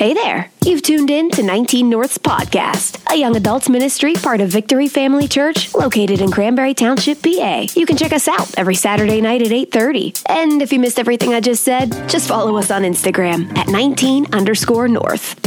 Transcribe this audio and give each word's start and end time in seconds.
Hey 0.00 0.14
there. 0.14 0.50
You've 0.64 0.80
tuned 0.80 1.10
in 1.10 1.30
to 1.32 1.42
19 1.42 1.90
North's 1.90 2.16
podcast, 2.16 3.04
a 3.12 3.18
young 3.18 3.36
adults 3.36 3.68
ministry 3.68 4.14
part 4.14 4.40
of 4.40 4.48
Victory 4.48 4.88
Family 4.88 5.28
Church 5.28 5.74
located 5.74 6.22
in 6.22 6.30
Cranberry 6.30 6.72
Township, 6.72 7.22
PA. 7.22 7.66
You 7.74 7.84
can 7.84 7.98
check 7.98 8.14
us 8.14 8.26
out 8.26 8.48
every 8.56 8.76
Saturday 8.76 9.20
night 9.20 9.42
at 9.42 9.52
8:30. 9.52 10.22
And 10.24 10.62
if 10.62 10.72
you 10.72 10.78
missed 10.78 10.98
everything 10.98 11.34
I 11.34 11.40
just 11.40 11.62
said, 11.64 11.92
just 12.08 12.26
follow 12.26 12.56
us 12.56 12.70
on 12.70 12.80
Instagram 12.80 13.54
at 13.58 13.68
19 13.68 14.32
underscore 14.32 14.88
North. 14.88 15.38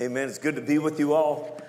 Amen. 0.00 0.28
It's 0.28 0.38
good 0.38 0.54
to 0.54 0.62
be 0.62 0.78
with 0.78 1.00
you 1.00 1.14
all. 1.14 1.60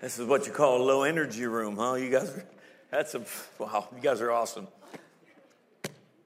This 0.00 0.18
is 0.18 0.26
what 0.26 0.46
you 0.46 0.52
call 0.54 0.80
a 0.80 0.82
low 0.82 1.02
energy 1.02 1.44
room, 1.44 1.76
huh? 1.76 1.96
You 1.96 2.08
guys 2.08 2.30
are, 2.30 2.46
that's 2.90 3.14
a, 3.14 3.22
wow, 3.58 3.86
you 3.94 4.00
guys 4.00 4.22
are 4.22 4.32
awesome. 4.32 4.66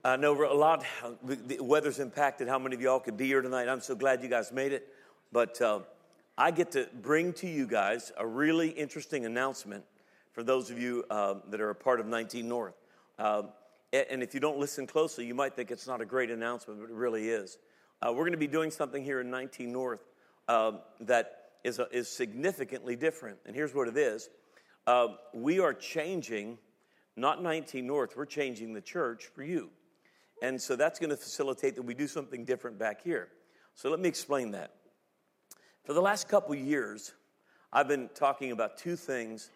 I 0.07 0.16
know 0.16 0.34
a 0.45 0.52
lot, 0.52 0.84
the 1.23 1.57
weather's 1.61 1.99
impacted 1.99 2.46
how 2.46 2.58
many 2.58 2.75
of 2.75 2.82
y'all 2.82 3.00
could 3.00 3.17
be 3.17 3.25
here 3.25 3.40
tonight. 3.40 3.71
I'm 3.71 3.81
so 3.81 3.95
glad 3.95 4.22
you 4.22 4.29
guys 4.29 4.53
made 4.53 4.72
it. 4.72 4.86
But 5.32 5.58
uh, 5.62 5.81
I 6.36 6.50
get 6.50 6.72
to 6.72 6.86
bring 7.00 7.32
to 7.35 7.49
you 7.49 7.67
guys 7.67 8.12
a 8.18 8.26
really 8.26 8.68
interesting 8.68 9.25
announcement 9.25 9.82
for 10.32 10.43
those 10.43 10.71
of 10.71 10.79
you 10.79 11.04
uh, 11.09 11.36
that 11.48 11.59
are 11.59 11.71
a 11.71 11.75
part 11.75 12.00
of 12.00 12.07
19 12.07 12.46
North. 12.46 12.75
Uh, 13.18 13.45
and 13.95 14.22
if 14.22 14.35
you 14.35 14.40
don't 14.40 14.59
listen 14.59 14.86
closely, 14.86 15.25
you 15.25 15.35
might 15.35 15.57
think 15.57 15.71
it's 15.71 15.86
not 15.86 16.03
a 16.03 16.04
great 16.04 16.31
announcement, 16.31 16.81
but 16.81 16.90
it 16.90 16.95
really 16.95 17.31
is. 17.31 17.57
Uh, 18.03 18.11
we're 18.11 18.25
going 18.25 18.32
to 18.32 18.36
be 18.36 18.46
doing 18.46 18.71
something 18.71 19.03
here 19.03 19.23
in 19.23 19.31
19 19.31 19.73
North 19.73 20.04
uh, 20.48 20.73
that 21.00 21.53
is, 21.64 21.79
a, 21.79 21.89
is 21.90 22.11
significantly 22.11 22.95
different. 22.95 23.39
And 23.46 23.57
here's 23.57 23.75
what 23.75 23.89
it 23.89 23.96
is 23.96 24.29
we 25.32 25.61
are 25.61 25.73
changing, 25.73 26.59
not 27.17 27.43
19 27.43 27.86
North, 27.86 28.18
we're 28.18 28.26
changing 28.26 28.75
the 28.75 28.82
church 28.82 29.31
for 29.34 29.43
you. 29.43 29.71
And 30.43 30.61
so 30.61 30.77
that's 30.77 30.99
going 30.99 31.11
to 31.11 31.17
facilitate 31.17 31.77
that 31.77 31.83
we 31.83 31.95
do 31.95 32.06
something 32.06 32.45
different 32.45 32.79
back 32.79 33.03
here. 33.03 33.29
So 33.75 33.91
let 33.91 34.01
me 34.01 34.09
explain 34.09 34.51
that. 34.53 34.73
For 35.85 35.93
the 35.93 36.03
last 36.03 36.29
couple 36.29 36.55
years, 36.55 37.13
I've 37.73 37.89
been 37.89 38.09
talking 38.15 38.53
about 38.53 38.79
two 38.79 38.97
things 38.97 39.51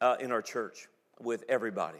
uh, 0.00 0.16
in 0.20 0.30
our 0.32 0.42
church 0.42 0.88
with 1.20 1.44
everybody, 1.48 1.98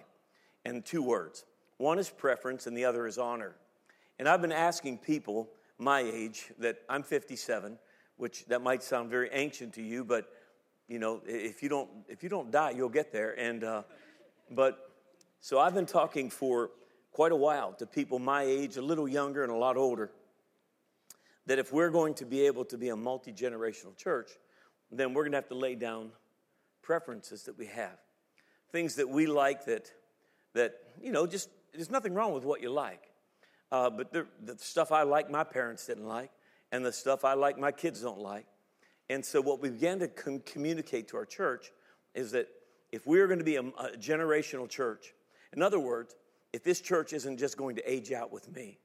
and 0.65 0.85
two 0.85 1.03
words. 1.03 1.45
One 1.79 1.99
is 1.99 2.09
preference, 2.09 2.67
and 2.67 2.77
the 2.77 2.85
other 2.85 3.07
is 3.07 3.19
honor. 3.19 3.57
And 4.19 4.29
I've 4.29 4.41
been 4.41 4.53
asking 4.53 4.99
people 4.99 5.49
my 5.79 6.01
age 6.01 6.53
that 6.59 6.79
I'm 6.89 7.03
57, 7.03 7.79
which 8.17 8.47
that 8.47 8.63
might 8.63 8.83
sound 8.83 9.11
very 9.11 9.29
ancient 9.33 9.75
to 9.75 9.83
you, 9.83 10.05
but 10.05 10.29
you 10.89 10.99
know, 10.99 11.21
if 11.27 11.63
you 11.63 11.69
don't 11.69 11.91
if 12.09 12.23
you 12.23 12.29
don't 12.29 12.51
die, 12.51 12.71
you'll 12.71 12.89
get 12.89 13.13
there. 13.13 13.39
And 13.39 13.65
uh, 13.65 13.83
but 14.51 14.91
so 15.41 15.59
I've 15.59 15.75
been 15.75 15.87
talking 15.87 16.31
for 16.31 16.71
quite 17.17 17.33
a 17.33 17.36
while 17.36 17.72
to 17.72 17.86
people 17.86 18.19
my 18.19 18.42
age, 18.42 18.77
a 18.77 18.83
little 18.83 19.09
younger, 19.09 19.42
and 19.42 19.50
a 19.50 19.56
lot 19.56 19.78
older, 19.78 20.11
that 21.47 21.59
if 21.59 21.72
we're 21.72 21.89
going 21.89 22.12
to 22.12 22.27
be 22.27 22.45
able 22.45 22.62
to 22.62 22.77
be 22.77 22.91
a 22.91 22.97
multi 22.97 23.33
generational 23.33 23.97
church, 23.97 24.33
then 24.92 25.14
we're 25.14 25.22
going 25.22 25.33
to 25.33 25.39
have 25.39 25.48
to 25.48 25.55
lay 25.55 25.75
down 25.75 26.11
preferences 26.83 27.44
that 27.44 27.56
we 27.56 27.64
have, 27.64 27.97
things 28.70 28.97
that 28.97 29.09
we 29.09 29.27
like 29.27 29.64
that, 29.64 29.91
that 30.53 30.75
you 31.00 31.11
know, 31.11 31.27
just 31.27 31.48
there's 31.72 31.91
nothing 31.91 32.12
wrong 32.12 32.34
with 32.34 32.44
what 32.44 32.61
you 32.61 32.69
like. 32.69 33.05
Uh, 33.72 33.89
but 33.89 34.12
the, 34.12 34.27
the 34.44 34.59
stuff 34.59 34.92
I 34.92 35.05
like, 35.05 35.31
my 35.31 35.42
parents 35.42 35.87
didn't 35.87 36.06
like, 36.06 36.33
and 36.70 36.84
the 36.84 36.92
stuff 36.92 37.25
I 37.25 37.33
like, 37.33 37.56
my 37.56 37.72
kids 37.72 38.03
don't 38.03 38.20
like. 38.20 38.44
And 39.09 39.25
so, 39.25 39.41
what 39.41 39.62
we 39.62 39.70
began 39.70 40.00
to 40.00 40.09
com- 40.09 40.41
communicate 40.41 41.09
to 41.09 41.17
our 41.17 41.25
church 41.25 41.72
is 42.14 42.33
that 42.33 42.48
if 42.92 43.06
we're 43.06 43.27
going 43.27 43.39
to 43.39 43.44
be 43.44 43.56
a, 43.56 43.62
a 43.62 43.97
generational 43.97 44.69
church, 44.69 45.14
in 45.55 45.62
other 45.62 45.81
words, 45.81 46.14
if 46.53 46.65
this 46.65 46.81
church 46.81 47.13
isn't 47.13 47.39
just 47.39 47.57
going 47.57 47.77
to 47.77 47.91
age 47.91 48.13
out 48.13 48.33
with 48.33 48.55
me, 48.55 48.79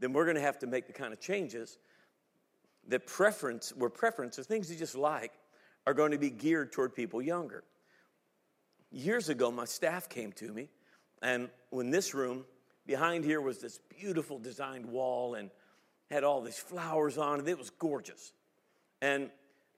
then 0.00 0.12
we're 0.12 0.24
going 0.24 0.36
to 0.36 0.42
have 0.42 0.58
to 0.60 0.66
make 0.66 0.86
the 0.86 0.92
kind 0.92 1.12
of 1.12 1.20
changes 1.20 1.78
that 2.88 3.06
preference, 3.06 3.72
where 3.76 3.90
preference, 3.90 4.38
or 4.38 4.42
things 4.42 4.70
you 4.70 4.76
just 4.76 4.94
like, 4.94 5.32
are 5.86 5.94
going 5.94 6.12
to 6.12 6.18
be 6.18 6.30
geared 6.30 6.72
toward 6.72 6.94
people 6.94 7.22
younger. 7.22 7.64
Years 8.90 9.28
ago, 9.28 9.50
my 9.50 9.64
staff 9.64 10.08
came 10.08 10.32
to 10.32 10.52
me, 10.52 10.68
and 11.22 11.48
when 11.70 11.90
this 11.90 12.14
room 12.14 12.44
behind 12.86 13.24
here 13.24 13.40
was 13.40 13.58
this 13.58 13.80
beautiful 13.98 14.38
designed 14.38 14.86
wall 14.86 15.34
and 15.34 15.50
had 16.10 16.24
all 16.24 16.42
these 16.42 16.58
flowers 16.58 17.18
on 17.18 17.40
it, 17.40 17.48
it 17.48 17.58
was 17.58 17.70
gorgeous. 17.70 18.32
And 19.00 19.30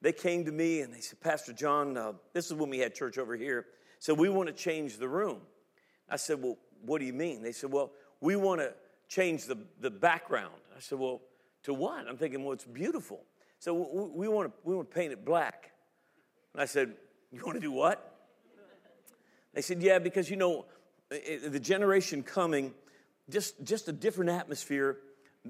they 0.03 0.13
came 0.13 0.45
to 0.45 0.53
me 0.53 0.81
and 0.81 0.93
they 0.93 1.01
said, 1.01 1.21
Pastor 1.21 1.53
John, 1.53 1.97
uh, 1.97 2.13
this 2.33 2.47
is 2.47 2.55
when 2.55 2.71
we 2.71 2.79
had 2.79 2.95
church 2.95 3.19
over 3.19 3.37
here. 3.37 3.67
So 3.99 4.13
we 4.13 4.29
want 4.29 4.49
to 4.49 4.53
change 4.53 4.99
the 4.99 5.09
room. 5.09 5.41
I 6.09 6.17
said, 6.17 6.43
Well, 6.43 6.59
what 6.85 7.01
do 7.01 7.07
you 7.07 7.13
mean? 7.13 7.43
They 7.43 7.53
said, 7.53 7.73
Well, 7.73 7.93
we 8.21 8.37
want 8.37 8.61
to 8.61 8.73
change 9.09 9.45
the, 9.45 9.59
the 9.81 9.91
background. 9.91 10.55
I 10.77 10.81
said, 10.81 10.99
Well, 10.99 11.21
to 11.65 11.75
what? 11.75 12.07
I'm 12.09 12.17
thinking, 12.17 12.45
Well, 12.45 12.53
it's 12.53 12.65
beautiful. 12.65 13.23
So 13.59 13.75
we, 13.75 14.27
we, 14.27 14.29
want 14.29 14.49
to, 14.49 14.53
we 14.65 14.75
want 14.75 14.91
to 14.91 14.95
paint 14.95 15.13
it 15.13 15.25
black. 15.25 15.73
And 16.53 16.63
I 16.63 16.67
said, 16.67 16.95
You 17.33 17.43
want 17.45 17.57
to 17.57 17.61
do 17.61 17.73
what? 17.73 18.13
They 19.55 19.63
said, 19.63 19.83
Yeah, 19.83 19.99
because 19.99 20.31
you 20.31 20.37
know, 20.37 20.67
the 21.11 21.61
generation 21.61 22.23
coming, 22.23 22.75
just, 23.31 23.63
just 23.65 23.89
a 23.89 23.93
different 23.93 24.31
atmosphere. 24.31 24.99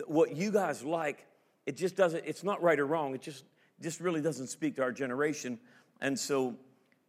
What 0.06 0.36
you 0.36 0.50
guys 0.50 0.84
like, 0.84 1.26
it 1.64 1.76
just 1.76 1.96
doesn't, 1.96 2.24
it's 2.26 2.44
not 2.44 2.62
right 2.62 2.78
or 2.78 2.86
wrong. 2.86 3.14
It 3.14 3.22
just, 3.22 3.44
just 3.80 4.00
really 4.00 4.20
doesn't 4.20 4.48
speak 4.48 4.76
to 4.76 4.82
our 4.82 4.92
generation. 4.92 5.58
And 6.00 6.18
so 6.18 6.56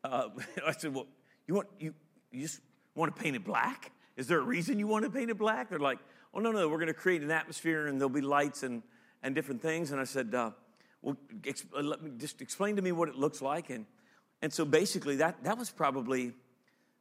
uh, 0.04 0.30
I 0.68 0.72
said, 0.72 0.94
Well, 0.94 1.08
you 1.48 1.56
want, 1.56 1.68
you, 1.80 1.94
you 2.32 2.42
just 2.42 2.62
want 2.96 3.16
to 3.16 3.22
paint 3.22 3.36
it 3.36 3.44
black? 3.44 3.92
Is 4.18 4.28
there 4.28 4.40
a 4.40 4.44
reason 4.44 4.80
you 4.80 4.88
want 4.88 5.06
to 5.06 5.12
paint 5.12 5.30
it 5.30 5.38
black? 5.38 5.70
They're 5.70 5.80
like, 5.80 6.00
oh, 6.34 6.40
no, 6.40 6.52
no, 6.52 6.68
we're 6.68 6.78
going 6.78 6.88
to 6.88 6.94
create 6.94 7.22
an 7.22 7.32
atmosphere 7.32 7.88
and 7.88 8.02
there'll 8.02 8.10
be 8.10 8.22
lights 8.22 8.64
and, 8.64 8.82
and 9.24 9.34
different 9.34 9.62
things. 9.62 9.92
And 9.92 10.02
I 10.02 10.04
said, 10.04 10.34
uh, 10.34 10.52
well, 11.04 11.16
uh, 11.48 11.82
let 11.82 12.02
me 12.02 12.12
just 12.18 12.42
explain 12.42 12.76
to 12.76 12.82
me 12.82 12.92
what 12.92 13.10
it 13.10 13.16
looks 13.16 13.42
like. 13.42 13.70
And, 13.70 13.86
and 14.42 14.52
so 14.52 14.66
basically, 14.66 15.18
that, 15.18 15.44
that 15.44 15.58
was 15.58 15.70
probably 15.70 16.34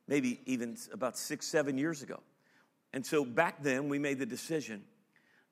maybe 0.06 0.40
even 0.46 0.76
about 0.92 1.16
six, 1.16 1.46
seven 1.46 1.78
years 1.78 2.02
ago. 2.02 2.20
And 2.92 3.04
so 3.04 3.24
back 3.24 3.62
then, 3.62 3.88
we 3.88 3.98
made 3.98 4.18
the 4.18 4.26
decision 4.26 4.84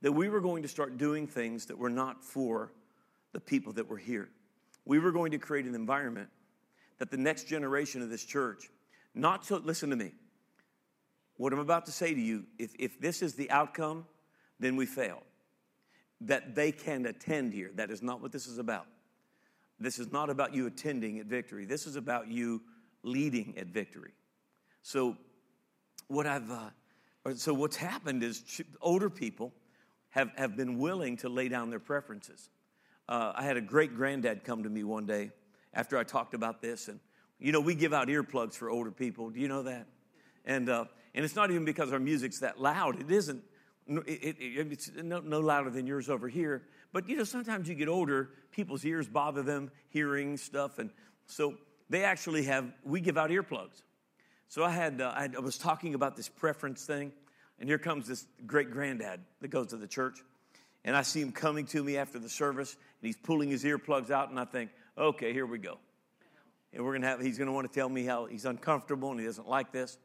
that 0.02 0.12
we 0.12 0.28
were 0.28 0.40
going 0.40 0.62
to 0.62 0.68
start 0.68 0.98
doing 0.98 1.26
things 1.26 1.66
that 1.66 1.78
were 1.78 1.90
not 1.90 2.22
for 2.22 2.72
the 3.32 3.40
people 3.40 3.72
that 3.72 3.88
were 3.88 3.96
here. 3.96 4.28
We 4.84 4.98
were 4.98 5.12
going 5.12 5.32
to 5.32 5.38
create 5.38 5.64
an 5.64 5.74
environment 5.74 6.28
that 6.98 7.10
the 7.10 7.16
next 7.16 7.44
generation 7.44 8.02
of 8.02 8.10
this 8.10 8.24
church, 8.24 8.68
not 9.14 9.44
to, 9.44 9.56
listen 9.56 9.90
to 9.90 9.96
me, 9.96 10.12
what 11.36 11.52
I'm 11.52 11.58
about 11.58 11.86
to 11.86 11.92
say 11.92 12.14
to 12.14 12.20
you, 12.20 12.44
if, 12.58 12.74
if 12.78 13.00
this 13.00 13.22
is 13.22 13.34
the 13.34 13.50
outcome, 13.50 14.06
then 14.60 14.76
we 14.76 14.86
fail. 14.86 15.22
That 16.20 16.54
they 16.54 16.72
can 16.72 17.06
attend 17.06 17.52
here. 17.52 17.70
That 17.74 17.90
is 17.90 18.02
not 18.02 18.22
what 18.22 18.32
this 18.32 18.46
is 18.46 18.58
about. 18.58 18.86
This 19.80 19.98
is 19.98 20.12
not 20.12 20.30
about 20.30 20.54
you 20.54 20.66
attending 20.66 21.18
at 21.18 21.26
victory. 21.26 21.64
This 21.64 21.86
is 21.86 21.96
about 21.96 22.28
you 22.28 22.62
leading 23.02 23.54
at 23.58 23.66
victory. 23.66 24.12
So, 24.82 25.16
what 26.08 26.26
I've, 26.26 26.50
uh, 26.50 27.34
so 27.34 27.52
what's 27.52 27.76
happened 27.76 28.22
is 28.22 28.62
older 28.80 29.10
people 29.10 29.52
have, 30.10 30.30
have 30.36 30.56
been 30.56 30.78
willing 30.78 31.16
to 31.18 31.28
lay 31.28 31.48
down 31.48 31.70
their 31.70 31.80
preferences. 31.80 32.50
Uh, 33.08 33.32
I 33.34 33.42
had 33.42 33.56
a 33.56 33.60
great 33.60 33.96
granddad 33.96 34.44
come 34.44 34.62
to 34.62 34.68
me 34.68 34.84
one 34.84 35.06
day 35.06 35.32
after 35.72 35.98
I 35.98 36.04
talked 36.04 36.34
about 36.34 36.62
this, 36.62 36.88
and 36.88 37.00
you 37.40 37.50
know, 37.50 37.60
we 37.60 37.74
give 37.74 37.92
out 37.92 38.08
earplugs 38.08 38.54
for 38.54 38.70
older 38.70 38.92
people. 38.92 39.30
Do 39.30 39.40
you 39.40 39.48
know 39.48 39.64
that? 39.64 39.86
And, 40.44 40.68
uh, 40.68 40.84
and 41.14 41.24
it's 41.24 41.36
not 41.36 41.50
even 41.50 41.64
because 41.64 41.92
our 41.92 41.98
music's 41.98 42.40
that 42.40 42.60
loud. 42.60 43.00
It 43.00 43.10
isn't. 43.10 43.42
It, 43.86 44.36
it, 44.38 44.72
it's 44.72 44.90
no, 44.96 45.20
no, 45.20 45.40
louder 45.40 45.70
than 45.70 45.86
yours 45.86 46.08
over 46.08 46.28
here. 46.28 46.62
But 46.92 47.08
you 47.08 47.16
know, 47.16 47.24
sometimes 47.24 47.68
you 47.68 47.74
get 47.74 47.88
older, 47.88 48.30
people's 48.50 48.84
ears 48.84 49.06
bother 49.06 49.42
them 49.42 49.70
hearing 49.90 50.36
stuff, 50.36 50.78
and 50.78 50.90
so 51.26 51.54
they 51.88 52.02
actually 52.02 52.44
have. 52.44 52.72
We 52.82 53.00
give 53.00 53.16
out 53.16 53.30
earplugs. 53.30 53.82
So 54.48 54.64
I 54.64 54.70
had 54.70 55.00
uh, 55.00 55.12
I 55.14 55.28
was 55.38 55.58
talking 55.58 55.94
about 55.94 56.16
this 56.16 56.28
preference 56.28 56.84
thing, 56.84 57.12
and 57.60 57.68
here 57.68 57.78
comes 57.78 58.08
this 58.08 58.26
great 58.46 58.70
granddad 58.70 59.20
that 59.40 59.48
goes 59.48 59.68
to 59.68 59.76
the 59.76 59.88
church, 59.88 60.18
and 60.84 60.96
I 60.96 61.02
see 61.02 61.20
him 61.20 61.32
coming 61.32 61.66
to 61.66 61.84
me 61.84 61.96
after 61.96 62.18
the 62.18 62.28
service, 62.28 62.72
and 62.72 63.06
he's 63.06 63.16
pulling 63.16 63.50
his 63.50 63.64
earplugs 63.64 64.10
out, 64.10 64.30
and 64.30 64.40
I 64.40 64.44
think, 64.46 64.70
okay, 64.96 65.32
here 65.32 65.46
we 65.46 65.58
go, 65.58 65.78
and 66.72 66.84
we're 66.84 66.94
gonna 66.94 67.06
have. 67.06 67.20
He's 67.20 67.38
gonna 67.38 67.52
want 67.52 67.70
to 67.70 67.78
tell 67.78 67.88
me 67.88 68.04
how 68.04 68.26
he's 68.26 68.46
uncomfortable 68.46 69.10
and 69.10 69.20
he 69.20 69.26
doesn't 69.26 69.48
like 69.48 69.70
this. 69.72 69.98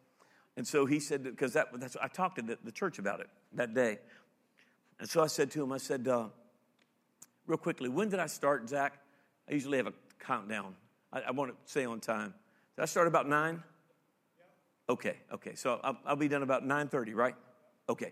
And 0.60 0.68
so 0.68 0.86
he 0.86 1.00
said, 1.00 1.24
because 1.24 1.54
that, 1.54 1.70
that's, 1.76 1.96
I 2.02 2.10
talked 2.10 2.36
to 2.36 2.42
the, 2.42 2.58
the, 2.66 2.72
church 2.74 3.00
about 3.00 3.22
it 3.22 3.30
that 3.54 3.74
day. 3.74 3.98
And 5.00 5.10
so 5.10 5.24
I 5.24 5.28
said 5.28 5.52
to 5.52 5.64
him, 5.64 5.72
I 5.72 5.78
said, 5.78 6.06
uh, 6.06 6.26
real 7.48 7.58
quickly, 7.58 7.88
when 7.88 8.10
did 8.10 8.20
I 8.20 8.26
start, 8.26 8.68
Zach? 8.68 9.00
I 9.50 9.54
usually 9.54 9.78
have 9.78 9.88
a 9.88 9.94
countdown. 10.20 10.76
I, 11.14 11.22
I 11.22 11.32
want 11.32 11.52
to 11.52 11.72
stay 11.72 11.86
on 11.86 12.02
time. 12.02 12.34
Did 12.76 12.82
I 12.82 12.86
start 12.88 13.08
about 13.08 13.30
9? 13.30 13.64
Okay, 14.90 15.16
okay. 15.32 15.56
So 15.56 15.80
I'll, 15.82 15.98
I'll, 16.06 16.18
be 16.18 16.28
done 16.28 16.44
about 16.44 16.66
9.30, 16.66 17.16
right? 17.16 17.36
Okay. 17.88 18.12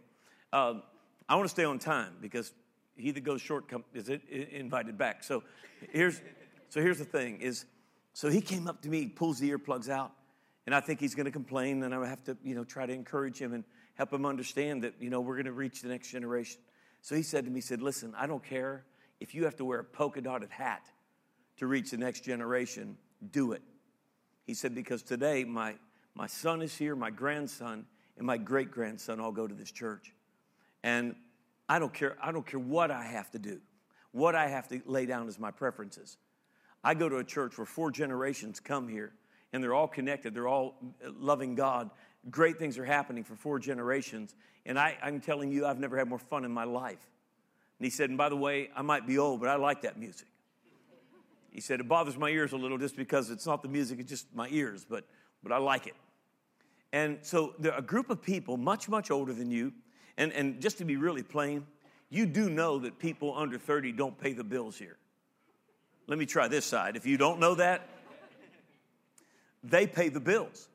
Um, 0.54 0.84
I 1.28 1.36
want 1.36 1.50
to 1.50 1.52
stay 1.52 1.66
on 1.66 1.80
time 1.80 2.14
because 2.22 2.54
he 2.96 3.12
that 3.12 3.26
goes 3.26 3.42
short 3.42 3.68
come, 3.68 3.84
is 3.94 4.08
invited 4.08 4.98
back. 4.98 5.22
So 5.26 5.44
here's, 5.92 6.22
so 6.70 6.80
here's 6.80 7.00
the 7.00 7.04
thing 7.04 7.42
is, 7.42 7.66
so 8.14 8.30
he 8.30 8.40
came 8.40 8.70
up 8.70 8.82
to 8.84 8.90
me, 8.90 9.08
pulls 9.08 9.38
the 9.38 9.52
earplugs 9.52 9.90
out, 9.90 10.14
and 10.68 10.76
I 10.76 10.82
think 10.82 11.00
he's 11.00 11.16
going 11.16 11.26
to 11.26 11.32
complain, 11.32 11.82
and 11.82 11.96
I 11.96 12.08
have 12.08 12.24
to, 12.26 12.38
you 12.44 12.54
know, 12.54 12.66
try 12.66 12.86
to 12.86 12.92
encourage 12.92 13.40
him 13.40 13.54
and 13.54 13.64
help 13.96 14.12
him 14.12 14.26
understand 14.26 14.84
that, 14.84 14.96
you 15.00 15.10
know, 15.10 15.22
we're 15.22 15.36
going 15.36 15.46
to 15.46 15.54
reach 15.54 15.82
the 15.82 15.88
next 15.88 16.12
generation. 16.12 16.60
So 17.02 17.16
he 17.16 17.24
said 17.24 17.46
to 17.46 17.50
me, 17.50 17.56
he 17.58 17.62
said, 17.62 17.82
listen, 17.82 18.14
I 18.18 18.28
don't 18.28 18.44
care 18.44 18.84
if 19.22 19.34
you 19.34 19.46
have 19.46 19.56
to 19.56 19.66
wear 19.66 19.80
a 19.80 19.84
polka 19.86 20.20
dotted 20.20 20.52
hat 20.52 20.84
to 21.58 21.68
reach 21.68 21.92
the 21.92 21.98
next 21.98 22.26
generation, 22.26 22.98
do 23.32 23.54
it. 23.54 23.62
He 24.46 24.54
said, 24.54 24.76
because 24.76 25.04
today 25.04 25.46
my, 25.46 25.76
my 26.16 26.28
son 26.28 26.62
is 26.62 26.76
here, 26.76 26.98
my 26.98 27.12
grandson, 27.12 27.86
and 28.18 28.28
my 28.28 28.38
great 28.38 28.70
grandson 28.70 29.22
all 29.22 29.32
go 29.32 29.48
to 29.48 29.56
this 29.56 29.72
church. 29.72 30.12
And 30.84 31.16
I 31.70 31.80
don't 31.80 31.94
care, 31.94 32.18
I 32.22 32.34
don't 32.34 32.46
care 32.46 32.60
what 32.60 32.92
I 32.92 33.04
have 33.04 33.32
to 33.32 33.40
do, 33.40 33.62
what 34.12 34.36
I 34.36 34.48
have 34.50 34.68
to 34.68 34.82
lay 34.86 35.06
down 35.06 35.30
as 35.30 35.40
my 35.40 35.50
preferences. 35.50 36.18
I 36.84 36.94
go 36.94 37.08
to 37.08 37.18
a 37.18 37.24
church 37.24 37.58
where 37.58 37.66
four 37.66 37.90
generations 37.90 38.60
come 38.60 38.90
here 38.90 39.14
and 39.54 39.64
they're 39.64 39.74
all 39.74 39.88
connected, 39.88 40.34
they're 40.34 40.48
all 40.48 40.76
loving 41.18 41.56
God. 41.56 41.90
Great 42.30 42.60
things 42.60 42.78
are 42.78 42.86
happening 42.86 43.24
for 43.24 43.36
four 43.36 43.60
generations. 43.60 44.36
And 44.66 44.78
I, 44.78 44.98
I'm 45.02 45.22
telling 45.22 45.52
you, 45.52 45.66
I've 45.66 45.80
never 45.80 45.98
had 45.98 46.08
more 46.08 46.20
fun 46.20 46.44
in 46.44 46.52
my 46.52 46.66
life. 46.66 47.00
And 47.80 47.86
he 47.86 47.90
said, 47.90 48.10
and 48.10 48.18
by 48.18 48.30
the 48.30 48.36
way, 48.36 48.70
I 48.76 48.82
might 48.82 49.08
be 49.08 49.18
old, 49.18 49.40
but 49.40 49.50
I 49.50 49.56
like 49.56 49.82
that 49.84 49.98
music. 49.98 50.28
He 51.52 51.62
said, 51.62 51.80
it 51.80 51.88
bothers 51.88 52.18
my 52.18 52.30
ears 52.30 52.52
a 52.52 52.58
little 52.58 52.78
just 52.78 52.96
because 52.96 53.30
it's 53.30 53.46
not 53.46 53.62
the 53.62 53.70
music, 53.70 54.00
it's 54.00 54.10
just 54.10 54.28
my 54.36 54.48
ears, 54.52 54.86
but, 54.88 55.06
but 55.42 55.52
I 55.52 55.58
like 55.58 55.88
it. 55.88 55.96
And 56.92 57.20
so 57.22 57.54
there 57.60 57.74
are 57.74 57.80
a 57.80 57.84
group 57.84 58.10
of 58.10 58.22
people 58.22 58.58
much, 58.58 58.90
much 58.90 59.12
older 59.12 59.34
than 59.34 59.50
you. 59.50 59.74
And, 60.18 60.32
and 60.34 60.62
just 60.62 60.78
to 60.80 60.86
be 60.86 60.98
really 60.98 61.24
plain, 61.24 61.66
you 62.10 62.26
do 62.26 62.50
know 62.50 62.80
that 62.80 63.00
people 63.00 63.36
under 63.36 63.58
30 63.58 63.92
don't 63.92 64.18
pay 64.18 64.34
the 64.34 64.44
bills 64.44 64.78
here. 64.78 64.98
Let 66.08 66.18
me 66.18 66.26
try 66.26 66.48
this 66.48 66.66
side. 66.66 66.96
If 66.96 67.06
you 67.06 67.18
don't 67.18 67.40
know 67.40 67.56
that, 67.56 67.90
they 69.70 69.88
pay 69.88 70.10
the 70.10 70.20
bills. 70.20 70.70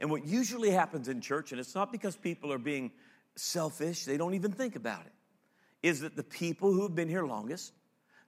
And 0.00 0.10
what 0.10 0.26
usually 0.26 0.70
happens 0.70 1.08
in 1.08 1.20
church, 1.20 1.52
and 1.52 1.60
it's 1.60 1.74
not 1.74 1.92
because 1.92 2.16
people 2.16 2.52
are 2.52 2.58
being 2.58 2.90
selfish, 3.36 4.04
they 4.04 4.16
don't 4.16 4.34
even 4.34 4.52
think 4.52 4.76
about 4.76 5.06
it, 5.06 5.12
is 5.82 6.00
that 6.00 6.16
the 6.16 6.24
people 6.24 6.72
who 6.72 6.82
have 6.82 6.94
been 6.94 7.08
here 7.08 7.24
longest, 7.24 7.72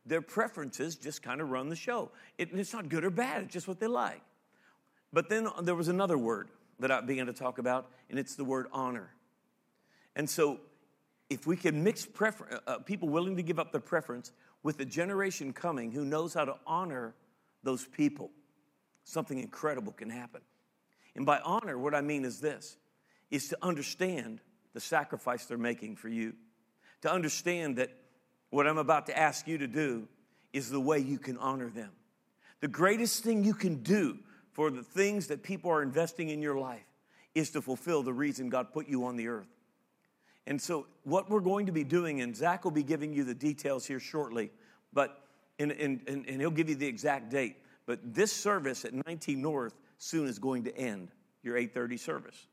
their 0.05 0.23
preferences 0.23 0.97
just 0.97 1.23
kind 1.23 1.41
of 1.41 1.51
run 1.51 1.69
the 1.69 1.77
show. 1.77 2.11
It, 2.39 2.51
it's 2.53 2.73
not 2.73 2.89
good 2.89 3.05
or 3.05 3.11
bad, 3.11 3.45
it's 3.45 3.53
just 3.53 3.69
what 3.69 3.81
they 3.81 3.89
like. 3.89 4.23
But 5.13 5.29
then 5.29 5.49
there 5.63 5.75
was 5.75 5.89
another 5.89 6.19
word 6.19 6.49
that 6.79 6.91
I 6.91 7.01
began 7.01 7.27
to 7.27 7.33
talk 7.33 7.59
about, 7.59 7.91
and 8.11 8.19
it's 8.19 8.37
the 8.37 8.45
word 8.45 8.67
honor. 8.73 9.11
And 10.15 10.29
so, 10.29 10.61
if 11.29 11.47
we 11.47 11.57
can 11.57 11.83
mix 11.83 12.07
prefer- 12.07 12.61
uh, 12.67 12.71
uh, 12.71 12.79
people 12.79 13.09
willing 13.09 13.37
to 13.37 13.43
give 13.43 13.59
up 13.59 13.73
their 13.73 13.81
preference 13.81 14.33
with 14.63 14.79
a 14.81 14.85
generation 14.85 15.53
coming 15.53 15.91
who 15.91 16.05
knows 16.05 16.35
how 16.35 16.45
to 16.45 16.57
honor 16.67 17.15
those 17.63 17.85
people, 17.85 18.31
something 19.07 19.39
incredible 19.39 19.93
can 19.93 20.11
happen. 20.11 20.41
And 21.15 21.25
by 21.25 21.39
honor, 21.41 21.79
what 21.79 21.95
I 21.95 22.03
mean 22.03 22.25
is 22.25 22.41
this 22.41 22.77
is 23.31 23.49
to 23.49 23.59
understand 23.63 24.41
the 24.75 24.81
sacrifice 24.81 25.47
they're 25.47 25.59
making 25.59 25.97
for 25.97 26.09
you, 26.09 26.35
to 27.03 27.11
understand 27.11 27.77
that 27.77 27.91
what 28.51 28.67
I'm 28.67 28.79
about 28.79 29.07
to 29.07 29.19
ask 29.19 29.49
you 29.49 29.59
to 29.59 29.67
do 29.67 30.07
is 30.53 30.71
the 30.71 30.81
way 30.81 30.99
you 30.99 31.19
can 31.19 31.37
honor 31.39 31.69
them. 31.71 31.91
The 32.61 32.69
greatest 32.69 33.25
thing 33.25 33.43
you 33.43 33.55
can 33.55 33.83
do 33.83 34.19
for 34.53 34.71
the 34.71 34.83
things 34.83 35.27
that 35.29 35.43
people 35.43 35.71
are 35.71 35.83
investing 35.83 36.29
in 36.29 36.41
your 36.41 36.59
life 36.59 36.87
is 37.35 37.51
to 37.51 37.63
fulfill 37.63 38.03
the 38.03 38.13
reason 38.13 38.49
God 38.49 38.73
put 38.73 38.89
you 38.89 39.05
on 39.05 39.17
the 39.17 39.29
earth. 39.29 39.49
And 40.47 40.61
so, 40.61 40.87
what 41.03 41.29
we're 41.29 41.41
going 41.41 41.67
to 41.67 41.73
be 41.73 41.85
doing, 41.85 42.21
and 42.21 42.35
Zach 42.35 42.65
will 42.65 42.71
be 42.71 42.85
giving 42.85 43.13
you 43.13 43.25
the 43.25 43.35
details 43.35 43.85
here 43.85 43.99
shortly, 43.99 44.53
but 44.93 45.23
and, 45.59 45.73
and, 45.73 46.01
and, 46.07 46.41
he'll 46.41 46.51
give 46.51 46.69
you 46.69 46.75
the 46.75 46.87
exact 46.87 47.31
date. 47.31 47.57
But 47.87 48.15
this 48.15 48.33
service 48.33 48.85
at 48.85 48.93
19 49.07 49.41
North 49.41 49.75
soon 49.99 50.29
is 50.29 50.39
going 50.39 50.65
to 50.65 50.77
end 50.77 51.13
your 51.43 51.57
8:30 51.57 51.99
service, 51.99 52.47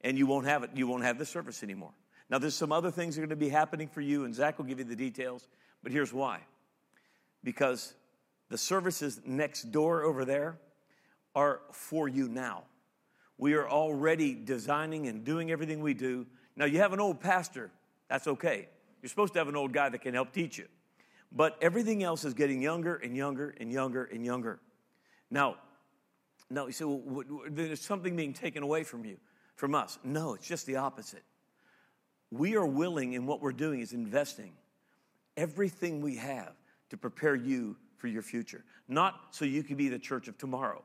and 0.00 0.18
you 0.18 0.26
won't 0.26 0.46
have 0.46 0.64
it. 0.64 0.70
You 0.74 0.86
won't 0.86 1.04
have 1.04 1.18
the 1.18 1.26
service 1.26 1.62
anymore. 1.62 1.92
Now, 2.30 2.38
there's 2.38 2.54
some 2.54 2.72
other 2.72 2.90
things 2.90 3.14
that 3.14 3.22
are 3.22 3.26
going 3.26 3.38
to 3.38 3.44
be 3.44 3.50
happening 3.50 3.88
for 3.88 4.00
you, 4.00 4.24
and 4.24 4.34
Zach 4.34 4.58
will 4.58 4.64
give 4.64 4.78
you 4.78 4.86
the 4.86 4.96
details. 4.96 5.46
But 5.82 5.92
here's 5.92 6.12
why: 6.12 6.40
because 7.44 7.94
the 8.48 8.58
services 8.58 9.20
next 9.24 9.70
door 9.70 10.02
over 10.02 10.24
there 10.24 10.58
are 11.34 11.60
for 11.72 12.08
you 12.08 12.28
now. 12.28 12.64
We 13.38 13.54
are 13.54 13.68
already 13.68 14.34
designing 14.34 15.08
and 15.08 15.24
doing 15.24 15.50
everything 15.50 15.80
we 15.80 15.94
do. 15.94 16.26
Now, 16.54 16.66
you 16.66 16.78
have 16.78 16.92
an 16.92 17.00
old 17.00 17.20
pastor, 17.20 17.70
that's 18.08 18.26
okay. 18.26 18.68
You're 19.00 19.08
supposed 19.08 19.32
to 19.32 19.40
have 19.40 19.48
an 19.48 19.56
old 19.56 19.72
guy 19.72 19.88
that 19.88 20.00
can 20.00 20.14
help 20.14 20.32
teach 20.32 20.58
you. 20.58 20.68
But 21.34 21.56
everything 21.62 22.02
else 22.02 22.24
is 22.24 22.34
getting 22.34 22.60
younger 22.60 22.96
and 22.96 23.16
younger 23.16 23.54
and 23.58 23.72
younger 23.72 24.04
and 24.04 24.24
younger. 24.24 24.60
Now, 25.30 25.56
no, 26.50 26.66
you 26.66 26.72
say, 26.72 26.84
well, 26.84 27.24
there's 27.48 27.80
something 27.80 28.14
being 28.14 28.34
taken 28.34 28.62
away 28.62 28.84
from 28.84 29.04
you, 29.04 29.16
from 29.56 29.74
us. 29.74 29.98
No, 30.04 30.34
it's 30.34 30.46
just 30.46 30.66
the 30.66 30.76
opposite. 30.76 31.22
We 32.30 32.56
are 32.56 32.66
willing, 32.66 33.14
and 33.14 33.26
what 33.26 33.40
we're 33.40 33.52
doing 33.52 33.80
is 33.80 33.92
investing 33.92 34.52
everything 35.36 36.02
we 36.02 36.16
have 36.16 36.52
to 36.90 36.96
prepare 36.96 37.34
you 37.34 37.76
for 37.96 38.08
your 38.08 38.22
future, 38.22 38.64
not 38.88 39.14
so 39.30 39.44
you 39.44 39.62
can 39.62 39.76
be 39.76 39.88
the 39.88 39.98
church 39.98 40.28
of 40.28 40.36
tomorrow. 40.36 40.82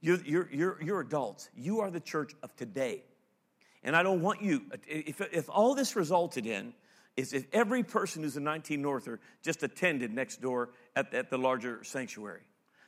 You're, 0.00 0.20
you're, 0.24 0.48
you're, 0.52 0.82
you're 0.82 1.00
adults. 1.00 1.48
You 1.56 1.80
are 1.80 1.90
the 1.90 2.00
church 2.00 2.34
of 2.42 2.54
today. 2.56 3.04
And 3.82 3.96
I 3.96 4.02
don't 4.02 4.20
want 4.20 4.42
you, 4.42 4.62
if, 4.86 5.20
if 5.20 5.48
all 5.48 5.74
this 5.74 5.96
resulted 5.96 6.46
in 6.46 6.72
is 7.16 7.32
if 7.32 7.46
every 7.52 7.82
person 7.82 8.22
who's 8.22 8.36
a 8.36 8.40
19 8.40 8.80
Norther 8.80 9.20
just 9.42 9.62
attended 9.62 10.12
next 10.12 10.40
door 10.40 10.70
at, 10.96 11.12
at 11.12 11.30
the 11.30 11.38
larger 11.38 11.84
sanctuary, 11.84 12.42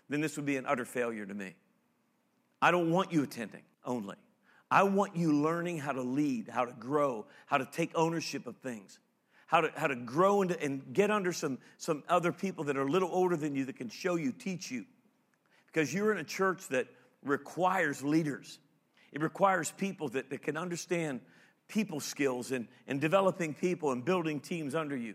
then 0.09 0.21
this 0.21 0.37
would 0.37 0.47
be 0.47 0.57
an 0.57 0.67
utter 0.67 0.85
failure 0.85 1.27
to 1.27 1.35
me. 1.35 1.55
I 2.61 2.71
don't 2.71 2.91
want 2.91 3.13
you 3.13 3.23
attending 3.23 3.63
only. 3.85 4.17
I 4.71 4.83
want 4.85 5.17
you 5.17 5.33
learning 5.33 5.79
how 5.79 5.93
to 5.93 6.03
lead, 6.03 6.49
how 6.49 6.65
to 6.65 6.73
grow, 6.73 7.27
how 7.47 7.59
to 7.59 7.67
take 7.67 7.91
ownership 7.95 8.47
of 8.47 8.57
things, 8.57 8.99
how 9.47 9.61
to, 9.61 9.71
how 9.77 9.87
to 9.87 9.95
grow 9.95 10.43
into, 10.43 10.61
and 10.61 10.93
get 10.93 11.11
under 11.11 11.33
some, 11.33 11.59
some 11.77 12.03
other 12.09 12.33
people 12.33 12.65
that 12.65 12.77
are 12.77 12.87
a 12.87 12.91
little 12.91 13.11
older 13.13 13.37
than 13.37 13.55
you 13.55 13.67
that 13.67 13.77
can 13.77 13.89
show 13.89 14.17
you, 14.17 14.33
teach 14.33 14.71
you. 14.71 14.85
Because 15.67 15.93
you're 15.93 16.13
in 16.13 16.19
a 16.19 16.25
church 16.25 16.69
that 16.69 16.87
requires 17.23 18.03
leaders. 18.03 18.59
It 19.13 19.21
requires 19.21 19.71
people 19.71 20.09
that, 20.11 20.31
that 20.31 20.43
can 20.43 20.57
understand 20.57 21.21
people 21.69 22.01
skills 22.01 22.53
and, 22.53 22.69
and 22.87 23.01
developing 23.01 23.55
people 23.55 23.93
and 23.93 24.05
building 24.05 24.41
teams 24.41 24.75
under 24.75 24.97
you. 24.97 25.15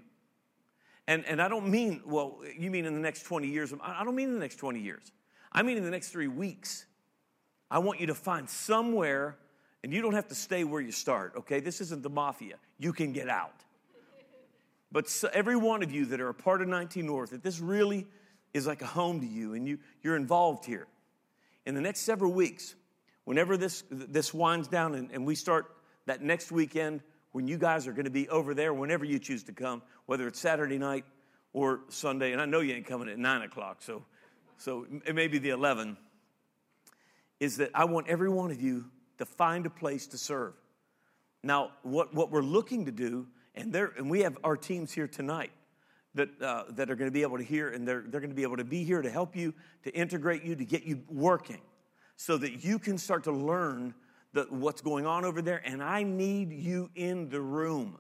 And, 1.08 1.26
and 1.26 1.42
I 1.42 1.48
don't 1.48 1.70
mean, 1.70 2.02
well, 2.06 2.40
you 2.58 2.70
mean 2.70 2.86
in 2.86 2.94
the 2.94 3.00
next 3.00 3.24
20 3.24 3.48
years. 3.48 3.74
I 3.82 4.04
don't 4.04 4.16
mean 4.16 4.30
in 4.30 4.34
the 4.36 4.40
next 4.40 4.58
20 4.58 4.80
years. 4.80 5.12
I 5.52 5.64
mean 5.64 5.78
in 5.78 5.84
the 5.84 5.90
next 5.90 6.10
three 6.10 6.28
weeks. 6.28 6.86
I 7.72 7.80
want 7.80 8.00
you 8.00 8.08
to 8.08 8.16
find 8.16 8.50
somewhere, 8.50 9.38
and 9.84 9.94
you 9.94 10.02
don't 10.02 10.14
have 10.14 10.28
to 10.28 10.36
stay 10.36 10.64
where 10.64 10.82
you 10.82 10.92
start, 10.92 11.34
okay? 11.38 11.60
This 11.60 11.82
isn't 11.82 12.04
the 12.04 12.10
mafia. 12.10 12.56
You 12.78 12.94
can 12.94 13.12
get 13.12 13.30
out. 13.30 13.54
But 14.92 15.08
so, 15.08 15.30
every 15.32 15.56
one 15.56 15.84
of 15.84 15.92
you 15.92 16.06
that 16.08 16.20
are 16.20 16.30
a 16.30 16.34
part 16.34 16.62
of 16.62 16.68
19 16.68 17.06
North, 17.06 17.30
that 17.30 17.44
this 17.44 17.60
really 17.60 18.08
is 18.54 18.66
like 18.66 18.82
a 18.82 18.88
home 18.88 19.20
to 19.22 19.28
you 19.28 19.54
and 19.54 19.68
you, 19.68 19.78
you're 20.02 20.16
involved 20.16 20.66
here 20.66 20.88
in 21.66 21.76
the 21.76 21.82
next 21.82 22.00
several 22.00 22.34
weeks, 22.34 22.74
whenever 23.26 23.56
this, 23.56 23.84
this 23.92 24.34
winds 24.34 24.68
down 24.68 24.96
and, 24.96 25.12
and 25.12 25.26
we 25.26 25.36
start 25.36 25.68
that 26.10 26.24
next 26.24 26.52
weekend, 26.52 27.02
when 27.34 27.48
you 27.48 27.56
guys 27.56 27.86
are 27.86 27.92
going 27.92 28.06
to 28.06 28.10
be 28.10 28.28
over 28.30 28.56
there, 28.56 28.74
whenever 28.74 29.06
you 29.06 29.20
choose 29.20 29.44
to 29.44 29.52
come, 29.52 29.84
whether 30.08 30.28
it's 30.28 30.40
Saturday 30.40 30.80
night 30.80 31.06
or 31.54 31.82
Sunday, 31.90 32.32
and 32.32 32.42
I 32.42 32.46
know 32.46 32.62
you 32.62 32.74
ain't 32.74 32.88
coming 32.88 33.10
at 33.10 33.20
9 33.20 33.42
o'clock, 33.44 33.84
so, 33.84 34.04
so 34.58 34.88
it 35.06 35.14
may 35.14 35.28
be 35.28 35.38
the 35.38 35.50
11, 35.50 35.98
is 37.40 37.58
that 37.58 37.70
I 37.76 37.86
want 37.86 38.08
every 38.08 38.30
one 38.30 38.50
of 38.50 38.60
you 38.60 38.86
to 39.20 39.26
find 39.26 39.68
a 39.68 39.70
place 39.70 40.08
to 40.08 40.18
serve. 40.18 40.54
Now, 41.44 41.74
what, 41.84 42.12
what 42.12 42.32
we're 42.32 42.42
looking 42.42 42.86
to 42.86 42.92
do, 42.92 43.28
and, 43.54 43.72
there, 43.72 43.94
and 43.96 44.10
we 44.10 44.22
have 44.22 44.36
our 44.44 44.58
teams 44.58 44.92
here 44.92 45.08
tonight, 45.08 45.52
that, 46.16 46.30
uh, 46.42 46.64
that 46.72 46.90
are 46.90 46.96
going 46.96 47.08
to 47.08 47.14
be 47.14 47.22
able 47.22 47.38
to 47.38 47.44
hear, 47.44 47.70
and 47.70 47.88
they're, 47.88 48.04
they're 48.08 48.20
going 48.20 48.32
to 48.32 48.36
be 48.36 48.42
able 48.42 48.58
to 48.58 48.64
be 48.64 48.84
here 48.84 49.04
to 49.04 49.12
help 49.12 49.36
you, 49.36 49.54
to 49.84 49.94
integrate 49.94 50.44
you, 50.44 50.56
to 50.56 50.66
get 50.66 50.86
you 50.86 51.04
working, 51.08 51.62
so 52.16 52.36
that 52.36 52.64
you 52.64 52.80
can 52.80 52.98
start 52.98 53.26
to 53.26 53.32
learn 53.32 53.94
the, 54.34 54.44
what's 54.50 54.82
going 54.82 55.06
on 55.06 55.26
over 55.26 55.42
there. 55.42 55.62
And 55.66 55.82
I 55.82 56.04
need 56.04 56.52
you 56.52 56.90
in 56.96 57.30
the 57.30 57.42
room. 57.42 57.98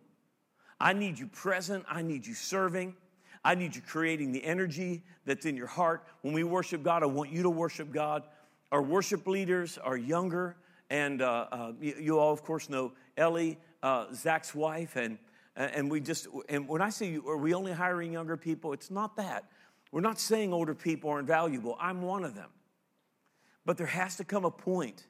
I 0.79 0.93
need 0.93 1.19
you 1.19 1.27
present. 1.27 1.85
I 1.89 2.01
need 2.01 2.25
you 2.25 2.33
serving. 2.33 2.95
I 3.43 3.55
need 3.55 3.75
you 3.75 3.81
creating 3.81 4.31
the 4.31 4.43
energy 4.43 5.03
that's 5.25 5.45
in 5.45 5.55
your 5.55 5.67
heart. 5.67 6.05
When 6.21 6.33
we 6.33 6.43
worship 6.43 6.83
God, 6.83 7.03
I 7.03 7.07
want 7.07 7.31
you 7.31 7.43
to 7.43 7.49
worship 7.49 7.91
God. 7.91 8.23
Our 8.71 8.81
worship 8.81 9.25
leaders 9.27 9.77
are 9.77 9.97
younger, 9.97 10.55
and 10.89 11.21
uh, 11.21 11.47
uh, 11.51 11.71
you, 11.81 11.95
you, 11.99 12.19
all, 12.19 12.31
of 12.31 12.43
course, 12.43 12.69
know 12.69 12.91
Ellie, 13.17 13.57
uh, 13.81 14.07
Zach's 14.13 14.53
wife, 14.53 14.95
and 14.95 15.17
and 15.55 15.91
we 15.91 15.99
just, 15.99 16.27
and 16.47 16.69
when 16.69 16.81
I 16.81 16.89
say, 16.89 17.17
are 17.17 17.35
we 17.35 17.53
only 17.53 17.73
hiring 17.73 18.13
younger 18.13 18.37
people? 18.37 18.71
It's 18.71 18.89
not 18.89 19.17
that. 19.17 19.43
We're 19.91 19.99
not 19.99 20.17
saying 20.17 20.53
older 20.53 20.73
people 20.73 21.09
aren't 21.09 21.27
valuable. 21.27 21.75
I'm 21.81 22.01
one 22.01 22.23
of 22.23 22.33
them. 22.33 22.49
But 23.65 23.77
there 23.77 23.87
has 23.87 24.15
to 24.17 24.23
come 24.23 24.45
a 24.45 24.51
point 24.51 25.05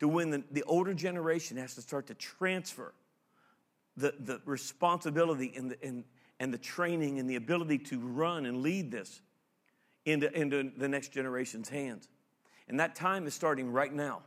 to 0.00 0.08
when 0.08 0.30
the, 0.30 0.44
the 0.50 0.62
older 0.64 0.94
generation 0.94 1.56
has 1.56 1.74
to 1.74 1.82
start 1.82 2.06
to 2.08 2.14
transfer 2.14 2.92
the, 3.96 4.14
the 4.18 4.40
responsibility 4.44 5.52
and 5.56 5.70
the, 5.70 5.82
and, 5.82 6.04
and 6.38 6.52
the 6.52 6.58
training 6.58 7.18
and 7.18 7.28
the 7.28 7.36
ability 7.36 7.78
to 7.78 7.98
run 7.98 8.46
and 8.46 8.62
lead 8.62 8.90
this 8.90 9.22
into, 10.04 10.32
into 10.38 10.70
the 10.76 10.88
next 10.88 11.12
generation's 11.12 11.68
hands. 11.68 12.08
And 12.68 12.80
that 12.80 12.94
time 12.94 13.26
is 13.26 13.34
starting 13.34 13.72
right 13.72 13.92
now. 13.92 14.22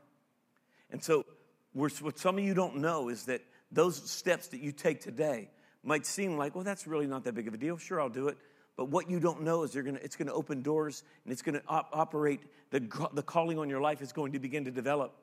And 0.92 1.04
so, 1.04 1.26
what 1.74 2.18
some 2.18 2.38
of 2.38 2.44
you 2.44 2.54
don't 2.54 2.78
know 2.78 3.10
is 3.10 3.26
that 3.26 3.42
those 3.72 4.10
steps 4.10 4.48
that 4.48 4.60
you 4.60 4.72
take 4.72 5.02
today 5.02 5.50
might 5.84 6.06
seem 6.06 6.36
like, 6.36 6.56
well, 6.56 6.64
that's 6.64 6.88
really 6.88 7.06
not 7.06 7.24
that 7.26 7.36
big 7.36 7.48
of 7.48 7.54
a 7.54 7.58
deal. 7.58 7.78
Sure, 7.78 8.02
I'll 8.02 8.10
do 8.10 8.28
it. 8.28 8.38
But 8.76 8.90
what 8.90 9.10
you 9.10 9.20
don't 9.20 9.44
know 9.44 9.64
is 9.64 9.76
gonna, 9.76 10.00
it's 10.02 10.16
going 10.16 10.28
to 10.28 10.34
open 10.34 10.62
doors 10.62 11.04
and 11.24 11.32
it's 11.32 11.42
going 11.42 11.56
to 11.56 11.64
op- 11.68 11.90
operate. 11.94 12.42
The, 12.72 12.80
the 13.14 13.22
calling 13.22 13.60
on 13.60 13.70
your 13.70 13.82
life 13.82 14.02
is 14.02 14.12
going 14.12 14.32
to 14.32 14.40
begin 14.40 14.66
to 14.66 14.72
develop. 14.72 15.14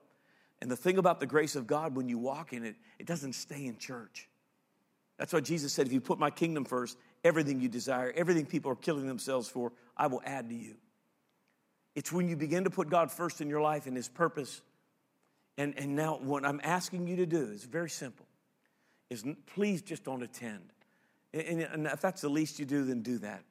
And 0.60 0.70
the 0.70 0.76
thing 0.76 0.98
about 0.98 1.20
the 1.20 1.26
grace 1.26 1.56
of 1.56 1.66
God, 1.66 1.94
when 1.94 2.08
you 2.08 2.18
walk 2.18 2.52
in 2.52 2.64
it, 2.64 2.76
it 2.98 3.06
doesn't 3.06 3.34
stay 3.34 3.66
in 3.66 3.76
church. 3.78 4.28
That's 5.18 5.32
why 5.32 5.40
Jesus 5.40 5.72
said, 5.72 5.86
if 5.86 5.92
you 5.92 6.00
put 6.00 6.18
my 6.18 6.30
kingdom 6.30 6.64
first, 6.64 6.98
everything 7.24 7.60
you 7.60 7.68
desire, 7.68 8.12
everything 8.16 8.46
people 8.46 8.70
are 8.70 8.76
killing 8.76 9.06
themselves 9.06 9.48
for, 9.48 9.72
I 9.96 10.06
will 10.06 10.22
add 10.24 10.48
to 10.48 10.54
you. 10.54 10.76
It's 11.94 12.12
when 12.12 12.28
you 12.28 12.36
begin 12.36 12.64
to 12.64 12.70
put 12.70 12.90
God 12.90 13.10
first 13.10 13.40
in 13.40 13.48
your 13.48 13.62
life 13.62 13.86
and 13.86 13.96
His 13.96 14.08
purpose. 14.08 14.60
And, 15.56 15.74
and 15.78 15.96
now, 15.96 16.18
what 16.18 16.44
I'm 16.44 16.60
asking 16.62 17.06
you 17.06 17.16
to 17.16 17.26
do 17.26 17.44
is 17.44 17.64
very 17.64 17.88
simple 17.88 18.26
is 19.08 19.24
please 19.46 19.82
just 19.82 20.04
don't 20.04 20.22
attend. 20.22 20.72
And, 21.32 21.62
and 21.62 21.86
if 21.86 22.00
that's 22.00 22.20
the 22.20 22.28
least 22.28 22.58
you 22.58 22.64
do, 22.64 22.84
then 22.84 23.02
do 23.02 23.18
that. 23.18 23.44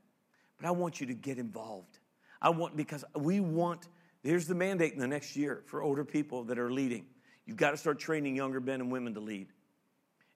But 0.57 0.67
I 0.67 0.71
want 0.71 0.99
you 0.99 1.07
to 1.07 1.13
get 1.13 1.37
involved. 1.37 1.99
I 2.41 2.49
want, 2.49 2.75
because 2.75 3.03
we 3.15 3.39
want, 3.39 3.87
here's 4.25 4.47
the 4.47 4.55
mandate 4.55 4.93
in 4.93 4.99
the 4.99 5.07
next 5.07 5.35
year 5.35 5.63
for 5.65 5.81
older 5.81 6.03
people 6.03 6.43
that 6.45 6.57
are 6.57 6.71
leading. 6.71 7.05
You've 7.45 7.57
got 7.57 7.71
to 7.71 7.77
start 7.77 7.99
training 7.99 8.35
younger 8.35 8.59
men 8.59 8.81
and 8.81 8.91
women 8.91 9.13
to 9.13 9.19
lead 9.19 9.47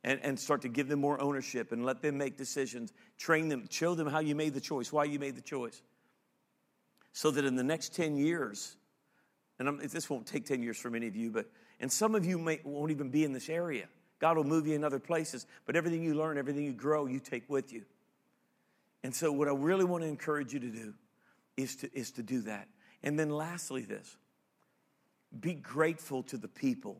and, 0.03 0.19
and 0.23 0.39
start 0.39 0.61
to 0.61 0.69
give 0.69 0.87
them 0.87 0.99
more 0.99 1.19
ownership 1.21 1.71
and 1.71 1.85
let 1.85 2.01
them 2.01 2.17
make 2.17 2.37
decisions. 2.37 2.93
Train 3.17 3.49
them, 3.49 3.65
show 3.69 3.95
them 3.95 4.07
how 4.07 4.19
you 4.19 4.35
made 4.35 4.53
the 4.53 4.61
choice, 4.61 4.93
why 4.93 5.05
you 5.05 5.19
made 5.19 5.35
the 5.35 5.41
choice. 5.41 5.81
So 7.13 7.31
that 7.31 7.43
in 7.43 7.55
the 7.55 7.63
next 7.63 7.95
10 7.95 8.15
years, 8.15 8.77
and 9.57 9.67
I'm, 9.67 9.79
this 9.87 10.09
won't 10.09 10.25
take 10.27 10.45
10 10.45 10.61
years 10.61 10.77
for 10.77 10.89
many 10.89 11.07
of 11.07 11.15
you, 11.15 11.31
but, 11.31 11.47
and 11.79 11.91
some 11.91 12.15
of 12.15 12.25
you 12.25 12.37
may, 12.37 12.59
won't 12.63 12.91
even 12.91 13.09
be 13.09 13.23
in 13.23 13.33
this 13.33 13.49
area. 13.49 13.87
God 14.19 14.37
will 14.37 14.43
move 14.43 14.67
you 14.67 14.75
in 14.75 14.83
other 14.83 14.99
places, 14.99 15.47
but 15.65 15.75
everything 15.75 16.03
you 16.03 16.13
learn, 16.13 16.37
everything 16.37 16.63
you 16.63 16.73
grow, 16.73 17.07
you 17.07 17.19
take 17.19 17.49
with 17.49 17.73
you. 17.73 17.83
And 19.03 19.15
so, 19.15 19.31
what 19.31 19.47
I 19.47 19.51
really 19.51 19.85
want 19.85 20.03
to 20.03 20.09
encourage 20.09 20.53
you 20.53 20.59
to 20.59 20.69
do 20.69 20.93
is 21.55 21.77
to, 21.77 21.89
is 21.97 22.11
to 22.11 22.23
do 22.23 22.41
that. 22.41 22.67
And 23.03 23.17
then, 23.17 23.29
lastly, 23.29 23.83
this 23.83 24.17
be 25.39 25.53
grateful 25.53 26.23
to 26.23 26.37
the 26.37 26.47
people. 26.47 26.97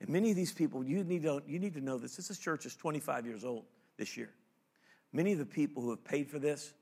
And 0.00 0.08
many 0.08 0.30
of 0.30 0.36
these 0.36 0.52
people, 0.52 0.84
you 0.84 1.04
need 1.04 1.22
to, 1.22 1.42
you 1.46 1.58
need 1.58 1.74
to 1.74 1.80
know 1.80 1.98
this. 1.98 2.16
This 2.16 2.38
church 2.38 2.66
is 2.66 2.76
25 2.76 3.26
years 3.26 3.44
old 3.44 3.64
this 3.96 4.16
year. 4.16 4.30
Many 5.12 5.32
of 5.32 5.38
the 5.38 5.46
people 5.46 5.82
who 5.82 5.90
have 5.90 6.04
paid 6.04 6.30
for 6.30 6.38
this, 6.38 6.72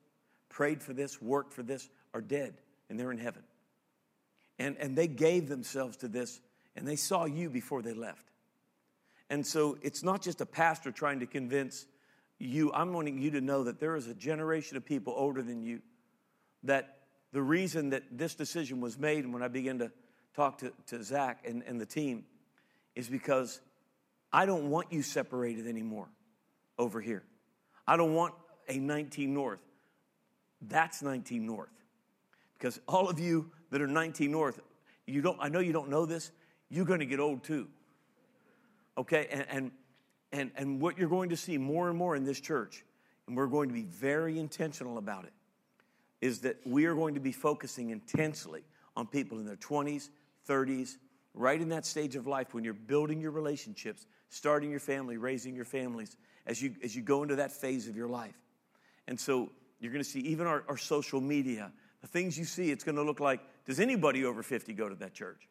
prayed 0.49 0.83
for 0.83 0.93
this, 0.93 1.21
worked 1.23 1.53
for 1.53 1.63
this, 1.63 1.89
are 2.15 2.21
dead 2.21 2.55
and 2.89 2.99
they're 2.99 3.11
in 3.11 3.19
heaven. 3.19 3.43
And, 4.59 4.77
and 4.79 4.97
they 4.97 5.09
gave 5.09 5.49
themselves 5.49 5.97
to 5.99 6.09
this 6.09 6.41
and 6.77 6.87
they 6.87 6.97
saw 6.97 7.25
you 7.25 7.51
before 7.51 7.83
they 7.83 7.93
left. 7.93 8.27
And 9.31 9.47
so 9.47 9.79
it's 9.83 10.03
not 10.03 10.23
just 10.23 10.41
a 10.41 10.47
pastor 10.47 10.91
trying 10.91 11.21
to 11.21 11.27
convince 11.27 11.87
you. 12.39 12.73
I'm 12.73 12.93
wanting 12.93 13.19
you 13.19 13.31
to 13.33 13.41
know 13.41 13.65
that 13.65 13.79
there 13.81 13.97
is 13.97 14.07
a 14.07 14.15
generation 14.15 14.77
of 14.77 14.85
people 14.85 15.13
older 15.17 15.43
than 15.43 15.63
you 15.63 15.81
that 16.63 16.98
the 17.33 17.43
reason 17.43 17.91
that 17.91 18.05
this 18.11 18.35
decision 18.35 18.81
was 18.81 18.99
made, 18.99 19.31
when 19.31 19.43
I 19.43 19.49
began 19.49 19.79
to 19.81 19.91
talk 20.35 20.59
to, 20.59 20.73
to 20.87 21.03
Zach 21.03 21.45
and, 21.47 21.63
and 21.67 21.81
the 21.81 21.87
team, 21.87 22.25
is 22.95 23.09
because 23.09 23.61
I 24.33 24.47
don't 24.47 24.71
want 24.71 24.93
you 24.93 25.03
separated 25.03 25.67
anymore 25.67 26.09
over 26.79 27.01
here. 27.01 27.23
I 27.87 27.97
don't 27.97 28.15
want 28.15 28.35
a 28.69 28.79
19 28.79 29.33
North. 29.33 29.61
That's 30.63 31.03
19 31.03 31.47
North. 31.47 31.71
Because 32.59 32.81
all 32.89 33.09
of 33.09 33.21
you 33.21 33.51
that 33.71 33.81
are 33.81 33.87
19 33.87 34.31
North, 34.31 34.61
you 35.07 35.23
don't, 35.23 35.39
I 35.41 35.49
know 35.49 35.61
you 35.61 35.73
don't 35.73 35.89
know 35.89 36.07
this, 36.07 36.31
you're 36.71 36.85
going 36.85 37.01
to 37.01 37.07
get 37.07 37.21
old 37.21 37.45
too. 37.45 37.69
Okay? 38.97 39.29
And, 39.31 39.47
and, 39.49 39.71
and, 40.33 40.51
and 40.57 40.81
what 40.81 40.99
you're 40.99 41.09
going 41.09 41.31
to 41.31 41.37
see 41.37 41.57
more 41.57 41.89
and 41.89 41.97
more 41.97 42.17
in 42.17 42.25
this 42.25 42.41
church, 42.41 42.85
and 43.27 43.37
we're 43.37 43.47
going 43.47 43.69
to 43.69 43.75
be 43.75 43.85
very 43.85 44.39
intentional 44.39 44.99
about 44.99 45.25
it, 45.25 45.33
is 46.21 46.41
that 46.41 46.57
we 46.65 46.87
are 46.87 46.95
going 46.95 47.15
to 47.15 47.21
be 47.21 47.33
focusing 47.33 47.91
intensely 47.91 48.63
on 48.97 49.07
people 49.07 49.39
in 49.39 49.47
their 49.47 49.57
20s, 49.57 50.09
30s, 50.49 50.97
right 51.35 51.61
in 51.61 51.69
that 51.69 51.87
stage 51.87 52.17
of 52.17 52.27
life 52.27 52.55
when 52.55 52.65
you're 52.65 52.75
building 52.75 53.21
your 53.21 53.31
relationships, 53.31 54.07
starting 54.29 54.71
your 54.71 54.81
family, 54.81 55.17
raising 55.17 55.55
your 55.55 55.65
families, 55.65 56.17
as 56.47 56.61
you, 56.61 56.75
as 56.83 56.97
you 56.97 57.03
go 57.03 57.23
into 57.23 57.37
that 57.37 57.53
phase 57.53 57.89
of 57.89 57.97
your 57.97 58.09
life. 58.09 58.35
And 59.07 59.19
so 59.19 59.51
you're 59.81 59.93
going 59.93 60.05
to 60.05 60.09
see 60.09 60.21
even 60.21 60.47
our, 60.47 60.65
our 60.69 60.77
social 60.77 61.21
media, 61.21 61.71
the 62.01 62.09
things 62.09 62.39
you 62.39 62.45
see, 62.45 62.71
it's 62.71 62.85
going 62.85 62.97
to 62.97 63.03
look 63.03 63.21
like 63.21 63.41
does 63.67 63.81
anybody 63.81 64.25
over 64.25 64.43
50 64.43 64.73
go 64.73 64.89
to 64.89 64.95
that 64.97 65.13
church? 65.13 65.47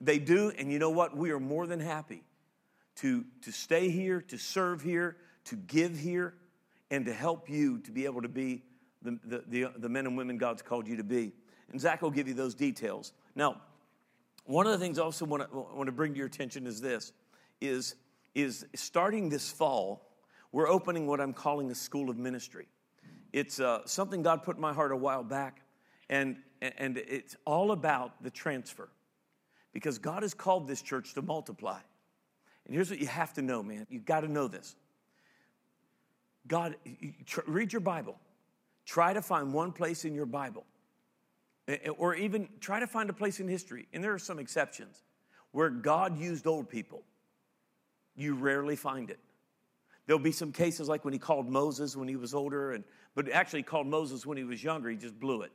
They 0.00 0.18
do, 0.18 0.52
and 0.58 0.72
you 0.72 0.80
know 0.80 0.90
what? 0.90 1.16
We 1.16 1.30
are 1.30 1.38
more 1.38 1.68
than 1.68 1.78
happy 1.78 2.24
to, 2.96 3.24
to 3.42 3.52
stay 3.52 3.90
here, 3.90 4.20
to 4.22 4.38
serve 4.38 4.82
here, 4.82 5.16
to 5.44 5.56
give 5.56 5.96
here, 5.96 6.34
and 6.90 7.06
to 7.06 7.12
help 7.12 7.48
you 7.48 7.78
to 7.80 7.92
be 7.92 8.06
able 8.06 8.22
to 8.22 8.28
be 8.28 8.62
the, 9.02 9.18
the, 9.48 9.72
the, 9.76 9.88
men 9.88 10.06
and 10.06 10.16
women 10.16 10.38
God's 10.38 10.62
called 10.62 10.86
you 10.86 10.96
to 10.96 11.04
be. 11.04 11.32
And 11.70 11.80
Zach 11.80 12.02
will 12.02 12.10
give 12.10 12.26
you 12.26 12.34
those 12.34 12.54
details. 12.54 13.12
Now, 13.34 13.60
one 14.44 14.66
of 14.66 14.72
the 14.72 14.78
things 14.78 14.98
I 14.98 15.02
also 15.02 15.24
want 15.24 15.50
to, 15.50 15.58
want 15.58 15.86
to 15.86 15.92
bring 15.92 16.12
to 16.12 16.18
your 16.18 16.26
attention 16.26 16.66
is 16.66 16.80
this, 16.80 17.12
is, 17.60 17.94
is 18.34 18.66
starting 18.74 19.28
this 19.28 19.50
fall, 19.50 20.08
we're 20.52 20.68
opening 20.68 21.06
what 21.06 21.20
I'm 21.20 21.34
calling 21.34 21.70
a 21.70 21.74
school 21.74 22.08
of 22.08 22.16
ministry. 22.16 22.66
It's 23.32 23.60
uh, 23.60 23.80
something 23.84 24.22
God 24.22 24.42
put 24.42 24.56
in 24.56 24.62
my 24.62 24.72
heart 24.72 24.90
a 24.90 24.96
while 24.96 25.22
back, 25.22 25.60
and, 26.08 26.36
and 26.62 26.96
it's 26.96 27.36
all 27.44 27.72
about 27.72 28.22
the 28.22 28.30
transfer. 28.30 28.88
Because 29.74 29.98
God 29.98 30.22
has 30.22 30.32
called 30.32 30.66
this 30.66 30.80
church 30.80 31.12
to 31.14 31.22
multiply. 31.22 31.78
And 32.64 32.74
here's 32.74 32.90
what 32.90 32.98
you 32.98 33.06
have 33.06 33.34
to 33.34 33.42
know, 33.42 33.62
man. 33.62 33.86
You've 33.90 34.06
got 34.06 34.20
to 34.20 34.28
know 34.28 34.48
this. 34.48 34.74
God, 36.46 36.76
read 37.46 37.72
your 37.72 37.80
Bible. 37.80 38.18
Try 38.88 39.12
to 39.12 39.20
find 39.20 39.52
one 39.52 39.72
place 39.72 40.06
in 40.06 40.14
your 40.14 40.24
Bible, 40.24 40.64
or 41.98 42.14
even 42.14 42.48
try 42.58 42.80
to 42.80 42.86
find 42.86 43.10
a 43.10 43.12
place 43.12 43.38
in 43.38 43.46
history, 43.46 43.86
and 43.92 44.02
there 44.02 44.14
are 44.14 44.18
some 44.18 44.38
exceptions, 44.38 45.02
where 45.52 45.68
God 45.68 46.18
used 46.18 46.46
old 46.46 46.70
people. 46.70 47.02
You 48.16 48.34
rarely 48.34 48.76
find 48.76 49.10
it. 49.10 49.18
There'll 50.06 50.18
be 50.18 50.32
some 50.32 50.52
cases 50.52 50.88
like 50.88 51.04
when 51.04 51.12
he 51.12 51.18
called 51.18 51.50
Moses 51.50 51.96
when 51.96 52.08
he 52.08 52.16
was 52.16 52.32
older, 52.32 52.72
and, 52.72 52.82
but 53.14 53.30
actually 53.30 53.62
called 53.62 53.86
Moses 53.86 54.24
when 54.24 54.38
he 54.38 54.44
was 54.44 54.64
younger, 54.64 54.88
he 54.88 54.96
just 54.96 55.20
blew 55.20 55.42
it. 55.42 55.52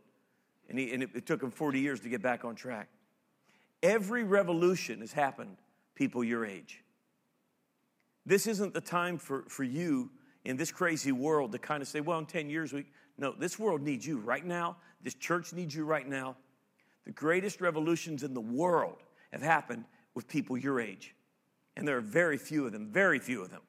And, 0.69 0.77
he, 0.77 0.93
and 0.93 1.01
it, 1.01 1.09
it 1.15 1.25
took 1.25 1.41
him 1.41 1.49
40 1.49 1.79
years 1.79 2.01
to 2.01 2.09
get 2.09 2.21
back 2.21 2.45
on 2.45 2.53
track. 2.53 2.87
Every 3.81 4.23
revolution 4.23 4.99
has 4.99 5.11
happened, 5.11 5.57
people 5.95 6.23
your 6.23 6.45
age. 6.45 6.83
This 8.27 8.45
isn't 8.45 8.75
the 8.75 8.81
time 8.81 9.17
for, 9.17 9.45
for 9.49 9.63
you 9.63 10.11
in 10.45 10.55
this 10.55 10.71
crazy 10.71 11.11
world 11.11 11.51
to 11.53 11.57
kind 11.57 11.81
of 11.81 11.87
say, 11.87 11.99
well, 11.99 12.19
in 12.19 12.27
10 12.27 12.51
years, 12.51 12.71
we. 12.71 12.85
No, 13.17 13.33
this 13.37 13.59
world 13.59 13.81
needs 13.81 14.05
you 14.05 14.17
right 14.19 14.45
now. 14.45 14.77
This 15.01 15.13
church 15.13 15.53
needs 15.53 15.75
you 15.75 15.85
right 15.85 16.07
now. 16.07 16.35
The 17.05 17.11
greatest 17.11 17.61
revolutions 17.61 18.23
in 18.23 18.33
the 18.33 18.41
world 18.41 18.97
have 19.31 19.41
happened 19.41 19.85
with 20.15 20.27
people 20.27 20.57
your 20.57 20.79
age. 20.79 21.15
And 21.75 21.87
there 21.87 21.97
are 21.97 22.01
very 22.01 22.37
few 22.37 22.65
of 22.65 22.71
them, 22.71 22.89
very 22.91 23.19
few 23.19 23.41
of 23.41 23.49
them, 23.49 23.61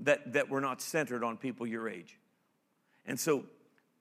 that, 0.00 0.32
that 0.32 0.48
were 0.48 0.60
not 0.60 0.80
centered 0.80 1.24
on 1.24 1.36
people 1.36 1.66
your 1.66 1.88
age. 1.88 2.18
And 3.06 3.18
so, 3.18 3.44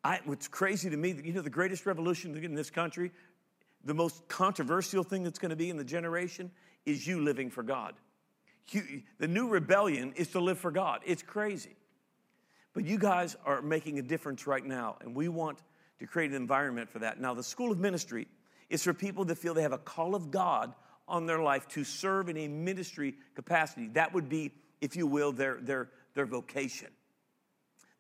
I, 0.03 0.19
what's 0.25 0.47
crazy 0.47 0.89
to 0.89 0.97
me, 0.97 1.11
that 1.11 1.25
you 1.25 1.33
know, 1.33 1.41
the 1.41 1.49
greatest 1.49 1.85
revolution 1.85 2.35
in 2.43 2.55
this 2.55 2.69
country, 2.69 3.11
the 3.83 3.93
most 3.93 4.27
controversial 4.27 5.03
thing 5.03 5.23
that's 5.23 5.39
going 5.39 5.51
to 5.51 5.55
be 5.55 5.69
in 5.69 5.77
the 5.77 5.83
generation 5.83 6.51
is 6.85 7.05
you 7.05 7.21
living 7.21 7.49
for 7.49 7.63
God 7.63 7.93
the 9.19 9.27
new 9.27 9.47
rebellion 9.47 10.13
is 10.15 10.29
to 10.29 10.39
live 10.39 10.57
for 10.57 10.71
God. 10.71 11.01
It's 11.05 11.23
crazy. 11.23 11.75
But 12.73 12.85
you 12.85 12.97
guys 12.97 13.35
are 13.45 13.61
making 13.61 13.99
a 13.99 14.01
difference 14.01 14.47
right 14.47 14.65
now, 14.65 14.97
and 15.01 15.15
we 15.15 15.27
want 15.27 15.59
to 15.99 16.07
create 16.07 16.31
an 16.31 16.37
environment 16.37 16.89
for 16.89 16.99
that. 16.99 17.19
Now, 17.19 17.33
the 17.33 17.43
School 17.43 17.71
of 17.71 17.79
Ministry 17.79 18.27
is 18.69 18.83
for 18.83 18.93
people 18.93 19.25
that 19.25 19.35
feel 19.35 19.53
they 19.53 19.61
have 19.61 19.73
a 19.73 19.77
call 19.77 20.15
of 20.15 20.31
God 20.31 20.73
on 21.07 21.25
their 21.25 21.41
life 21.41 21.67
to 21.69 21.83
serve 21.83 22.29
in 22.29 22.37
a 22.37 22.47
ministry 22.47 23.15
capacity. 23.35 23.89
That 23.89 24.13
would 24.13 24.29
be, 24.29 24.51
if 24.79 24.95
you 24.95 25.05
will, 25.05 25.33
their, 25.33 25.57
their, 25.61 25.89
their 26.13 26.25
vocation 26.25 26.87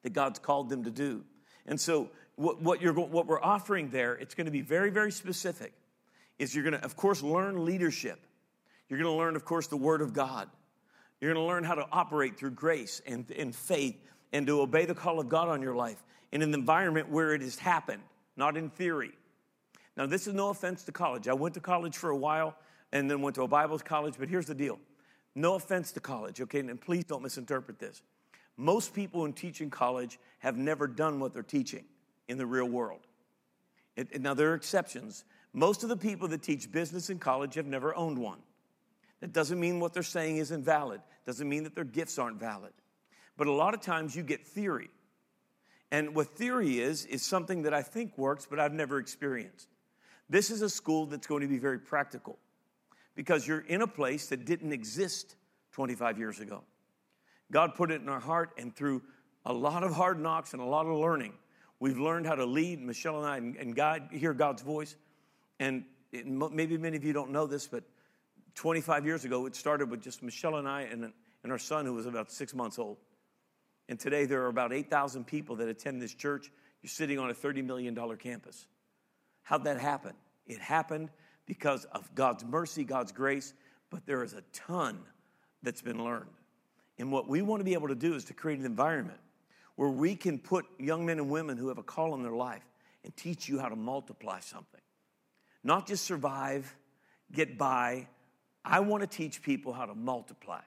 that 0.03 0.13
God's 0.13 0.39
called 0.39 0.69
them 0.69 0.85
to 0.85 0.91
do. 0.91 1.23
And 1.65 1.79
so, 1.79 2.09
what, 2.35 2.61
what, 2.61 2.81
you're, 2.81 2.93
what 2.93 3.27
we're 3.27 3.41
offering 3.41 3.89
there, 3.89 4.13
it's 4.13 4.33
going 4.33 4.45
to 4.45 4.51
be 4.51 4.61
very, 4.61 4.89
very 4.89 5.11
specific, 5.11 5.73
is 6.39 6.55
you're 6.55 6.63
going 6.63 6.79
to, 6.79 6.83
of 6.83 6.95
course, 6.95 7.21
learn 7.21 7.65
leadership. 7.65 8.19
You're 8.89 8.99
going 8.99 9.13
to 9.13 9.17
learn, 9.17 9.35
of 9.35 9.45
course, 9.45 9.67
the 9.67 9.77
Word 9.77 10.01
of 10.01 10.13
God. 10.13 10.49
You're 11.19 11.33
going 11.33 11.45
to 11.45 11.47
learn 11.47 11.63
how 11.63 11.75
to 11.75 11.85
operate 11.91 12.37
through 12.39 12.51
grace 12.51 13.01
and, 13.05 13.29
and 13.37 13.53
faith 13.53 13.95
and 14.33 14.47
to 14.47 14.61
obey 14.61 14.85
the 14.85 14.95
call 14.95 15.19
of 15.19 15.29
God 15.29 15.49
on 15.49 15.61
your 15.61 15.75
life 15.75 16.03
in 16.31 16.41
an 16.41 16.53
environment 16.53 17.09
where 17.09 17.33
it 17.33 17.41
has 17.41 17.57
happened, 17.57 18.01
not 18.37 18.57
in 18.57 18.69
theory. 18.69 19.11
Now, 19.97 20.05
this 20.05 20.27
is 20.27 20.33
no 20.33 20.49
offense 20.49 20.83
to 20.83 20.91
college. 20.91 21.27
I 21.27 21.33
went 21.33 21.53
to 21.55 21.59
college 21.59 21.97
for 21.97 22.09
a 22.09 22.17
while 22.17 22.55
and 22.91 23.09
then 23.09 23.21
went 23.21 23.35
to 23.35 23.43
a 23.43 23.47
Bible 23.47 23.77
college, 23.79 24.15
but 24.17 24.29
here's 24.29 24.45
the 24.45 24.55
deal 24.55 24.79
no 25.35 25.55
offense 25.55 25.91
to 25.93 25.99
college, 25.99 26.41
okay? 26.41 26.59
And 26.59 26.79
please 26.79 27.05
don't 27.05 27.23
misinterpret 27.23 27.79
this. 27.79 28.01
Most 28.57 28.93
people 28.93 29.25
in 29.25 29.33
teaching 29.33 29.69
college 29.69 30.19
have 30.39 30.57
never 30.57 30.87
done 30.87 31.19
what 31.19 31.33
they're 31.33 31.43
teaching 31.43 31.85
in 32.27 32.37
the 32.37 32.45
real 32.45 32.67
world. 32.67 33.01
It, 33.95 34.21
now, 34.21 34.33
there 34.33 34.51
are 34.51 34.55
exceptions. 34.55 35.23
Most 35.53 35.83
of 35.83 35.89
the 35.89 35.97
people 35.97 36.27
that 36.29 36.43
teach 36.43 36.71
business 36.71 37.09
in 37.09 37.19
college 37.19 37.55
have 37.55 37.65
never 37.65 37.95
owned 37.95 38.17
one. 38.17 38.39
That 39.19 39.33
doesn't 39.33 39.59
mean 39.59 39.79
what 39.79 39.93
they're 39.93 40.03
saying 40.03 40.37
is 40.37 40.51
invalid, 40.51 40.99
valid, 40.99 41.01
doesn't 41.25 41.47
mean 41.47 41.63
that 41.63 41.75
their 41.75 41.83
gifts 41.83 42.17
aren't 42.17 42.39
valid. 42.39 42.71
But 43.37 43.47
a 43.47 43.51
lot 43.51 43.73
of 43.73 43.81
times 43.81 44.15
you 44.15 44.23
get 44.23 44.45
theory. 44.45 44.89
And 45.91 46.15
what 46.15 46.27
theory 46.27 46.79
is, 46.79 47.05
is 47.05 47.21
something 47.21 47.63
that 47.63 47.73
I 47.73 47.81
think 47.81 48.17
works, 48.17 48.47
but 48.49 48.59
I've 48.59 48.73
never 48.73 48.97
experienced. 48.97 49.67
This 50.29 50.49
is 50.49 50.61
a 50.61 50.69
school 50.69 51.05
that's 51.05 51.27
going 51.27 51.41
to 51.41 51.47
be 51.47 51.59
very 51.59 51.79
practical 51.79 52.39
because 53.15 53.45
you're 53.45 53.59
in 53.59 53.81
a 53.81 53.87
place 53.87 54.27
that 54.27 54.45
didn't 54.45 54.71
exist 54.71 55.35
25 55.73 56.17
years 56.17 56.39
ago. 56.39 56.63
God 57.51 57.75
put 57.75 57.91
it 57.91 58.01
in 58.01 58.07
our 58.07 58.19
heart, 58.19 58.51
and 58.57 58.73
through 58.73 59.01
a 59.45 59.51
lot 59.51 59.83
of 59.83 59.93
hard 59.93 60.19
knocks 60.19 60.53
and 60.53 60.61
a 60.61 60.65
lot 60.65 60.85
of 60.85 60.97
learning, 60.97 61.33
we've 61.81 61.97
learned 61.97 62.25
how 62.25 62.35
to 62.35 62.45
lead, 62.45 62.79
Michelle 62.79 63.17
and 63.17 63.25
I, 63.25 63.37
and, 63.37 63.57
and 63.57 63.75
God, 63.75 64.07
hear 64.11 64.33
God's 64.33 64.61
voice. 64.61 64.95
And 65.59 65.83
it, 66.13 66.25
maybe 66.25 66.77
many 66.77 66.95
of 66.95 67.03
you 67.03 67.11
don't 67.11 67.31
know 67.31 67.45
this, 67.45 67.67
but 67.67 67.83
25 68.55 69.05
years 69.05 69.25
ago, 69.25 69.45
it 69.45 69.55
started 69.55 69.89
with 69.89 70.01
just 70.01 70.23
Michelle 70.23 70.55
and 70.55 70.67
I 70.67 70.83
and, 70.83 71.11
and 71.43 71.51
our 71.51 71.59
son, 71.59 71.85
who 71.85 71.93
was 71.93 72.05
about 72.05 72.31
six 72.31 72.53
months 72.53 72.79
old. 72.79 72.97
And 73.91 73.99
today, 73.99 74.23
there 74.23 74.41
are 74.43 74.47
about 74.47 74.71
8,000 74.71 75.27
people 75.27 75.57
that 75.57 75.67
attend 75.67 76.01
this 76.01 76.13
church. 76.13 76.49
You're 76.81 76.87
sitting 76.87 77.19
on 77.19 77.29
a 77.29 77.33
$30 77.33 77.61
million 77.65 77.93
campus. 78.15 78.65
How'd 79.43 79.65
that 79.65 79.81
happen? 79.81 80.13
It 80.47 80.59
happened 80.59 81.09
because 81.45 81.83
of 81.91 82.15
God's 82.15 82.45
mercy, 82.45 82.85
God's 82.85 83.11
grace, 83.11 83.53
but 83.89 84.05
there 84.05 84.23
is 84.23 84.31
a 84.31 84.43
ton 84.53 85.01
that's 85.61 85.81
been 85.81 86.01
learned. 86.01 86.31
And 86.99 87.11
what 87.11 87.27
we 87.27 87.41
want 87.41 87.59
to 87.59 87.65
be 87.65 87.73
able 87.73 87.89
to 87.89 87.95
do 87.95 88.13
is 88.13 88.23
to 88.25 88.33
create 88.33 88.59
an 88.59 88.65
environment 88.65 89.19
where 89.75 89.89
we 89.89 90.15
can 90.15 90.39
put 90.39 90.65
young 90.79 91.05
men 91.05 91.19
and 91.19 91.29
women 91.29 91.57
who 91.57 91.67
have 91.67 91.77
a 91.77 91.83
call 91.83 92.15
in 92.15 92.23
their 92.23 92.31
life 92.31 92.63
and 93.03 93.13
teach 93.17 93.49
you 93.49 93.59
how 93.59 93.67
to 93.67 93.75
multiply 93.75 94.39
something. 94.39 94.79
Not 95.65 95.85
just 95.85 96.05
survive, 96.05 96.73
get 97.33 97.57
by. 97.57 98.07
I 98.63 98.79
want 98.79 99.01
to 99.01 99.07
teach 99.07 99.41
people 99.41 99.73
how 99.73 99.85
to 99.85 99.95
multiply. 99.95 100.61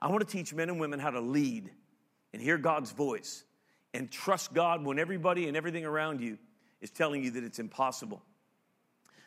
I 0.00 0.06
want 0.06 0.20
to 0.20 0.32
teach 0.32 0.54
men 0.54 0.68
and 0.68 0.78
women 0.78 1.00
how 1.00 1.10
to 1.10 1.20
lead 1.20 1.72
and 2.32 2.42
hear 2.42 2.58
God's 2.58 2.92
voice 2.92 3.44
and 3.94 4.10
trust 4.10 4.52
God 4.52 4.84
when 4.84 4.98
everybody 4.98 5.48
and 5.48 5.56
everything 5.56 5.84
around 5.84 6.20
you 6.20 6.38
is 6.80 6.90
telling 6.90 7.24
you 7.24 7.32
that 7.32 7.44
it's 7.44 7.58
impossible. 7.58 8.22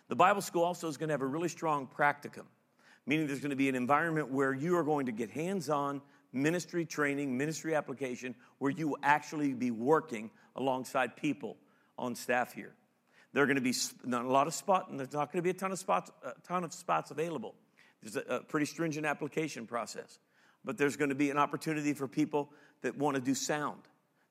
The 0.08 0.16
Bible 0.16 0.42
school 0.42 0.64
also 0.64 0.88
is 0.88 0.98
going 0.98 1.10
to 1.10 1.14
have 1.14 1.22
a 1.22 1.26
really 1.28 1.50
strong 1.50 1.88
practicum, 1.88 2.46
meaning 3.06 3.28
there's 3.28 3.40
going 3.40 3.52
to 3.52 3.56
be 3.56 3.70
an 3.70 3.76
environment 3.76 4.30
where 4.30 4.54
you 4.54 4.78
are 4.78 4.84
going 4.84 5.06
to 5.06 5.12
get 5.12 5.32
hands 5.32 5.70
on 5.70 6.02
ministry 6.34 6.86
training, 6.86 7.38
ministry 7.38 7.76
application, 7.76 8.36
where 8.60 8.72
you 8.72 8.90
will 8.90 9.00
actually 9.04 9.54
be 9.54 9.72
working 9.72 10.32
alongside 10.56 11.16
people 11.16 11.58
on 11.98 12.16
staff 12.16 12.54
here. 12.54 12.74
There 13.34 13.44
are 13.44 13.46
going 13.46 13.56
to 13.56 13.62
be 13.62 13.74
not 14.04 14.26
a 14.26 14.32
lot 14.32 14.48
of 14.48 14.54
spots, 14.54 14.90
and 14.90 15.00
there's 15.00 15.14
not 15.14 15.32
going 15.32 15.40
to 15.40 15.44
be 15.44 15.50
a 15.50 15.54
ton 15.54 15.72
of 15.72 15.80
spots, 15.80 16.12
a 16.24 16.34
ton 16.46 16.64
of 16.64 16.74
spots 16.74 17.12
available. 17.12 17.56
There's 18.02 18.16
a, 18.16 18.36
a 18.36 18.40
pretty 18.42 18.66
stringent 18.66 19.06
application 19.06 19.66
process, 19.66 20.20
but 20.66 20.78
there's 20.78 20.98
going 20.98 21.10
to 21.10 21.16
be 21.16 21.30
an 21.30 21.38
opportunity 21.38 21.94
for 21.94 22.08
people 22.08 22.52
that 22.82 22.98
want 22.98 23.16
to 23.16 23.22
do 23.22 23.36
sound, 23.36 23.82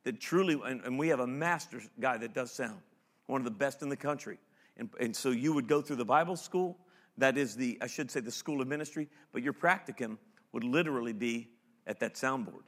that 0.05 0.21
truly, 0.21 0.61
and, 0.65 0.81
and 0.83 0.99
we 0.99 1.09
have 1.09 1.21
a 1.21 1.27
master 1.27 1.81
guy 1.99 2.17
that 2.17 2.35
does 2.35 2.51
sound, 2.53 2.81
one 3.27 3.41
of 3.41 3.45
the 3.45 3.51
best 3.51 3.83
in 3.83 3.89
the 3.89 3.97
country. 3.97 4.39
And, 4.77 4.91
and 4.99 5.15
so 5.15 5.31
you 5.31 5.53
would 5.53 5.69
go 5.69 5.81
through 5.83 5.97
the 5.97 6.05
Bible 6.05 6.37
school, 6.37 6.79
that 7.19 7.37
is 7.37 7.57
the, 7.57 7.79
I 7.81 7.87
should 7.87 8.11
say, 8.11 8.21
the 8.21 8.31
school 8.31 8.61
of 8.61 8.69
ministry, 8.69 9.09
but 9.33 9.43
your 9.43 9.53
practicum 9.53 10.19
would 10.53 10.65
literally 10.65 11.13
be 11.13 11.49
at 11.87 12.01
that 12.01 12.15
soundboard. 12.15 12.63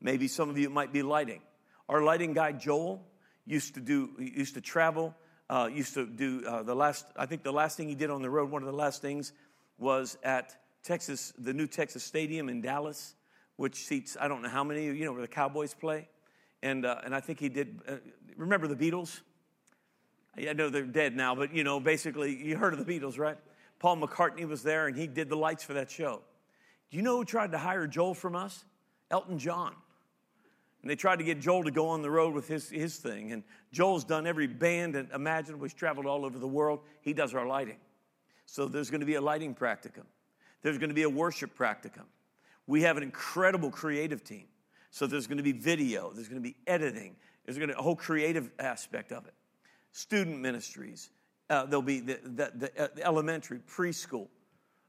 Maybe 0.00 0.28
some 0.28 0.50
of 0.50 0.58
you 0.58 0.68
might 0.68 0.92
be 0.92 1.02
lighting. 1.02 1.40
Our 1.88 2.02
lighting 2.02 2.32
guy, 2.32 2.52
Joel, 2.52 3.04
used 3.46 3.74
to 3.74 3.80
do, 3.80 4.10
used 4.18 4.54
to 4.54 4.60
travel, 4.60 5.14
uh, 5.48 5.68
used 5.72 5.94
to 5.94 6.06
do 6.06 6.44
uh, 6.46 6.62
the 6.62 6.74
last, 6.74 7.06
I 7.16 7.26
think 7.26 7.42
the 7.42 7.52
last 7.52 7.76
thing 7.76 7.88
he 7.88 7.94
did 7.94 8.10
on 8.10 8.22
the 8.22 8.30
road, 8.30 8.50
one 8.50 8.62
of 8.62 8.66
the 8.66 8.76
last 8.76 9.02
things 9.02 9.32
was 9.78 10.16
at 10.22 10.56
Texas, 10.82 11.32
the 11.38 11.52
new 11.52 11.66
Texas 11.66 12.02
Stadium 12.02 12.48
in 12.48 12.60
Dallas, 12.60 13.14
which 13.56 13.84
seats, 13.86 14.16
I 14.20 14.28
don't 14.28 14.42
know 14.42 14.48
how 14.48 14.64
many, 14.64 14.84
you 14.86 15.04
know, 15.04 15.12
where 15.12 15.22
the 15.22 15.28
Cowboys 15.28 15.74
play. 15.74 16.08
And, 16.62 16.86
uh, 16.86 17.00
and 17.04 17.14
I 17.14 17.20
think 17.20 17.40
he 17.40 17.48
did, 17.48 17.80
uh, 17.88 17.96
remember 18.36 18.66
the 18.66 18.76
Beatles? 18.76 19.20
I 20.36 20.52
know 20.52 20.70
they're 20.70 20.84
dead 20.84 21.14
now, 21.14 21.34
but 21.34 21.54
you 21.54 21.64
know, 21.64 21.78
basically, 21.78 22.34
you 22.34 22.56
heard 22.56 22.72
of 22.72 22.84
the 22.84 23.00
Beatles, 23.00 23.18
right? 23.18 23.36
Paul 23.78 23.98
McCartney 23.98 24.46
was 24.46 24.62
there 24.62 24.86
and 24.86 24.96
he 24.96 25.06
did 25.06 25.28
the 25.28 25.36
lights 25.36 25.64
for 25.64 25.74
that 25.74 25.90
show. 25.90 26.22
Do 26.90 26.96
you 26.96 27.02
know 27.02 27.16
who 27.16 27.24
tried 27.24 27.52
to 27.52 27.58
hire 27.58 27.86
Joel 27.86 28.14
from 28.14 28.36
us? 28.36 28.64
Elton 29.10 29.38
John. 29.38 29.74
And 30.82 30.90
they 30.90 30.96
tried 30.96 31.16
to 31.16 31.24
get 31.24 31.40
Joel 31.40 31.64
to 31.64 31.70
go 31.70 31.88
on 31.88 32.02
the 32.02 32.10
road 32.10 32.34
with 32.34 32.48
his, 32.48 32.68
his 32.68 32.96
thing. 32.96 33.32
And 33.32 33.44
Joel's 33.70 34.04
done 34.04 34.26
every 34.26 34.48
band 34.48 34.96
and 34.96 35.08
imaginable. 35.12 35.64
He's 35.64 35.74
traveled 35.74 36.06
all 36.06 36.24
over 36.24 36.38
the 36.38 36.48
world. 36.48 36.80
He 37.02 37.12
does 37.12 37.34
our 37.34 37.46
lighting. 37.46 37.78
So 38.46 38.66
there's 38.66 38.90
going 38.90 39.00
to 39.00 39.06
be 39.06 39.14
a 39.14 39.20
lighting 39.20 39.54
practicum. 39.54 40.04
There's 40.62 40.78
going 40.78 40.90
to 40.90 40.94
be 40.94 41.04
a 41.04 41.10
worship 41.10 41.56
practicum. 41.56 42.06
We 42.66 42.82
have 42.82 42.96
an 42.96 43.02
incredible 43.02 43.70
creative 43.70 44.24
team. 44.24 44.46
So 44.90 45.06
there's 45.06 45.26
going 45.26 45.38
to 45.38 45.42
be 45.42 45.52
video, 45.52 46.12
there's 46.12 46.28
going 46.28 46.42
to 46.42 46.48
be 46.48 46.56
editing, 46.66 47.16
there's 47.44 47.56
going 47.56 47.68
to 47.68 47.74
be 47.74 47.78
a 47.78 47.82
whole 47.82 47.96
creative 47.96 48.50
aspect 48.58 49.12
of 49.12 49.26
it 49.26 49.34
student 49.92 50.40
ministries. 50.40 51.10
Uh, 51.50 51.66
there'll 51.66 51.82
be 51.82 52.00
the, 52.00 52.18
the, 52.22 52.52
the, 52.54 52.82
uh, 52.82 52.88
the 52.94 53.04
elementary, 53.04 53.58
preschool, 53.58 54.28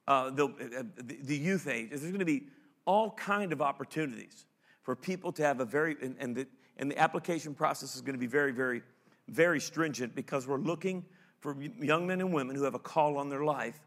uh, 0.07 0.29
the, 0.29 0.45
uh, 0.45 0.83
the, 0.95 1.36
youth 1.36 1.67
age. 1.67 1.89
There's 1.89 2.03
going 2.03 2.19
to 2.19 2.25
be 2.25 2.47
all 2.86 3.12
kind 3.12 3.51
of 3.51 3.62
opportunities 3.62 4.45
for 4.81 4.95
people 4.95 5.31
to 5.33 5.43
have 5.43 5.59
a 5.59 5.65
very, 5.65 5.97
and, 6.01 6.15
and, 6.19 6.36
the, 6.36 6.47
and 6.77 6.89
the 6.89 6.97
application 6.97 7.53
process 7.53 7.95
is 7.95 8.01
going 8.01 8.15
to 8.15 8.19
be 8.19 8.27
very, 8.27 8.51
very, 8.51 8.81
very 9.27 9.59
stringent 9.59 10.15
because 10.15 10.47
we're 10.47 10.57
looking 10.57 11.03
for 11.39 11.57
young 11.81 12.07
men 12.07 12.21
and 12.21 12.33
women 12.33 12.55
who 12.55 12.63
have 12.63 12.75
a 12.75 12.79
call 12.79 13.17
on 13.17 13.29
their 13.29 13.43
life 13.43 13.79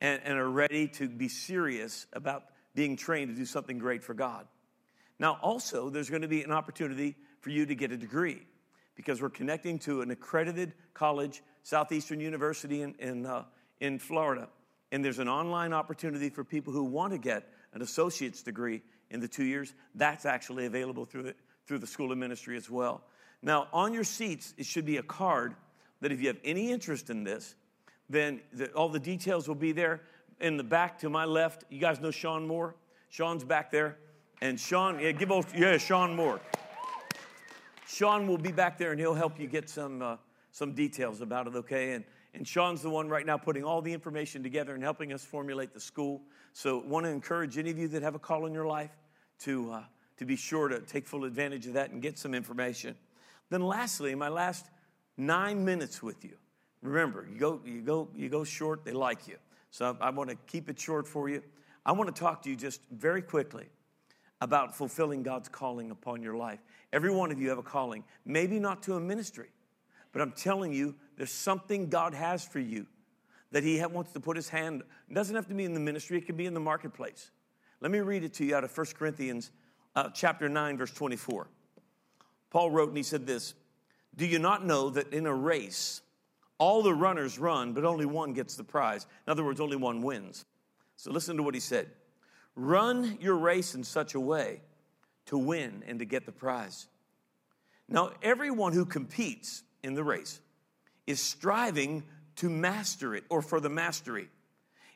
and, 0.00 0.20
and 0.24 0.36
are 0.36 0.50
ready 0.50 0.88
to 0.88 1.08
be 1.08 1.28
serious 1.28 2.06
about 2.12 2.46
being 2.76 2.94
trained 2.94 3.30
to 3.30 3.34
do 3.34 3.46
something 3.46 3.78
great 3.78 4.04
for 4.04 4.14
God. 4.14 4.46
Now, 5.18 5.38
also, 5.42 5.88
there's 5.88 6.10
going 6.10 6.22
to 6.22 6.28
be 6.28 6.42
an 6.42 6.52
opportunity 6.52 7.16
for 7.40 7.50
you 7.50 7.64
to 7.66 7.74
get 7.74 7.90
a 7.90 7.96
degree 7.96 8.42
because 8.94 9.20
we're 9.20 9.30
connecting 9.30 9.78
to 9.80 10.02
an 10.02 10.10
accredited 10.10 10.74
college, 10.94 11.42
Southeastern 11.62 12.20
University 12.20 12.82
in, 12.82 12.94
in, 12.98 13.26
uh, 13.26 13.44
in 13.80 13.98
Florida. 13.98 14.48
And 14.92 15.02
there's 15.04 15.18
an 15.18 15.28
online 15.28 15.72
opportunity 15.72 16.28
for 16.28 16.44
people 16.44 16.72
who 16.72 16.84
want 16.84 17.12
to 17.12 17.18
get 17.18 17.48
an 17.72 17.80
associate's 17.82 18.42
degree 18.42 18.82
in 19.10 19.20
the 19.20 19.28
two 19.28 19.44
years. 19.44 19.72
That's 19.94 20.26
actually 20.26 20.66
available 20.66 21.06
through 21.06 21.24
the, 21.24 21.34
through 21.66 21.78
the 21.78 21.86
School 21.86 22.12
of 22.12 22.18
Ministry 22.18 22.56
as 22.56 22.68
well. 22.70 23.02
Now, 23.42 23.68
on 23.72 23.94
your 23.94 24.04
seats, 24.04 24.52
it 24.58 24.66
should 24.66 24.84
be 24.84 24.98
a 24.98 25.02
card 25.02 25.54
that 26.02 26.12
if 26.12 26.20
you 26.20 26.28
have 26.28 26.38
any 26.44 26.70
interest 26.70 27.08
in 27.08 27.24
this, 27.24 27.54
then 28.08 28.40
the, 28.52 28.70
all 28.72 28.90
the 28.90 29.00
details 29.00 29.48
will 29.48 29.54
be 29.54 29.72
there. 29.72 30.02
In 30.40 30.56
the 30.56 30.64
back 30.64 30.98
to 30.98 31.08
my 31.08 31.24
left, 31.24 31.64
you 31.70 31.80
guys 31.80 32.00
know 32.00 32.10
Sean 32.10 32.46
Moore? 32.46 32.74
Sean's 33.08 33.42
back 33.42 33.70
there. 33.70 33.96
And 34.42 34.60
Sean, 34.60 35.00
yeah, 35.00 35.12
give 35.12 35.30
both, 35.30 35.54
yeah, 35.56 35.78
Sean 35.78 36.14
Moore. 36.14 36.40
Sean 37.88 38.26
will 38.26 38.36
be 38.36 38.52
back 38.52 38.76
there 38.76 38.90
and 38.90 39.00
he'll 39.00 39.14
help 39.14 39.40
you 39.40 39.46
get 39.46 39.70
some, 39.70 40.02
uh, 40.02 40.16
some 40.52 40.72
details 40.72 41.22
about 41.22 41.46
it, 41.46 41.54
okay? 41.54 41.92
And, 41.92 42.04
and 42.34 42.46
Sean's 42.46 42.82
the 42.82 42.90
one 42.90 43.08
right 43.08 43.24
now 43.24 43.38
putting 43.38 43.64
all 43.64 43.80
the 43.80 43.92
information 43.92 44.42
together 44.42 44.74
and 44.74 44.82
helping 44.82 45.12
us 45.12 45.24
formulate 45.24 45.72
the 45.72 45.80
school. 45.80 46.20
So, 46.52 46.82
want 46.86 47.06
to 47.06 47.10
encourage 47.10 47.56
any 47.56 47.70
of 47.70 47.78
you 47.78 47.88
that 47.88 48.02
have 48.02 48.14
a 48.14 48.18
call 48.18 48.44
in 48.44 48.52
your 48.52 48.66
life 48.66 48.90
to, 49.40 49.72
uh, 49.72 49.82
to 50.18 50.26
be 50.26 50.36
sure 50.36 50.68
to 50.68 50.80
take 50.80 51.06
full 51.06 51.24
advantage 51.24 51.66
of 51.66 51.72
that 51.74 51.90
and 51.90 52.02
get 52.02 52.18
some 52.18 52.34
information. 52.34 52.94
Then, 53.48 53.62
lastly, 53.62 54.12
in 54.12 54.18
my 54.18 54.28
last 54.28 54.66
nine 55.16 55.64
minutes 55.64 56.02
with 56.02 56.24
you. 56.24 56.36
Remember, 56.82 57.26
you 57.30 57.38
go, 57.38 57.60
you 57.64 57.80
go, 57.80 58.08
you 58.14 58.28
go 58.28 58.44
short, 58.44 58.84
they 58.84 58.92
like 58.92 59.26
you. 59.26 59.36
So, 59.76 59.94
I, 60.00 60.08
want 60.08 60.30
to 60.30 60.36
keep 60.46 60.70
it 60.70 60.80
short 60.80 61.06
for 61.06 61.28
you. 61.28 61.42
I 61.84 61.92
want 61.92 62.08
to 62.08 62.18
talk 62.18 62.40
to 62.44 62.48
you 62.48 62.56
just 62.56 62.80
very 62.90 63.20
quickly 63.20 63.66
about 64.40 64.74
fulfilling 64.74 65.22
God's 65.22 65.50
calling 65.50 65.90
upon 65.90 66.22
your 66.22 66.34
life. 66.34 66.60
Every 66.94 67.12
one 67.12 67.30
of 67.30 67.38
you 67.38 67.50
have 67.50 67.58
a 67.58 67.62
calling, 67.62 68.02
maybe 68.24 68.58
not 68.58 68.82
to 68.84 68.94
a 68.94 69.00
ministry, 69.00 69.50
but 70.12 70.22
I'm 70.22 70.32
telling 70.32 70.72
you, 70.72 70.94
there's 71.18 71.30
something 71.30 71.90
God 71.90 72.14
has 72.14 72.42
for 72.42 72.58
you 72.58 72.86
that 73.52 73.64
He 73.64 73.78
wants 73.84 74.12
to 74.12 74.20
put 74.20 74.34
His 74.34 74.48
hand. 74.48 74.82
It 75.10 75.14
doesn't 75.14 75.36
have 75.36 75.46
to 75.48 75.54
be 75.54 75.64
in 75.64 75.74
the 75.74 75.80
ministry, 75.80 76.16
it 76.16 76.24
can 76.24 76.38
be 76.38 76.46
in 76.46 76.54
the 76.54 76.58
marketplace. 76.60 77.30
Let 77.82 77.90
me 77.90 77.98
read 77.98 78.24
it 78.24 78.32
to 78.34 78.46
you 78.46 78.56
out 78.56 78.64
of 78.64 78.74
1 78.74 78.86
Corinthians 78.98 79.50
uh, 79.94 80.08
chapter 80.08 80.48
9, 80.48 80.78
verse 80.78 80.92
24. 80.92 81.48
Paul 82.48 82.70
wrote 82.70 82.88
and 82.88 82.96
he 82.96 83.02
said 83.02 83.26
this 83.26 83.52
Do 84.16 84.24
you 84.24 84.38
not 84.38 84.64
know 84.64 84.88
that 84.88 85.12
in 85.12 85.26
a 85.26 85.34
race, 85.34 86.00
all 86.58 86.82
the 86.82 86.94
runners 86.94 87.38
run, 87.38 87.72
but 87.72 87.84
only 87.84 88.06
one 88.06 88.32
gets 88.32 88.56
the 88.56 88.64
prize? 88.64 89.06
In 89.26 89.30
other 89.30 89.44
words, 89.44 89.60
only 89.60 89.76
one 89.76 90.02
wins. 90.02 90.44
So 90.96 91.10
listen 91.10 91.36
to 91.36 91.42
what 91.42 91.54
he 91.54 91.60
said. 91.60 91.90
Run 92.54 93.18
your 93.20 93.36
race 93.36 93.74
in 93.74 93.84
such 93.84 94.14
a 94.14 94.20
way 94.20 94.62
to 95.26 95.36
win 95.36 95.82
and 95.86 95.98
to 95.98 96.04
get 96.04 96.24
the 96.24 96.32
prize. 96.32 96.86
Now, 97.88 98.12
everyone 98.22 98.72
who 98.72 98.84
competes 98.84 99.62
in 99.82 99.94
the 99.94 100.02
race 100.02 100.40
is 101.06 101.20
striving 101.20 102.02
to 102.36 102.50
master 102.50 103.14
it 103.14 103.24
or 103.28 103.42
for 103.42 103.60
the 103.60 103.68
mastery. 103.68 104.28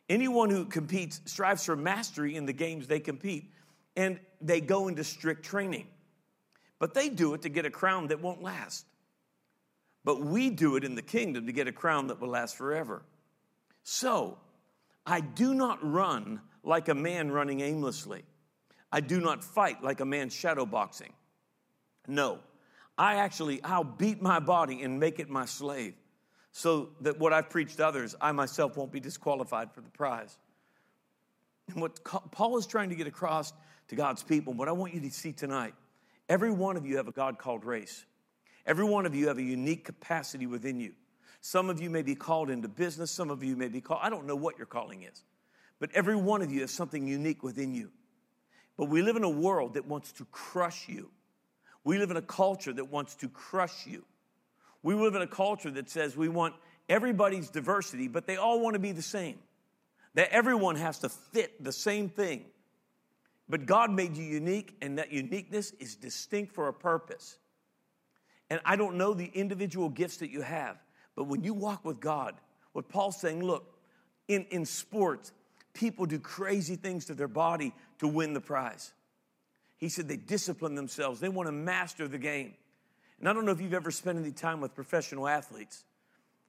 Anyone 0.09 0.51
who 0.51 0.65
competes 0.65 1.21
strives 1.27 1.65
for 1.65 1.77
mastery 1.77 2.35
in 2.35 2.47
the 2.47 2.53
games 2.53 2.87
they 2.87 2.99
compete, 2.99 3.53
and 3.97 4.19
they 4.41 4.61
go 4.61 4.89
into 4.89 5.05
strict 5.05 5.45
training. 5.45 5.87
But 6.79 6.95
they 6.95 7.11
do 7.11 7.35
it 7.35 7.43
to 7.43 7.49
get 7.49 7.67
a 7.67 7.71
crown 7.71 8.09
that 8.09 8.21
won't 8.21 8.43
last. 8.43 8.87
But 10.05 10.23
we 10.23 10.51
do 10.51 10.77
it 10.77 10.85
in 10.85 10.95
the 10.95 11.03
kingdom 11.03 11.47
to 11.47 11.53
get 11.53 11.69
a 11.69 11.73
crown 11.73 12.07
that 12.09 12.21
will 12.21 12.29
last 12.29 12.57
forever. 12.57 13.03
So, 13.83 14.39
I 15.07 15.21
do 15.21 15.55
not 15.55 15.79
run 15.83 16.41
like 16.63 16.89
a 16.89 16.95
man 16.95 17.31
running 17.31 17.61
aimlessly. 17.61 18.23
I 18.93 19.01
do 19.01 19.21
not 19.21 19.45
fight 19.45 19.83
like 19.83 20.01
a 20.01 20.05
man 20.05 20.31
shadowboxing. 20.31 21.11
No, 22.07 22.41
I 22.99 23.17
actually, 23.17 23.63
I'll 23.63 23.85
beat 23.85 24.21
my 24.21 24.41
body 24.41 24.83
and 24.83 24.99
make 24.99 25.21
it 25.21 25.29
my 25.29 25.45
slave 25.45 25.95
so 26.53 26.91
that 27.01 27.19
what 27.19 27.33
I've 27.33 27.49
preached 27.49 27.77
to 27.77 27.87
others, 27.87 28.15
I 28.21 28.33
myself 28.33 28.77
won't 28.77 28.93
be 28.93 29.01
disqualified 29.01 29.73
for 29.73 29.81
the 29.81 29.91
prize. 29.91 30.37
And 31.69 31.81
what 31.81 32.03
Paul 32.05 32.59
is 32.59 32.67
trying 32.67 32.89
to 32.89 32.97
get 32.97 33.07
across 33.07 33.53
to 33.89 33.95
God's 33.95 34.23
people, 34.23 34.53
what 34.53 34.69
I 34.69 34.73
want 34.73 34.95
you 34.95 35.01
to 35.01 35.11
see 35.11 35.33
tonight, 35.33 35.75
every 36.29 36.51
one 36.51 36.77
of 36.77 36.85
you 36.85 36.97
have 36.97 37.09
a 37.09 37.13
God 37.13 37.39
called 37.39 37.65
race. 37.65 38.05
Every 38.67 38.85
one 38.85 39.07
of 39.07 39.15
you 39.15 39.29
have 39.29 39.39
a 39.39 39.43
unique 39.43 39.85
capacity 39.85 40.47
within 40.47 40.81
you. 40.81 40.93
Some 41.41 41.71
of 41.71 41.81
you 41.81 41.89
may 41.89 42.03
be 42.03 42.15
called 42.15 42.51
into 42.51 42.69
business, 42.69 43.11
some 43.11 43.31
of 43.31 43.43
you 43.43 43.57
may 43.57 43.69
be 43.69 43.81
called, 43.81 44.01
I 44.03 44.11
don't 44.11 44.27
know 44.27 44.37
what 44.37 44.59
your 44.59 44.67
calling 44.67 45.03
is, 45.03 45.25
but 45.79 45.91
every 45.95 46.17
one 46.17 46.43
of 46.43 46.53
you 46.53 46.61
has 46.61 46.71
something 46.71 47.07
unique 47.07 47.43
within 47.43 47.75
you. 47.75 47.91
But 48.77 48.89
we 48.89 49.03
live 49.03 49.17
in 49.17 49.25
a 49.25 49.31
world 49.31 49.75
that 49.75 49.87
wants 49.87 50.13
to 50.13 50.27
crush 50.27 50.89
you. 50.89 51.11
We 51.85 51.99
live 51.99 52.11
in 52.11 52.17
a 52.19 52.23
culture 52.23 52.73
that 52.73 52.91
wants 52.91 53.15
to 53.17 53.29
crush 53.29 53.87
you. 53.87 54.05
We 54.83 54.95
live 54.95 55.15
in 55.15 55.23
a 55.23 55.27
culture 55.27 55.71
that 55.71 55.89
says 55.89 56.17
we 56.17 56.29
want 56.29 56.55
everybody's 56.89 57.51
diversity, 57.51 58.09
but 58.09 58.27
they 58.27 58.37
all 58.37 58.61
want 58.61 58.75
to 58.75 58.81
be 58.81 58.93
the 58.93 59.03
same. 59.03 59.39
That 60.15 60.31
everyone 60.31 60.77
has 60.77 60.99
to 61.01 61.09
fit 61.09 61.63
the 61.63 61.73
same 61.73 62.09
thing. 62.09 62.47
But 63.49 63.67
God 63.67 63.91
made 63.91 64.17
you 64.17 64.25
unique, 64.25 64.77
and 64.81 64.99
that 64.99 65.13
uniqueness 65.13 65.73
is 65.81 65.97
distinct 65.97 66.55
for 66.55 66.69
a 66.69 66.73
purpose. 66.73 67.39
And 68.51 68.61
I 68.65 68.77
don't 68.77 68.97
know 68.97 69.15
the 69.15 69.31
individual 69.33 69.89
gifts 69.89 70.19
that 70.19 70.31
you 70.31 70.43
have, 70.43 70.77
but 71.15 71.25
when 71.25 71.43
you 71.45 71.55
walk 71.55 71.85
with 71.85 72.01
God, 72.01 72.35
what 72.73 72.89
Paul's 72.89 73.21
saying, 73.21 73.45
look, 73.45 73.79
in, 74.29 74.45
in 74.51 74.65
sports, 74.65 75.33
people 75.73 76.05
do 76.07 76.19
crazy 76.19 76.77
things 76.77 77.07
to 77.07 77.15
their 77.15 77.29
body 77.29 77.73
to 78.01 78.09
win 78.09 78.33
the 78.35 78.41
prize. 78.41 78.93
He 79.77 79.89
said 79.89 80.09
they 80.09 80.17
discipline 80.17 80.75
themselves, 80.75 81.21
they 81.21 81.29
want 81.29 81.47
to 81.47 81.53
master 81.53 82.07
the 82.09 82.19
game. 82.19 82.55
And 83.19 83.29
I 83.29 83.33
don't 83.33 83.45
know 83.45 83.53
if 83.53 83.61
you've 83.61 83.75
ever 83.75 83.91
spent 83.91 84.19
any 84.19 84.33
time 84.33 84.61
with 84.61 84.75
professional 84.75 85.29
athletes, 85.29 85.85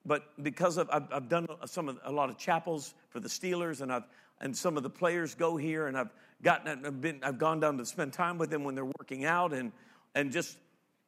but 0.06 0.24
because 0.42 0.78
of, 0.78 0.90
I've, 0.92 1.12
I've 1.12 1.30
done 1.30 1.48
some 1.66 1.88
of, 1.90 2.00
a 2.04 2.12
lot 2.12 2.30
of 2.30 2.38
chapels 2.38 2.94
for 3.10 3.20
the 3.20 3.30
Steelers, 3.30 3.82
and 3.82 3.92
I've 3.92 4.04
and 4.42 4.58
some 4.58 4.76
of 4.76 4.84
the 4.84 4.90
players 4.90 5.36
go 5.36 5.56
here, 5.56 5.88
and 5.88 5.98
I've 5.98 6.10
gotten 6.42 6.86
I've 6.86 7.00
been 7.00 7.20
I've 7.24 7.38
gone 7.38 7.60
down 7.60 7.78
to 7.78 7.86
spend 7.86 8.12
time 8.12 8.38
with 8.38 8.50
them 8.50 8.64
when 8.64 8.76
they're 8.76 8.86
working 8.86 9.24
out, 9.24 9.54
and 9.54 9.72
and 10.16 10.32
just 10.32 10.58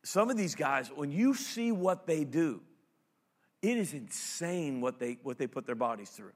some 0.04 0.30
of 0.30 0.38
these 0.38 0.56
guys, 0.56 0.92
when 0.94 1.12
you 1.12 1.34
see 1.34 1.72
what 1.72 2.06
they 2.06 2.24
do, 2.24 2.62
it 3.62 3.78
is 3.78 3.94
insane 3.94 4.82
what 4.82 5.00
they 5.00 5.18
what 5.24 5.38
they 5.38 5.48
put 5.48 5.66
their 5.66 5.76
bodies 5.76 6.10
through. 6.10 6.34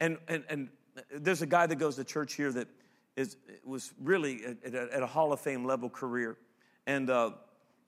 And 0.00 0.18
and 0.28 0.44
and 0.48 0.68
there's 1.14 1.42
a 1.42 1.46
guy 1.46 1.66
that 1.66 1.76
goes 1.76 1.96
to 1.96 2.04
church 2.04 2.34
here 2.34 2.52
that 2.52 2.68
is 3.16 3.36
was 3.64 3.92
really 4.00 4.44
at, 4.44 4.74
at 4.74 5.02
a 5.02 5.06
Hall 5.06 5.32
of 5.32 5.40
Fame 5.40 5.64
level 5.64 5.88
career, 5.88 6.36
and. 6.86 7.08
Uh, 7.10 7.30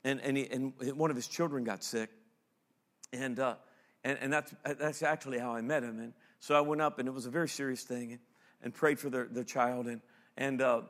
and, 0.04 0.20
and, 0.20 0.36
he, 0.36 0.46
and 0.50 0.74
one 0.96 1.10
of 1.10 1.16
his 1.16 1.26
children 1.26 1.64
got 1.64 1.82
sick. 1.82 2.10
And, 3.12 3.40
uh, 3.40 3.54
and, 4.04 4.18
and 4.20 4.32
that's, 4.32 4.54
that's 4.62 5.02
actually 5.02 5.38
how 5.38 5.54
I 5.54 5.62
met 5.62 5.82
him. 5.82 5.98
And 5.98 6.12
so 6.40 6.54
I 6.54 6.60
went 6.60 6.82
up, 6.82 6.98
and 6.98 7.08
it 7.08 7.14
was 7.14 7.24
a 7.24 7.30
very 7.30 7.48
serious 7.48 7.82
thing, 7.84 8.12
and, 8.12 8.20
and 8.62 8.74
prayed 8.74 8.98
for 8.98 9.08
their, 9.08 9.24
their 9.24 9.44
child. 9.44 9.86
And, 9.86 10.02
and, 10.36 10.60
uh, 10.60 10.82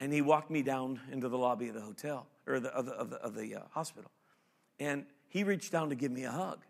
and 0.00 0.12
he 0.12 0.20
walked 0.20 0.50
me 0.50 0.62
down 0.62 1.00
into 1.10 1.28
the 1.28 1.38
lobby 1.38 1.68
of 1.68 1.74
the 1.74 1.80
hotel, 1.80 2.26
or 2.46 2.60
the, 2.60 2.70
of 2.70 2.86
the, 2.86 2.92
of 2.92 3.10
the, 3.10 3.16
of 3.16 3.34
the 3.34 3.56
uh, 3.56 3.60
hospital. 3.70 4.10
And 4.78 5.06
he 5.28 5.44
reached 5.44 5.72
down 5.72 5.88
to 5.90 5.94
give 5.94 6.12
me 6.12 6.24
a 6.24 6.30
hug. 6.30 6.64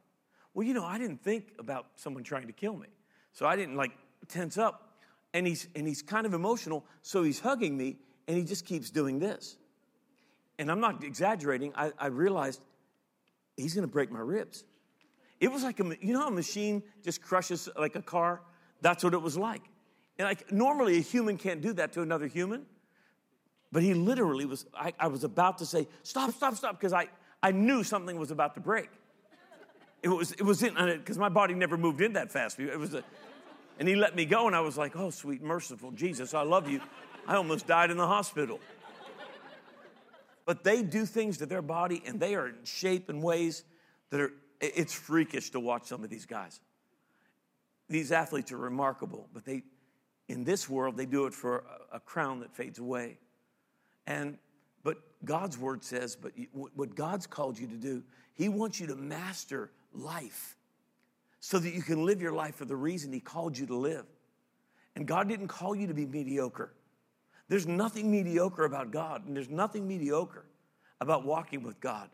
Well, 0.52 0.66
you 0.66 0.74
know, 0.74 0.84
I 0.84 0.98
didn't 0.98 1.22
think 1.22 1.52
about 1.58 1.86
someone 1.96 2.22
trying 2.22 2.46
to 2.46 2.52
kill 2.52 2.76
me. 2.76 2.88
So 3.32 3.46
I 3.46 3.56
didn't 3.56 3.76
like 3.76 3.92
tense 4.28 4.58
up. 4.58 4.96
And 5.32 5.46
he's, 5.46 5.66
and 5.74 5.86
he's 5.86 6.00
kind 6.00 6.26
of 6.26 6.34
emotional, 6.34 6.84
so 7.02 7.24
he's 7.24 7.40
hugging 7.40 7.76
me, 7.76 7.96
and 8.28 8.36
he 8.36 8.44
just 8.44 8.64
keeps 8.64 8.90
doing 8.90 9.18
this 9.18 9.56
and 10.58 10.70
I'm 10.70 10.80
not 10.80 11.02
exaggerating, 11.02 11.72
I, 11.74 11.92
I 11.98 12.06
realized 12.06 12.60
he's 13.56 13.74
going 13.74 13.86
to 13.86 13.92
break 13.92 14.10
my 14.10 14.20
ribs. 14.20 14.64
It 15.40 15.50
was 15.50 15.62
like 15.62 15.80
a, 15.80 15.96
you 16.00 16.12
know 16.12 16.26
a 16.26 16.30
machine 16.30 16.82
just 17.02 17.20
crushes 17.20 17.68
like 17.78 17.96
a 17.96 18.02
car? 18.02 18.40
That's 18.80 19.02
what 19.02 19.14
it 19.14 19.22
was 19.22 19.36
like. 19.36 19.62
And 20.18 20.26
like 20.26 20.52
normally 20.52 20.96
a 20.96 21.00
human 21.00 21.36
can't 21.36 21.60
do 21.60 21.72
that 21.74 21.92
to 21.94 22.02
another 22.02 22.26
human. 22.26 22.66
But 23.74 23.82
he 23.82 23.92
literally 23.92 24.44
was, 24.44 24.66
I, 24.72 24.92
I 25.00 25.08
was 25.08 25.24
about 25.24 25.58
to 25.58 25.66
say, 25.66 25.88
stop, 26.04 26.30
stop, 26.30 26.54
stop, 26.54 26.78
because 26.78 26.92
I, 26.92 27.08
I 27.42 27.50
knew 27.50 27.82
something 27.82 28.16
was 28.16 28.30
about 28.30 28.54
to 28.54 28.60
break. 28.60 28.88
It 30.00 30.10
was, 30.10 30.30
it 30.30 30.44
was 30.44 30.62
in, 30.62 30.76
uh, 30.76 30.94
because 30.94 31.18
my 31.18 31.28
body 31.28 31.54
never 31.54 31.76
moved 31.76 32.00
in 32.00 32.12
that 32.12 32.30
fast. 32.30 32.60
It 32.60 32.78
was 32.78 32.94
a, 32.94 33.02
and 33.80 33.88
he 33.88 33.96
let 33.96 34.14
me 34.14 34.26
go, 34.26 34.46
and 34.46 34.54
I 34.54 34.60
was 34.60 34.78
like, 34.78 34.94
oh, 34.94 35.10
sweet, 35.10 35.42
merciful 35.42 35.90
Jesus, 35.90 36.34
I 36.34 36.42
love 36.42 36.70
you. 36.70 36.80
I 37.26 37.34
almost 37.34 37.66
died 37.66 37.90
in 37.90 37.96
the 37.96 38.06
hospital. 38.06 38.60
But 40.46 40.62
they 40.62 40.84
do 40.84 41.04
things 41.04 41.38
to 41.38 41.46
their 41.46 41.62
body 41.62 42.00
and 42.06 42.20
they 42.20 42.36
are 42.36 42.46
in 42.46 42.54
shape 42.62 43.10
in 43.10 43.22
ways 43.22 43.64
that 44.10 44.20
are, 44.20 44.32
it's 44.60 44.94
freakish 44.94 45.50
to 45.50 45.58
watch 45.58 45.86
some 45.86 46.04
of 46.04 46.10
these 46.10 46.26
guys. 46.26 46.60
These 47.88 48.12
athletes 48.12 48.52
are 48.52 48.56
remarkable, 48.56 49.26
but 49.34 49.44
they, 49.44 49.64
in 50.28 50.44
this 50.44 50.70
world, 50.70 50.96
they 50.96 51.06
do 51.06 51.26
it 51.26 51.34
for 51.34 51.64
a 51.92 51.98
crown 51.98 52.38
that 52.38 52.54
fades 52.54 52.78
away. 52.78 53.18
And, 54.06 54.38
but 54.82 54.98
God's 55.24 55.58
word 55.58 55.84
says, 55.84 56.16
but 56.16 56.32
what 56.52 56.94
God's 56.94 57.26
called 57.26 57.58
you 57.58 57.66
to 57.68 57.76
do, 57.76 58.02
He 58.34 58.48
wants 58.48 58.80
you 58.80 58.86
to 58.88 58.96
master 58.96 59.70
life 59.92 60.56
so 61.40 61.58
that 61.58 61.74
you 61.74 61.82
can 61.82 62.04
live 62.04 62.22
your 62.22 62.32
life 62.32 62.56
for 62.56 62.64
the 62.64 62.76
reason 62.76 63.12
He 63.12 63.20
called 63.20 63.56
you 63.56 63.66
to 63.66 63.76
live. 63.76 64.06
And 64.96 65.06
God 65.06 65.28
didn't 65.28 65.48
call 65.48 65.74
you 65.74 65.86
to 65.88 65.94
be 65.94 66.06
mediocre. 66.06 66.72
There's 67.48 67.66
nothing 67.66 68.10
mediocre 68.10 68.64
about 68.64 68.90
God, 68.90 69.26
and 69.26 69.36
there's 69.36 69.50
nothing 69.50 69.86
mediocre 69.86 70.46
about 71.00 71.24
walking 71.24 71.62
with 71.62 71.80
God. 71.80 72.08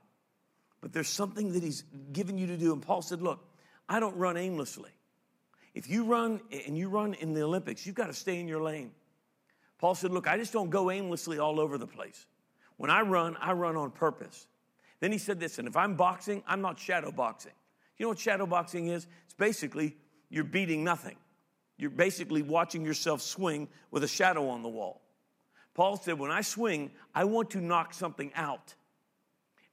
But 0.80 0.92
there's 0.92 1.08
something 1.08 1.52
that 1.52 1.62
He's 1.62 1.84
given 2.12 2.38
you 2.38 2.46
to 2.48 2.56
do. 2.56 2.72
And 2.72 2.82
Paul 2.82 3.02
said, 3.02 3.22
Look, 3.22 3.44
I 3.88 4.00
don't 4.00 4.16
run 4.16 4.36
aimlessly. 4.36 4.90
If 5.74 5.88
you 5.88 6.04
run 6.04 6.40
and 6.66 6.76
you 6.76 6.88
run 6.88 7.14
in 7.14 7.32
the 7.34 7.42
Olympics, 7.42 7.86
you've 7.86 7.94
got 7.94 8.06
to 8.06 8.12
stay 8.12 8.40
in 8.40 8.48
your 8.48 8.62
lane. 8.62 8.90
Paul 9.80 9.94
said, 9.94 10.12
Look, 10.12 10.28
I 10.28 10.36
just 10.36 10.52
don't 10.52 10.70
go 10.70 10.90
aimlessly 10.90 11.38
all 11.38 11.58
over 11.58 11.78
the 11.78 11.86
place. 11.86 12.26
When 12.76 12.90
I 12.90 13.00
run, 13.00 13.36
I 13.40 13.52
run 13.52 13.76
on 13.76 13.90
purpose. 13.90 14.46
Then 15.00 15.10
he 15.12 15.18
said 15.18 15.40
this, 15.40 15.58
and 15.58 15.66
if 15.66 15.76
I'm 15.76 15.94
boxing, 15.94 16.42
I'm 16.46 16.60
not 16.60 16.78
shadow 16.78 17.10
boxing. 17.10 17.52
You 17.96 18.04
know 18.04 18.10
what 18.10 18.18
shadow 18.18 18.46
boxing 18.46 18.88
is? 18.88 19.06
It's 19.24 19.34
basically 19.34 19.96
you're 20.28 20.44
beating 20.44 20.84
nothing. 20.84 21.16
You're 21.78 21.90
basically 21.90 22.42
watching 22.42 22.84
yourself 22.84 23.22
swing 23.22 23.68
with 23.90 24.04
a 24.04 24.08
shadow 24.08 24.48
on 24.50 24.62
the 24.62 24.68
wall. 24.68 25.00
Paul 25.74 25.96
said, 25.96 26.18
When 26.18 26.30
I 26.30 26.42
swing, 26.42 26.90
I 27.14 27.24
want 27.24 27.50
to 27.50 27.60
knock 27.60 27.94
something 27.94 28.30
out. 28.34 28.74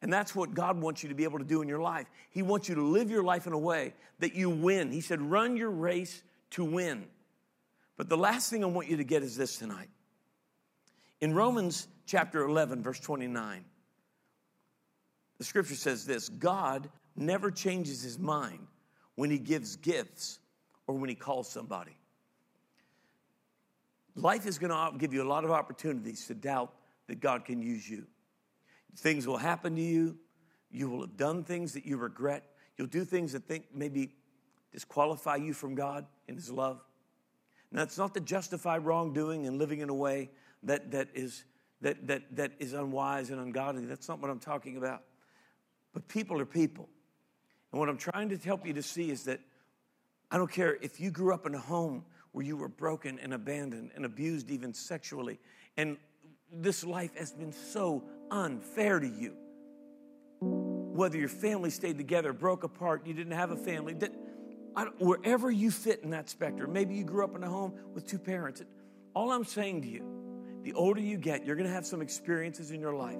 And 0.01 0.13
that's 0.13 0.35
what 0.35 0.53
God 0.53 0.79
wants 0.79 1.03
you 1.03 1.09
to 1.09 1.15
be 1.15 1.23
able 1.25 1.39
to 1.39 1.45
do 1.45 1.61
in 1.61 1.67
your 1.67 1.81
life. 1.81 2.07
He 2.29 2.43
wants 2.43 2.69
you 2.69 2.75
to 2.75 2.83
live 2.83 3.09
your 3.09 3.23
life 3.23 3.47
in 3.47 3.53
a 3.53 3.57
way 3.57 3.93
that 4.19 4.35
you 4.35 4.49
win. 4.49 4.91
He 4.91 5.01
said, 5.01 5.21
Run 5.21 5.57
your 5.57 5.71
race 5.71 6.23
to 6.51 6.63
win. 6.63 7.07
But 7.97 8.07
the 8.07 8.17
last 8.17 8.49
thing 8.49 8.63
I 8.63 8.67
want 8.67 8.87
you 8.89 8.97
to 8.97 9.03
get 9.03 9.23
is 9.23 9.35
this 9.35 9.57
tonight. 9.57 9.89
In 11.19 11.33
Romans 11.33 11.87
chapter 12.05 12.43
11, 12.43 12.83
verse 12.83 12.99
29, 12.99 13.63
the 15.37 15.43
scripture 15.43 15.75
says 15.75 16.05
this 16.05 16.29
God 16.29 16.89
never 17.15 17.51
changes 17.51 18.01
his 18.01 18.19
mind 18.19 18.67
when 19.15 19.29
he 19.29 19.39
gives 19.39 19.75
gifts 19.75 20.39
or 20.85 20.95
when 20.95 21.09
he 21.09 21.15
calls 21.15 21.49
somebody. 21.49 21.97
Life 24.15 24.47
is 24.47 24.57
going 24.57 24.71
to 24.71 24.97
give 24.97 25.13
you 25.13 25.21
a 25.21 25.29
lot 25.29 25.43
of 25.43 25.51
opportunities 25.51 26.25
to 26.27 26.33
doubt 26.33 26.73
that 27.07 27.19
God 27.19 27.45
can 27.45 27.61
use 27.61 27.87
you. 27.87 28.05
Things 28.95 29.27
will 29.27 29.37
happen 29.37 29.75
to 29.75 29.81
you. 29.81 30.17
You 30.71 30.89
will 30.89 31.01
have 31.01 31.17
done 31.17 31.43
things 31.43 31.73
that 31.73 31.85
you 31.85 31.97
regret. 31.97 32.43
You'll 32.77 32.87
do 32.87 33.05
things 33.05 33.33
that 33.33 33.45
think 33.45 33.65
maybe 33.73 34.15
disqualify 34.71 35.35
you 35.37 35.53
from 35.53 35.75
God 35.75 36.05
and 36.27 36.35
His 36.35 36.51
love. 36.51 36.81
Now, 37.71 37.83
it's 37.83 37.97
not 37.97 38.13
to 38.13 38.19
justify 38.19 38.77
wrongdoing 38.77 39.45
and 39.45 39.57
living 39.57 39.81
in 39.81 39.89
a 39.89 39.93
way 39.93 40.31
that, 40.67 40.91
that, 40.91 41.09
is, 41.13 41.43
that, 41.81 42.07
that, 42.07 42.35
that 42.35 42.51
is 42.59 42.73
unwise 42.73 43.29
and 43.29 43.39
ungodly. 43.39 43.85
That's 43.85 44.07
not 44.07 44.21
what 44.21 44.29
I'm 44.29 44.39
talking 44.39 44.77
about. 44.77 45.03
But 45.93 46.07
people 46.07 46.39
are 46.39 46.45
people. 46.45 46.87
And 47.71 47.79
what 47.79 47.89
I'm 47.89 47.97
trying 47.97 48.29
to 48.29 48.37
help 48.37 48.65
you 48.65 48.73
to 48.73 48.83
see 48.83 49.09
is 49.09 49.23
that 49.23 49.39
I 50.29 50.37
don't 50.37 50.51
care 50.51 50.77
if 50.81 50.99
you 50.99 51.11
grew 51.11 51.33
up 51.33 51.45
in 51.45 51.55
a 51.55 51.59
home 51.59 52.05
where 52.31 52.45
you 52.45 52.57
were 52.57 52.69
broken 52.69 53.17
and 53.19 53.33
abandoned 53.33 53.91
and 53.95 54.05
abused 54.05 54.51
even 54.51 54.73
sexually. 54.73 55.39
And 55.75 55.97
this 56.51 56.83
life 56.83 57.15
has 57.17 57.31
been 57.31 57.51
so 57.51 58.03
unfair 58.29 58.99
to 58.99 59.07
you. 59.07 59.35
Whether 60.39 61.17
your 61.17 61.29
family 61.29 61.69
stayed 61.69 61.97
together, 61.97 62.33
broke 62.33 62.63
apart, 62.63 63.07
you 63.07 63.13
didn't 63.13 63.33
have 63.33 63.51
a 63.51 63.57
family, 63.57 63.93
that, 63.95 64.11
wherever 64.99 65.49
you 65.49 65.71
fit 65.71 66.01
in 66.03 66.11
that 66.11 66.29
spectrum, 66.29 66.71
maybe 66.71 66.93
you 66.95 67.03
grew 67.03 67.23
up 67.23 67.35
in 67.35 67.43
a 67.43 67.49
home 67.49 67.73
with 67.93 68.07
two 68.07 68.19
parents. 68.19 68.61
All 69.13 69.31
I'm 69.31 69.45
saying 69.45 69.81
to 69.81 69.87
you, 69.87 70.16
the 70.67 70.73
older 70.73 70.99
you 70.99 71.17
get, 71.17 71.45
you're 71.45 71.55
going 71.55 71.65
to 71.65 71.73
have 71.73 71.85
some 71.85 72.01
experiences 72.01 72.71
in 72.71 72.81
your 72.81 72.93
life 72.93 73.15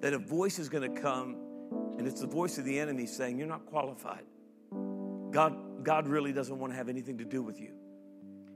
that 0.00 0.12
a 0.12 0.18
voice 0.18 0.58
is 0.58 0.68
going 0.68 0.94
to 0.94 1.00
come, 1.00 1.34
and 1.96 2.06
it's 2.06 2.20
the 2.20 2.26
voice 2.26 2.58
of 2.58 2.66
the 2.66 2.78
enemy 2.78 3.06
saying, 3.06 3.38
You're 3.38 3.48
not 3.48 3.64
qualified. 3.64 4.24
God, 5.30 5.82
God 5.82 6.06
really 6.06 6.30
doesn't 6.30 6.58
want 6.58 6.74
to 6.74 6.76
have 6.76 6.90
anything 6.90 7.16
to 7.16 7.24
do 7.24 7.42
with 7.42 7.58
you. 7.58 7.70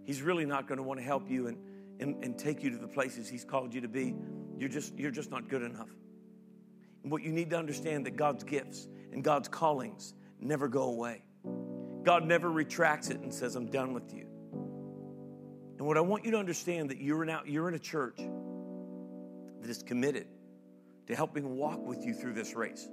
He's 0.04 0.20
really 0.20 0.44
not 0.44 0.68
going 0.68 0.76
to 0.76 0.82
want 0.82 1.00
to 1.00 1.06
help 1.06 1.30
you 1.30 1.46
and, 1.46 1.56
and, 2.00 2.22
and 2.22 2.38
take 2.38 2.62
you 2.62 2.68
to 2.68 2.76
the 2.76 2.86
places 2.86 3.30
He's 3.30 3.46
called 3.46 3.72
you 3.72 3.80
to 3.80 3.88
be. 3.88 4.14
You're 4.58 4.68
just, 4.68 4.98
you're 4.98 5.10
just 5.10 5.30
not 5.30 5.48
good 5.48 5.62
enough. 5.62 5.88
And 7.02 7.10
what 7.10 7.22
you 7.22 7.32
need 7.32 7.48
to 7.48 7.56
understand 7.56 8.04
that 8.04 8.16
God's 8.16 8.44
gifts 8.44 8.88
and 9.10 9.24
God's 9.24 9.48
callings 9.48 10.12
never 10.38 10.68
go 10.68 10.82
away. 10.82 11.22
God 12.02 12.26
never 12.26 12.50
retracts 12.50 13.08
it 13.08 13.20
and 13.20 13.32
says, 13.32 13.56
I'm 13.56 13.70
done 13.70 13.94
with 13.94 14.12
you. 14.12 14.27
And 15.78 15.86
what 15.86 15.96
I 15.96 16.00
want 16.00 16.24
you 16.24 16.32
to 16.32 16.38
understand 16.38 16.90
that 16.90 17.00
you're 17.00 17.22
in, 17.22 17.36
you're 17.46 17.68
in 17.68 17.74
a 17.74 17.78
church 17.78 18.18
that 19.60 19.70
is 19.70 19.82
committed 19.84 20.26
to 21.06 21.14
helping 21.14 21.56
walk 21.56 21.86
with 21.86 22.04
you 22.04 22.14
through 22.14 22.34
this 22.34 22.54
race. 22.54 22.88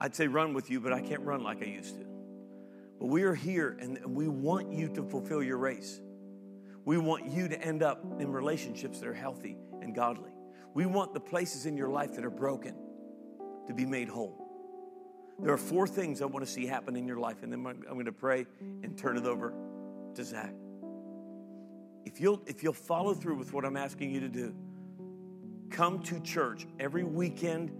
I'd 0.00 0.14
say 0.14 0.26
run 0.26 0.54
with 0.54 0.70
you, 0.70 0.80
but 0.80 0.94
I 0.94 1.00
can't 1.00 1.20
run 1.20 1.42
like 1.42 1.62
I 1.62 1.66
used 1.66 1.96
to. 1.96 2.06
But 2.98 3.06
we 3.06 3.24
are 3.24 3.34
here 3.34 3.76
and 3.78 3.98
we 4.06 4.26
want 4.26 4.72
you 4.72 4.88
to 4.88 5.02
fulfill 5.02 5.42
your 5.42 5.58
race. 5.58 6.00
We 6.86 6.96
want 6.96 7.26
you 7.26 7.46
to 7.48 7.60
end 7.60 7.82
up 7.82 8.02
in 8.18 8.32
relationships 8.32 9.00
that 9.00 9.08
are 9.08 9.14
healthy 9.14 9.58
and 9.82 9.94
godly. 9.94 10.30
We 10.72 10.86
want 10.86 11.12
the 11.12 11.20
places 11.20 11.66
in 11.66 11.76
your 11.76 11.88
life 11.88 12.14
that 12.14 12.24
are 12.24 12.30
broken 12.30 12.74
to 13.66 13.74
be 13.74 13.84
made 13.84 14.08
whole. 14.08 14.42
There 15.38 15.52
are 15.52 15.58
four 15.58 15.86
things 15.86 16.22
I 16.22 16.24
want 16.24 16.44
to 16.44 16.50
see 16.50 16.64
happen 16.64 16.96
in 16.96 17.06
your 17.06 17.18
life, 17.18 17.42
and 17.42 17.52
then 17.52 17.66
I'm 17.66 17.82
going 17.82 18.06
to 18.06 18.12
pray 18.12 18.46
and 18.82 18.96
turn 18.96 19.18
it 19.18 19.26
over 19.26 19.52
to 20.14 20.24
Zach. 20.24 20.54
If 22.06 22.20
you'll, 22.20 22.40
if 22.46 22.62
you'll 22.62 22.72
follow 22.72 23.12
through 23.12 23.34
with 23.34 23.52
what 23.52 23.64
I'm 23.64 23.76
asking 23.76 24.12
you 24.12 24.20
to 24.20 24.28
do, 24.28 24.54
come 25.70 26.02
to 26.04 26.20
church 26.20 26.66
every 26.78 27.02
weekend. 27.02 27.72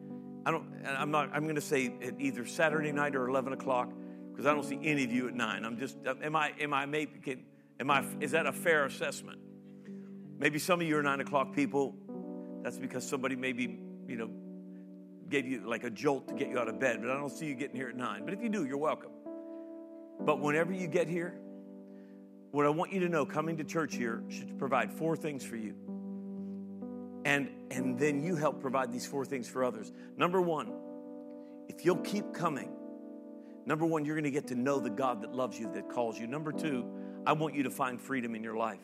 I 0.45 0.51
don't, 0.51 0.67
I'm 0.85 1.12
not, 1.12 1.31
I'm 1.33 1.45
going 1.45 1.55
to 1.55 1.61
say 1.61 1.95
at 2.03 2.21
either 2.21 2.45
Saturday 2.45 2.91
night 2.91 3.15
or 3.15 3.29
11 3.29 3.53
o'clock 3.53 3.93
because 4.33 4.45
I 4.45 4.53
don't 4.53 4.65
see 4.65 4.81
any 4.83 5.05
of 5.05 5.12
you 5.12 5.29
at 5.29 5.35
nine. 5.35 5.65
I'm 5.65 5.79
just, 5.79 5.97
uh, 6.05 6.15
am 6.23 6.35
I, 6.35 6.53
am 6.61 6.75
I, 6.75 6.87
maybe, 6.87 7.39
am 7.79 7.91
I, 7.91 8.05
is 8.21 8.33
that 8.33 8.47
a 8.47 8.53
fair 8.53 8.85
assessment? 8.85 9.39
Maybe 10.39 10.59
some 10.59 10.81
of 10.81 10.87
you 10.87 10.99
are 10.99 11.03
nine 11.03 11.21
o'clock 11.21 11.55
people. 11.55 11.95
That's 12.62 12.79
because 12.79 13.09
somebody 13.09 13.37
maybe, 13.37 13.79
you 14.09 14.17
know, 14.17 14.31
gave 15.31 15.47
you 15.47 15.67
like 15.67 15.85
a 15.85 15.91
jolt 15.91 16.27
to 16.29 16.35
get 16.35 16.49
you 16.49 16.59
out 16.59 16.69
of 16.69 16.81
bed, 16.81 16.99
but 17.01 17.11
I 17.11 17.15
don't 17.15 17.31
see 17.31 17.47
you 17.47 17.55
getting 17.55 17.77
here 17.77 17.89
at 17.89 17.97
nine. 17.97 18.25
But 18.25 18.35
if 18.35 18.43
you 18.43 18.49
do, 18.49 18.67
you're 18.67 18.77
welcome. 18.77 19.12
But 20.21 20.41
whenever 20.41 20.73
you 20.73 20.89
get 20.89 21.09
here, 21.09 21.39
what 22.57 22.64
I 22.64 22.71
want 22.71 22.90
you 22.90 23.01
to 23.01 23.09
know 23.11 23.27
coming 23.27 23.59
to 23.59 23.64
church 23.64 23.95
here 23.95 24.23
should 24.31 24.59
provide 24.59 24.90
four 24.90 25.14
things 25.14 25.45
for 25.45 25.57
you. 25.57 25.75
And, 27.27 27.51
and 27.71 27.99
then 27.99 28.23
you 28.23 28.35
help 28.35 28.62
provide 28.62 28.90
these 28.90 29.05
four 29.05 29.27
things 29.27 29.47
for 29.47 29.62
others. 29.62 29.92
Number 30.16 30.40
one, 30.40 30.73
if 31.69 31.85
you'll 31.85 31.97
keep 31.97 32.33
coming, 32.33 32.71
number 33.66 33.85
one, 33.85 34.07
you're 34.07 34.14
going 34.14 34.25
to 34.25 34.31
get 34.31 34.47
to 34.47 34.55
know 34.55 34.81
the 34.81 34.88
God 34.88 35.21
that 35.21 35.35
loves 35.35 35.61
you, 35.61 35.71
that 35.75 35.90
calls 35.90 36.19
you. 36.19 36.27
Number 36.27 36.51
two, 36.51 36.87
I 37.27 37.35
want 37.35 37.55
you 37.55 37.62
to 37.64 37.71
find 37.71 38.01
freedom 38.01 38.35
in 38.35 38.42
your 38.42 38.57
life. 38.57 38.81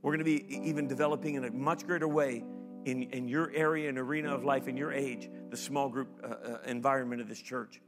We're 0.00 0.16
going 0.16 0.24
to 0.24 0.24
be 0.24 0.46
even 0.66 0.88
developing 0.88 1.34
in 1.34 1.44
a 1.44 1.50
much 1.50 1.86
greater 1.86 2.08
way 2.08 2.44
in, 2.86 3.02
in 3.02 3.28
your 3.28 3.52
area 3.54 3.90
and 3.90 3.98
arena 3.98 4.34
of 4.34 4.42
life, 4.42 4.68
in 4.68 4.76
your 4.78 4.90
age, 4.90 5.28
the 5.50 5.56
small 5.58 5.90
group 5.90 6.08
uh, 6.24 6.28
uh, 6.28 6.58
environment 6.64 7.20
of 7.20 7.28
this 7.28 7.42
church. 7.42 7.82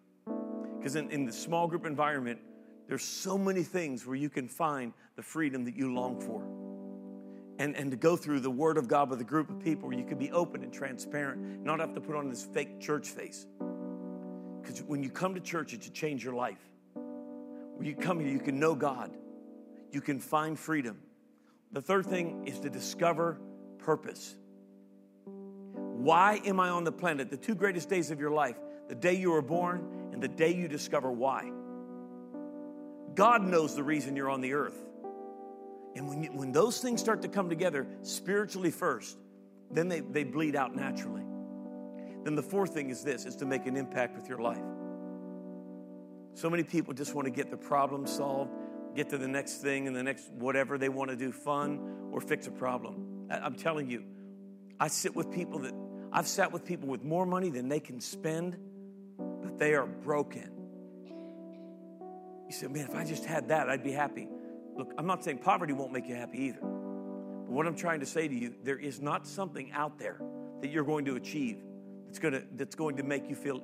Because 0.76 0.96
in, 0.96 1.10
in 1.10 1.24
the 1.24 1.32
small 1.32 1.66
group 1.66 1.86
environment, 1.86 2.40
there's 2.88 3.04
so 3.04 3.36
many 3.36 3.62
things 3.62 4.06
where 4.06 4.16
you 4.16 4.30
can 4.30 4.48
find 4.48 4.92
the 5.16 5.22
freedom 5.22 5.64
that 5.64 5.76
you 5.76 5.92
long 5.92 6.20
for. 6.20 6.42
And, 7.58 7.74
and 7.74 7.90
to 7.90 7.96
go 7.96 8.16
through 8.16 8.40
the 8.40 8.50
Word 8.50 8.76
of 8.76 8.86
God 8.86 9.10
with 9.10 9.20
a 9.20 9.24
group 9.24 9.48
of 9.50 9.58
people 9.60 9.88
where 9.88 9.98
you 9.98 10.04
can 10.04 10.18
be 10.18 10.30
open 10.30 10.62
and 10.62 10.72
transparent, 10.72 11.64
not 11.64 11.80
have 11.80 11.94
to 11.94 12.00
put 12.00 12.14
on 12.14 12.28
this 12.28 12.44
fake 12.44 12.80
church 12.80 13.08
face. 13.08 13.46
Because 14.60 14.82
when 14.82 15.02
you 15.02 15.10
come 15.10 15.34
to 15.34 15.40
church, 15.40 15.72
it's 15.72 15.86
to 15.86 15.92
change 15.92 16.22
your 16.22 16.34
life. 16.34 16.60
When 16.94 17.86
you 17.86 17.94
come 17.94 18.20
here, 18.20 18.28
you 18.28 18.40
can 18.40 18.58
know 18.58 18.74
God, 18.74 19.10
you 19.90 20.00
can 20.00 20.18
find 20.18 20.58
freedom. 20.58 20.98
The 21.72 21.80
third 21.80 22.06
thing 22.06 22.46
is 22.46 22.60
to 22.60 22.70
discover 22.70 23.38
purpose. 23.78 24.36
Why 25.74 26.40
am 26.44 26.60
I 26.60 26.68
on 26.68 26.84
the 26.84 26.92
planet? 26.92 27.30
The 27.30 27.36
two 27.36 27.54
greatest 27.54 27.88
days 27.88 28.10
of 28.10 28.20
your 28.20 28.30
life 28.30 28.56
the 28.88 28.94
day 28.94 29.14
you 29.14 29.32
were 29.32 29.42
born 29.42 30.10
and 30.12 30.22
the 30.22 30.28
day 30.28 30.54
you 30.54 30.68
discover 30.68 31.10
why. 31.10 31.50
God 33.16 33.42
knows 33.42 33.74
the 33.74 33.82
reason 33.82 34.14
you're 34.14 34.30
on 34.30 34.42
the 34.42 34.52
earth. 34.52 34.78
And 35.96 36.08
when, 36.08 36.22
you, 36.22 36.30
when 36.32 36.52
those 36.52 36.80
things 36.80 37.00
start 37.00 37.22
to 37.22 37.28
come 37.28 37.48
together 37.48 37.86
spiritually 38.02 38.70
first, 38.70 39.16
then 39.70 39.88
they, 39.88 40.00
they 40.00 40.22
bleed 40.22 40.54
out 40.54 40.76
naturally. 40.76 41.22
Then 42.22 42.34
the 42.34 42.42
fourth 42.42 42.74
thing 42.74 42.90
is 42.90 43.02
this 43.02 43.24
is 43.24 43.34
to 43.36 43.46
make 43.46 43.66
an 43.66 43.76
impact 43.76 44.14
with 44.14 44.28
your 44.28 44.38
life. 44.38 44.62
So 46.34 46.50
many 46.50 46.62
people 46.62 46.92
just 46.92 47.14
want 47.14 47.24
to 47.24 47.30
get 47.30 47.50
the 47.50 47.56
problem 47.56 48.06
solved, 48.06 48.50
get 48.94 49.08
to 49.08 49.18
the 49.18 49.26
next 49.26 49.62
thing 49.62 49.86
and 49.86 49.96
the 49.96 50.02
next 50.02 50.30
whatever 50.32 50.76
they 50.76 50.90
want 50.90 51.10
to 51.10 51.16
do, 51.16 51.32
fun 51.32 52.10
or 52.12 52.20
fix 52.20 52.46
a 52.46 52.50
problem. 52.50 53.26
I'm 53.30 53.54
telling 53.54 53.88
you, 53.88 54.04
I 54.78 54.88
sit 54.88 55.16
with 55.16 55.32
people 55.32 55.60
that 55.60 55.72
I've 56.12 56.28
sat 56.28 56.52
with 56.52 56.66
people 56.66 56.88
with 56.88 57.02
more 57.02 57.24
money 57.24 57.48
than 57.48 57.68
they 57.68 57.80
can 57.80 58.00
spend, 58.00 58.58
but 59.18 59.58
they 59.58 59.74
are 59.74 59.86
broken. 59.86 60.55
You 62.46 62.52
say, 62.52 62.66
man, 62.68 62.86
if 62.88 62.94
I 62.94 63.04
just 63.04 63.24
had 63.24 63.48
that, 63.48 63.68
I'd 63.68 63.82
be 63.82 63.92
happy. 63.92 64.28
Look, 64.76 64.92
I'm 64.98 65.06
not 65.06 65.24
saying 65.24 65.38
poverty 65.38 65.72
won't 65.72 65.92
make 65.92 66.06
you 66.06 66.14
happy 66.14 66.38
either. 66.44 66.60
But 66.60 67.50
what 67.50 67.66
I'm 67.66 67.76
trying 67.76 68.00
to 68.00 68.06
say 68.06 68.28
to 68.28 68.34
you, 68.34 68.54
there 68.62 68.78
is 68.78 69.00
not 69.00 69.26
something 69.26 69.72
out 69.72 69.98
there 69.98 70.20
that 70.60 70.70
you're 70.70 70.84
going 70.84 71.04
to 71.06 71.16
achieve 71.16 71.62
that's, 72.06 72.18
gonna, 72.18 72.42
that's 72.54 72.74
going 72.74 72.96
to 72.96 73.02
make 73.02 73.28
you 73.28 73.34
feel 73.34 73.62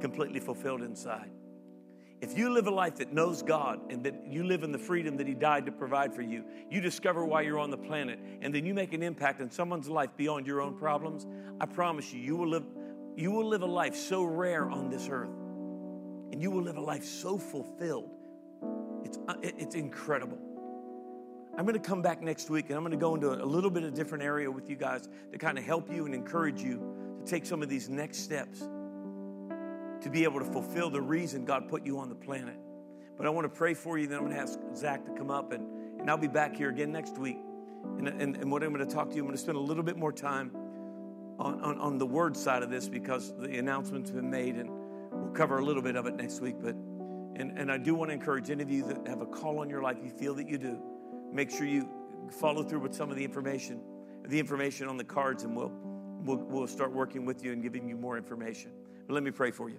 completely 0.00 0.40
fulfilled 0.40 0.82
inside. 0.82 1.30
If 2.20 2.38
you 2.38 2.50
live 2.50 2.68
a 2.68 2.70
life 2.70 2.96
that 2.96 3.12
knows 3.12 3.42
God 3.42 3.80
and 3.90 4.04
that 4.04 4.14
you 4.28 4.44
live 4.44 4.62
in 4.62 4.70
the 4.70 4.78
freedom 4.78 5.16
that 5.16 5.26
He 5.26 5.34
died 5.34 5.66
to 5.66 5.72
provide 5.72 6.14
for 6.14 6.22
you, 6.22 6.44
you 6.70 6.80
discover 6.80 7.24
why 7.24 7.42
you're 7.42 7.58
on 7.58 7.70
the 7.70 7.76
planet, 7.76 8.20
and 8.40 8.54
then 8.54 8.64
you 8.64 8.74
make 8.74 8.92
an 8.92 9.02
impact 9.02 9.40
in 9.40 9.50
someone's 9.50 9.88
life 9.88 10.10
beyond 10.16 10.46
your 10.46 10.60
own 10.60 10.78
problems, 10.78 11.26
I 11.60 11.66
promise 11.66 12.12
you, 12.12 12.20
you 12.20 12.36
will 12.36 12.48
live, 12.48 12.64
you 13.16 13.32
will 13.32 13.48
live 13.48 13.62
a 13.62 13.66
life 13.66 13.96
so 13.96 14.22
rare 14.22 14.70
on 14.70 14.88
this 14.88 15.08
earth. 15.10 15.34
And 16.30 16.40
you 16.40 16.52
will 16.52 16.62
live 16.62 16.76
a 16.76 16.80
life 16.80 17.04
so 17.04 17.36
fulfilled. 17.36 18.10
It's, 19.04 19.18
uh, 19.28 19.34
it's 19.42 19.74
incredible. 19.74 20.38
I'm 21.56 21.66
going 21.66 21.80
to 21.80 21.86
come 21.86 22.00
back 22.00 22.22
next 22.22 22.48
week 22.48 22.70
and 22.70 22.76
I'm 22.76 22.82
going 22.82 22.92
to 22.92 22.96
go 22.96 23.14
into 23.14 23.32
a 23.32 23.44
little 23.44 23.70
bit 23.70 23.82
of 23.82 23.92
a 23.92 23.96
different 23.96 24.24
area 24.24 24.50
with 24.50 24.70
you 24.70 24.76
guys 24.76 25.08
to 25.32 25.38
kind 25.38 25.58
of 25.58 25.64
help 25.64 25.92
you 25.92 26.06
and 26.06 26.14
encourage 26.14 26.62
you 26.62 26.78
to 27.18 27.30
take 27.30 27.44
some 27.44 27.62
of 27.62 27.68
these 27.68 27.90
next 27.90 28.18
steps 28.18 28.60
to 30.02 30.10
be 30.10 30.24
able 30.24 30.40
to 30.40 30.44
fulfill 30.46 30.90
the 30.90 31.00
reason 31.00 31.44
God 31.44 31.68
put 31.68 31.86
you 31.86 31.98
on 31.98 32.08
the 32.08 32.14
planet. 32.14 32.56
But 33.16 33.26
I 33.26 33.30
want 33.30 33.44
to 33.44 33.56
pray 33.56 33.74
for 33.74 33.98
you. 33.98 34.06
Then 34.06 34.18
I'm 34.18 34.24
going 34.24 34.36
to 34.36 34.42
ask 34.42 34.58
Zach 34.74 35.04
to 35.06 35.12
come 35.12 35.30
up, 35.30 35.52
and, 35.52 36.00
and 36.00 36.10
I'll 36.10 36.16
be 36.16 36.26
back 36.26 36.56
here 36.56 36.70
again 36.70 36.90
next 36.90 37.18
week. 37.18 37.38
And, 37.98 38.08
and, 38.08 38.36
and 38.36 38.50
what 38.50 38.62
I'm 38.62 38.72
going 38.72 38.86
to 38.86 38.92
talk 38.92 39.10
to 39.10 39.14
you, 39.14 39.22
I'm 39.22 39.26
going 39.26 39.36
to 39.36 39.42
spend 39.42 39.56
a 39.56 39.60
little 39.60 39.82
bit 39.82 39.96
more 39.96 40.12
time 40.12 40.50
on, 41.38 41.60
on, 41.60 41.78
on 41.78 41.98
the 41.98 42.06
word 42.06 42.36
side 42.36 42.62
of 42.62 42.70
this 42.70 42.88
because 42.88 43.32
the 43.36 43.58
announcement's 43.58 44.10
been 44.10 44.30
made, 44.30 44.56
and 44.56 44.70
we'll 45.12 45.32
cover 45.32 45.58
a 45.58 45.64
little 45.64 45.82
bit 45.82 45.94
of 45.94 46.06
it 46.06 46.16
next 46.16 46.40
week. 46.40 46.56
But 46.60 46.74
and, 47.36 47.58
and 47.58 47.72
I 47.72 47.78
do 47.78 47.94
want 47.94 48.10
to 48.10 48.14
encourage 48.14 48.50
any 48.50 48.62
of 48.62 48.70
you 48.70 48.84
that 48.84 49.06
have 49.06 49.20
a 49.20 49.26
call 49.26 49.60
on 49.60 49.70
your 49.70 49.82
life, 49.82 49.98
you 50.02 50.10
feel 50.10 50.34
that 50.34 50.48
you 50.48 50.58
do, 50.58 50.78
make 51.32 51.50
sure 51.50 51.66
you 51.66 51.88
follow 52.30 52.62
through 52.62 52.80
with 52.80 52.94
some 52.94 53.10
of 53.10 53.16
the 53.16 53.24
information, 53.24 53.80
the 54.26 54.38
information 54.38 54.88
on 54.88 54.96
the 54.96 55.04
cards, 55.04 55.44
and 55.44 55.56
we'll, 55.56 55.72
we'll, 56.24 56.38
we'll 56.38 56.66
start 56.66 56.92
working 56.92 57.24
with 57.24 57.44
you 57.44 57.52
and 57.52 57.62
giving 57.62 57.88
you 57.88 57.96
more 57.96 58.16
information. 58.16 58.70
But 59.06 59.14
let 59.14 59.22
me 59.22 59.30
pray 59.30 59.50
for 59.50 59.68
you. 59.68 59.78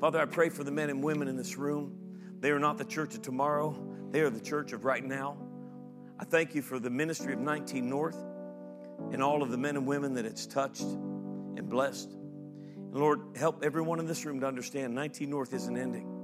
Father, 0.00 0.20
I 0.20 0.24
pray 0.24 0.48
for 0.48 0.64
the 0.64 0.70
men 0.70 0.88
and 0.88 1.02
women 1.02 1.28
in 1.28 1.36
this 1.36 1.56
room. 1.56 1.96
They 2.38 2.50
are 2.50 2.58
not 2.58 2.78
the 2.78 2.84
church 2.84 3.14
of 3.14 3.22
tomorrow, 3.22 3.76
they 4.10 4.20
are 4.20 4.30
the 4.30 4.40
church 4.40 4.72
of 4.72 4.84
right 4.84 5.04
now. 5.04 5.36
I 6.18 6.24
thank 6.24 6.54
you 6.54 6.62
for 6.62 6.78
the 6.78 6.90
ministry 6.90 7.32
of 7.32 7.40
19 7.40 7.88
North 7.88 8.22
and 9.12 9.22
all 9.22 9.42
of 9.42 9.50
the 9.50 9.56
men 9.56 9.76
and 9.76 9.86
women 9.86 10.14
that 10.14 10.26
it's 10.26 10.46
touched 10.46 10.82
and 10.82 11.68
blessed. 11.68 12.12
And 12.12 12.94
Lord, 12.94 13.20
help 13.36 13.64
everyone 13.64 13.98
in 13.98 14.06
this 14.06 14.26
room 14.26 14.40
to 14.40 14.46
understand 14.46 14.94
19 14.94 15.30
North 15.30 15.54
isn't 15.54 15.76
ending. 15.76 16.19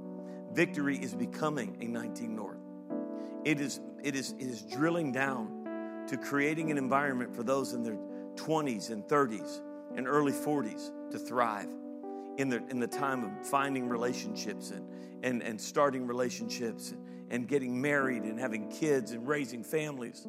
Victory 0.57 0.97
is 0.97 1.13
becoming 1.13 1.77
a 1.81 1.85
19 1.85 2.35
North. 2.35 2.57
It 3.45 3.61
is, 3.61 3.79
it 4.03 4.15
is, 4.15 4.31
it 4.39 4.47
is 4.47 4.63
drilling 4.63 5.11
down 5.11 6.03
to 6.07 6.17
creating 6.17 6.71
an 6.71 6.79
environment 6.79 7.35
for 7.35 7.43
those 7.43 7.73
in 7.73 7.83
their 7.83 7.99
20s 8.33 8.89
and 8.89 9.03
30s 9.03 9.61
and 9.95 10.07
early 10.07 10.31
40s 10.31 11.11
to 11.11 11.19
thrive 11.19 11.69
in 12.39 12.49
the, 12.49 12.63
in 12.71 12.79
the 12.79 12.87
time 12.87 13.23
of 13.23 13.47
finding 13.47 13.87
relationships 13.87 14.71
and, 14.71 14.83
and, 15.21 15.43
and 15.43 15.61
starting 15.61 16.07
relationships 16.07 16.89
and, 16.89 17.05
and 17.29 17.47
getting 17.47 17.79
married 17.79 18.23
and 18.23 18.39
having 18.39 18.67
kids 18.71 19.11
and 19.11 19.27
raising 19.27 19.63
families. 19.63 20.27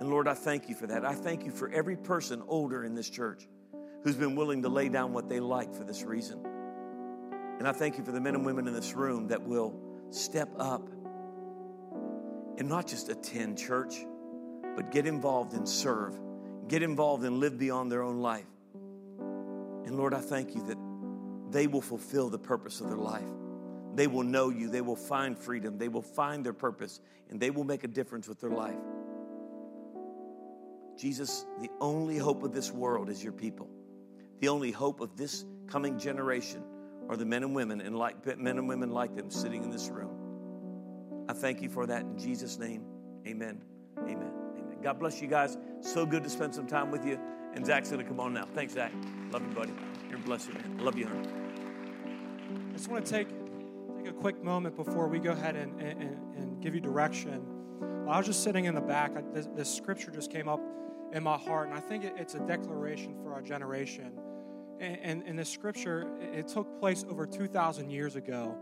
And 0.00 0.08
Lord, 0.08 0.26
I 0.26 0.32
thank 0.32 0.70
you 0.70 0.74
for 0.74 0.86
that. 0.86 1.04
I 1.04 1.12
thank 1.12 1.44
you 1.44 1.50
for 1.50 1.68
every 1.68 1.96
person 1.96 2.42
older 2.48 2.82
in 2.82 2.94
this 2.94 3.10
church 3.10 3.46
who's 4.04 4.16
been 4.16 4.36
willing 4.36 4.62
to 4.62 4.70
lay 4.70 4.88
down 4.88 5.12
what 5.12 5.28
they 5.28 5.38
like 5.38 5.74
for 5.74 5.84
this 5.84 6.02
reason. 6.02 6.51
And 7.62 7.68
I 7.68 7.72
thank 7.72 7.96
you 7.96 8.02
for 8.02 8.10
the 8.10 8.20
men 8.20 8.34
and 8.34 8.44
women 8.44 8.66
in 8.66 8.74
this 8.74 8.92
room 8.94 9.28
that 9.28 9.40
will 9.40 9.72
step 10.10 10.48
up 10.58 10.84
and 12.58 12.68
not 12.68 12.88
just 12.88 13.08
attend 13.08 13.56
church, 13.56 14.04
but 14.74 14.90
get 14.90 15.06
involved 15.06 15.52
and 15.52 15.68
serve, 15.68 16.18
get 16.66 16.82
involved 16.82 17.22
and 17.22 17.38
live 17.38 17.60
beyond 17.60 17.92
their 17.92 18.02
own 18.02 18.18
life. 18.18 18.48
And 19.20 19.96
Lord, 19.96 20.12
I 20.12 20.18
thank 20.18 20.56
you 20.56 20.62
that 20.64 21.52
they 21.52 21.68
will 21.68 21.80
fulfill 21.80 22.30
the 22.30 22.38
purpose 22.40 22.80
of 22.80 22.88
their 22.88 22.98
life, 22.98 23.30
they 23.94 24.08
will 24.08 24.24
know 24.24 24.48
you, 24.48 24.68
they 24.68 24.80
will 24.80 24.96
find 24.96 25.38
freedom, 25.38 25.78
they 25.78 25.86
will 25.86 26.02
find 26.02 26.44
their 26.44 26.52
purpose, 26.52 26.98
and 27.30 27.38
they 27.38 27.50
will 27.50 27.62
make 27.62 27.84
a 27.84 27.88
difference 27.88 28.26
with 28.26 28.40
their 28.40 28.50
life. 28.50 28.74
Jesus, 30.98 31.46
the 31.60 31.70
only 31.80 32.18
hope 32.18 32.42
of 32.42 32.52
this 32.52 32.72
world 32.72 33.08
is 33.08 33.22
your 33.22 33.32
people. 33.32 33.68
The 34.40 34.48
only 34.48 34.72
hope 34.72 35.00
of 35.00 35.16
this 35.16 35.44
coming 35.68 35.96
generation 35.96 36.64
are 37.12 37.16
the 37.16 37.26
men 37.26 37.42
and 37.42 37.54
women 37.54 37.82
and 37.82 37.94
like 37.94 38.38
men 38.38 38.56
and 38.56 38.66
women 38.66 38.90
like 38.90 39.14
them 39.14 39.30
sitting 39.30 39.62
in 39.62 39.70
this 39.70 39.90
room. 39.90 41.26
I 41.28 41.34
thank 41.34 41.60
you 41.60 41.68
for 41.68 41.86
that 41.86 42.02
in 42.02 42.18
Jesus' 42.18 42.58
name. 42.58 42.84
Amen. 43.26 43.62
Amen. 43.98 44.32
Amen. 44.58 44.78
God 44.82 44.98
bless 44.98 45.20
you 45.20 45.28
guys. 45.28 45.58
So 45.80 46.06
good 46.06 46.24
to 46.24 46.30
spend 46.30 46.54
some 46.54 46.66
time 46.66 46.90
with 46.90 47.04
you. 47.04 47.20
And 47.54 47.66
Zach's 47.66 47.90
gonna 47.90 48.04
come 48.04 48.18
on 48.18 48.32
now. 48.32 48.46
Thanks, 48.54 48.72
Zach. 48.72 48.92
Love 49.30 49.42
you, 49.46 49.54
buddy. 49.54 49.72
You're 50.08 50.18
a 50.18 50.22
blessing, 50.22 50.54
man. 50.54 50.78
Love 50.78 50.96
you, 50.96 51.06
honey. 51.06 51.28
I 52.70 52.72
just 52.72 52.88
want 52.88 53.04
to 53.04 53.12
take 53.12 53.28
take 53.98 54.08
a 54.08 54.12
quick 54.14 54.42
moment 54.42 54.74
before 54.74 55.06
we 55.06 55.18
go 55.18 55.32
ahead 55.32 55.54
and, 55.54 55.78
and, 55.80 56.02
and 56.36 56.62
give 56.62 56.74
you 56.74 56.80
direction. 56.80 57.44
I 58.08 58.16
was 58.16 58.26
just 58.26 58.42
sitting 58.42 58.64
in 58.64 58.74
the 58.74 58.80
back. 58.80 59.12
I, 59.14 59.20
this, 59.34 59.48
this, 59.54 59.72
scripture 59.72 60.10
just 60.10 60.32
came 60.32 60.48
up 60.48 60.60
in 61.12 61.22
my 61.22 61.36
heart, 61.36 61.68
and 61.68 61.76
I 61.76 61.80
think 61.80 62.04
it, 62.04 62.14
it's 62.16 62.34
a 62.34 62.40
declaration 62.40 63.16
for 63.22 63.34
our 63.34 63.42
generation. 63.42 64.12
And, 64.82 65.22
and, 65.24 65.38
this 65.38 65.48
scripture, 65.48 66.08
it 66.20 66.48
took 66.48 66.80
place 66.80 67.04
over 67.08 67.24
2,000 67.24 67.88
years 67.88 68.16
ago. 68.16 68.58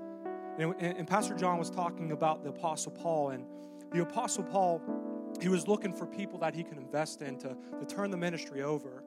And, 0.58 0.74
and 0.78 1.08
Pastor 1.08 1.34
John 1.34 1.58
was 1.58 1.70
talking 1.70 2.12
about 2.12 2.44
the 2.44 2.50
Apostle 2.50 2.92
Paul, 2.92 3.30
and 3.30 3.46
the 3.90 4.02
Apostle 4.02 4.44
Paul, 4.44 4.82
he 5.40 5.48
was 5.48 5.66
looking 5.66 5.94
for 5.94 6.04
people 6.04 6.38
that 6.40 6.54
he 6.54 6.62
could 6.62 6.76
invest 6.76 7.22
in 7.22 7.38
to, 7.38 7.56
to 7.78 7.86
turn 7.86 8.10
the 8.10 8.18
ministry 8.18 8.62
over. 8.62 9.02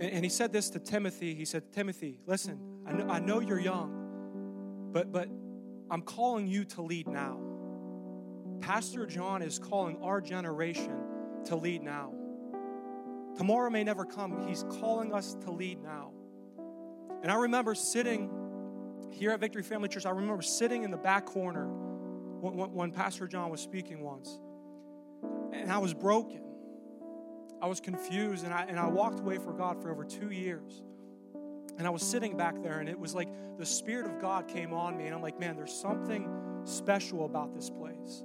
And, 0.00 0.10
and 0.10 0.24
he 0.24 0.28
said 0.28 0.52
this 0.52 0.70
to 0.70 0.80
Timothy. 0.80 1.36
He 1.36 1.44
said, 1.44 1.72
Timothy, 1.72 2.18
listen, 2.26 2.58
I 2.84 2.92
know, 2.92 3.08
I 3.08 3.20
know 3.20 3.38
you're 3.38 3.60
young, 3.60 4.90
but, 4.92 5.12
but 5.12 5.28
I'm 5.88 6.02
calling 6.02 6.48
you 6.48 6.64
to 6.64 6.82
lead 6.82 7.06
now. 7.06 7.38
Pastor 8.60 9.06
John 9.06 9.40
is 9.40 9.60
calling 9.60 9.98
our 10.02 10.20
generation 10.20 10.96
to 11.44 11.54
lead 11.54 11.82
now. 11.82 12.12
Tomorrow 13.36 13.70
may 13.70 13.84
never 13.84 14.04
come. 14.04 14.48
He's 14.48 14.64
calling 14.80 15.12
us 15.12 15.36
to 15.44 15.52
lead 15.52 15.80
now. 15.80 16.10
And 17.24 17.32
I 17.32 17.36
remember 17.36 17.74
sitting 17.74 18.28
here 19.10 19.30
at 19.30 19.40
Victory 19.40 19.62
Family 19.62 19.88
Church, 19.88 20.04
I 20.04 20.10
remember 20.10 20.42
sitting 20.42 20.82
in 20.82 20.90
the 20.90 20.98
back 20.98 21.24
corner 21.24 21.66
when, 21.66 22.70
when, 22.74 22.90
Pastor 22.90 23.26
John 23.26 23.48
was 23.48 23.62
speaking 23.62 24.02
once. 24.02 24.38
And 25.54 25.72
I 25.72 25.78
was 25.78 25.94
broken. 25.94 26.42
I 27.62 27.66
was 27.66 27.80
confused, 27.80 28.44
and 28.44 28.52
I, 28.52 28.64
and 28.64 28.78
I 28.78 28.88
walked 28.88 29.20
away 29.20 29.38
for 29.38 29.54
God 29.54 29.80
for 29.80 29.90
over 29.90 30.04
two 30.04 30.32
years. 30.32 30.82
And 31.78 31.86
I 31.86 31.90
was 31.90 32.02
sitting 32.02 32.36
back 32.36 32.62
there, 32.62 32.80
and 32.80 32.90
it 32.90 32.98
was 32.98 33.14
like 33.14 33.30
the 33.56 33.64
Spirit 33.64 34.04
of 34.04 34.20
God 34.20 34.46
came 34.46 34.74
on 34.74 34.94
me, 34.94 35.06
and 35.06 35.14
I'm 35.14 35.22
like, 35.22 35.40
man, 35.40 35.56
there's 35.56 35.72
something 35.72 36.28
special 36.64 37.24
about 37.24 37.54
this 37.54 37.70
place. 37.70 38.22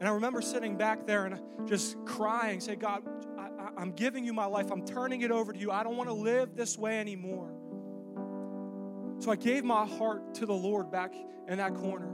And 0.00 0.08
I 0.08 0.10
remember 0.10 0.42
sitting 0.42 0.76
back 0.76 1.06
there 1.06 1.26
and 1.26 1.40
just 1.68 1.96
crying, 2.06 2.58
say, 2.58 2.74
God, 2.74 3.04
I, 3.38 3.80
am 3.80 3.92
giving 3.92 4.24
you 4.24 4.32
my 4.32 4.46
life. 4.46 4.72
I'm 4.72 4.84
turning 4.84 5.20
it 5.20 5.30
over 5.30 5.52
to 5.52 5.58
you. 5.60 5.70
I 5.70 5.84
don't 5.84 5.96
want 5.96 6.08
to 6.08 6.14
live 6.14 6.56
this 6.56 6.76
way 6.76 6.98
anymore. 6.98 7.53
So 9.18 9.30
I 9.30 9.36
gave 9.36 9.64
my 9.64 9.86
heart 9.86 10.34
to 10.34 10.46
the 10.46 10.54
Lord 10.54 10.90
back 10.90 11.14
in 11.48 11.58
that 11.58 11.74
corner. 11.74 12.10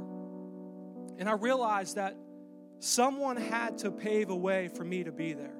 And 1.19 1.29
I 1.29 1.33
realized 1.33 1.97
that 1.97 2.17
someone 2.79 3.37
had 3.37 3.79
to 3.79 3.91
pave 3.91 4.31
a 4.31 4.37
way 4.37 4.69
for 4.69 4.85
me 4.85 5.05
to 5.05 5.13
be 5.13 5.33
there. 5.33 5.55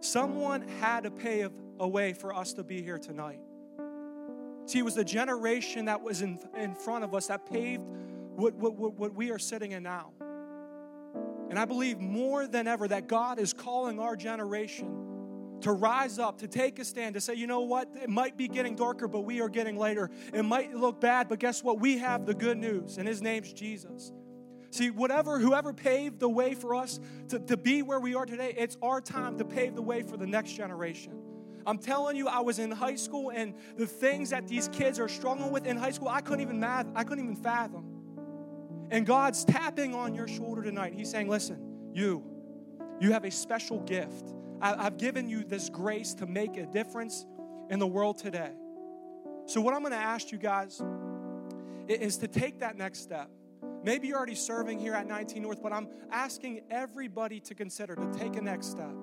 Someone 0.00 0.66
had 0.80 1.04
to 1.04 1.10
pave 1.10 1.50
a 1.78 1.88
way 1.88 2.12
for 2.12 2.34
us 2.34 2.52
to 2.54 2.64
be 2.64 2.82
here 2.82 2.98
tonight. 2.98 3.40
See, 4.66 4.78
it 4.78 4.84
was 4.84 4.94
the 4.94 5.04
generation 5.04 5.86
that 5.86 6.02
was 6.02 6.22
in, 6.22 6.38
in 6.56 6.74
front 6.74 7.04
of 7.04 7.14
us 7.14 7.26
that 7.26 7.50
paved 7.50 7.82
what, 8.34 8.54
what, 8.54 8.74
what 8.74 9.14
we 9.14 9.30
are 9.30 9.38
sitting 9.38 9.72
in 9.72 9.82
now. 9.82 10.12
And 11.50 11.58
I 11.58 11.66
believe 11.66 12.00
more 12.00 12.46
than 12.46 12.66
ever 12.66 12.88
that 12.88 13.06
God 13.06 13.38
is 13.38 13.52
calling 13.52 13.98
our 14.00 14.16
generation 14.16 15.03
to 15.64 15.72
rise 15.72 16.18
up, 16.18 16.38
to 16.38 16.46
take 16.46 16.78
a 16.78 16.84
stand, 16.84 17.14
to 17.14 17.20
say, 17.22 17.32
you 17.32 17.46
know 17.46 17.62
what, 17.62 17.88
it 18.02 18.10
might 18.10 18.36
be 18.36 18.48
getting 18.48 18.76
darker, 18.76 19.08
but 19.08 19.20
we 19.20 19.40
are 19.40 19.48
getting 19.48 19.78
later. 19.78 20.10
It 20.34 20.42
might 20.42 20.74
look 20.74 21.00
bad, 21.00 21.26
but 21.26 21.38
guess 21.38 21.64
what? 21.64 21.80
We 21.80 21.96
have 21.98 22.26
the 22.26 22.34
good 22.34 22.58
news, 22.58 22.98
and 22.98 23.08
his 23.08 23.22
name's 23.22 23.50
Jesus. 23.50 24.12
See, 24.70 24.90
whatever, 24.90 25.38
whoever 25.38 25.72
paved 25.72 26.20
the 26.20 26.28
way 26.28 26.54
for 26.54 26.74
us 26.74 27.00
to, 27.28 27.38
to 27.38 27.56
be 27.56 27.80
where 27.80 27.98
we 27.98 28.14
are 28.14 28.26
today, 28.26 28.54
it's 28.58 28.76
our 28.82 29.00
time 29.00 29.38
to 29.38 29.44
pave 29.44 29.74
the 29.74 29.80
way 29.80 30.02
for 30.02 30.18
the 30.18 30.26
next 30.26 30.52
generation. 30.52 31.18
I'm 31.66 31.78
telling 31.78 32.14
you, 32.14 32.28
I 32.28 32.40
was 32.40 32.58
in 32.58 32.70
high 32.70 32.96
school, 32.96 33.30
and 33.30 33.54
the 33.78 33.86
things 33.86 34.30
that 34.30 34.46
these 34.46 34.68
kids 34.68 35.00
are 35.00 35.08
struggling 35.08 35.50
with 35.50 35.64
in 35.64 35.78
high 35.78 35.92
school, 35.92 36.08
I 36.08 36.20
couldn't 36.20 36.42
even 36.42 36.60
math, 36.60 36.86
I 36.94 37.04
couldn't 37.04 37.24
even 37.24 37.42
fathom. 37.42 37.86
And 38.90 39.06
God's 39.06 39.46
tapping 39.46 39.94
on 39.94 40.14
your 40.14 40.28
shoulder 40.28 40.62
tonight. 40.62 40.92
He's 40.94 41.10
saying, 41.10 41.30
Listen, 41.30 41.88
you, 41.94 42.22
you 43.00 43.12
have 43.12 43.24
a 43.24 43.30
special 43.30 43.80
gift. 43.80 44.34
I, 44.60 44.82
have 44.82 44.96
given 44.96 45.28
you 45.28 45.44
this 45.44 45.68
grace 45.68 46.14
to 46.14 46.26
make 46.26 46.56
a 46.56 46.66
difference 46.66 47.26
in 47.70 47.78
the 47.78 47.86
world 47.86 48.18
today. 48.18 48.52
So, 49.46 49.60
what 49.60 49.74
I'm 49.74 49.80
going 49.80 49.92
to 49.92 49.98
ask 49.98 50.32
you 50.32 50.38
guys 50.38 50.82
is 51.88 52.16
to 52.18 52.28
take 52.28 52.60
that 52.60 52.76
next 52.76 53.00
step. 53.00 53.30
Maybe 53.82 54.08
you're 54.08 54.16
already 54.16 54.34
serving 54.34 54.78
here 54.78 54.94
at 54.94 55.06
19 55.06 55.42
North, 55.42 55.62
but 55.62 55.72
I'm 55.72 55.88
asking 56.10 56.62
everybody 56.70 57.40
to 57.40 57.54
consider 57.54 57.94
to 57.94 58.18
take 58.18 58.36
a 58.36 58.40
next 58.40 58.70
step. 58.70 58.94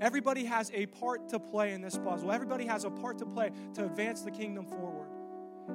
Everybody 0.00 0.44
has 0.44 0.72
a 0.74 0.86
part 0.86 1.28
to 1.28 1.38
play 1.38 1.72
in 1.72 1.80
this 1.80 1.96
puzzle. 1.96 2.32
Everybody 2.32 2.66
has 2.66 2.84
a 2.84 2.90
part 2.90 3.18
to 3.18 3.26
play 3.26 3.52
to 3.74 3.84
advance 3.84 4.22
the 4.22 4.32
kingdom 4.32 4.66
forward. 4.66 4.97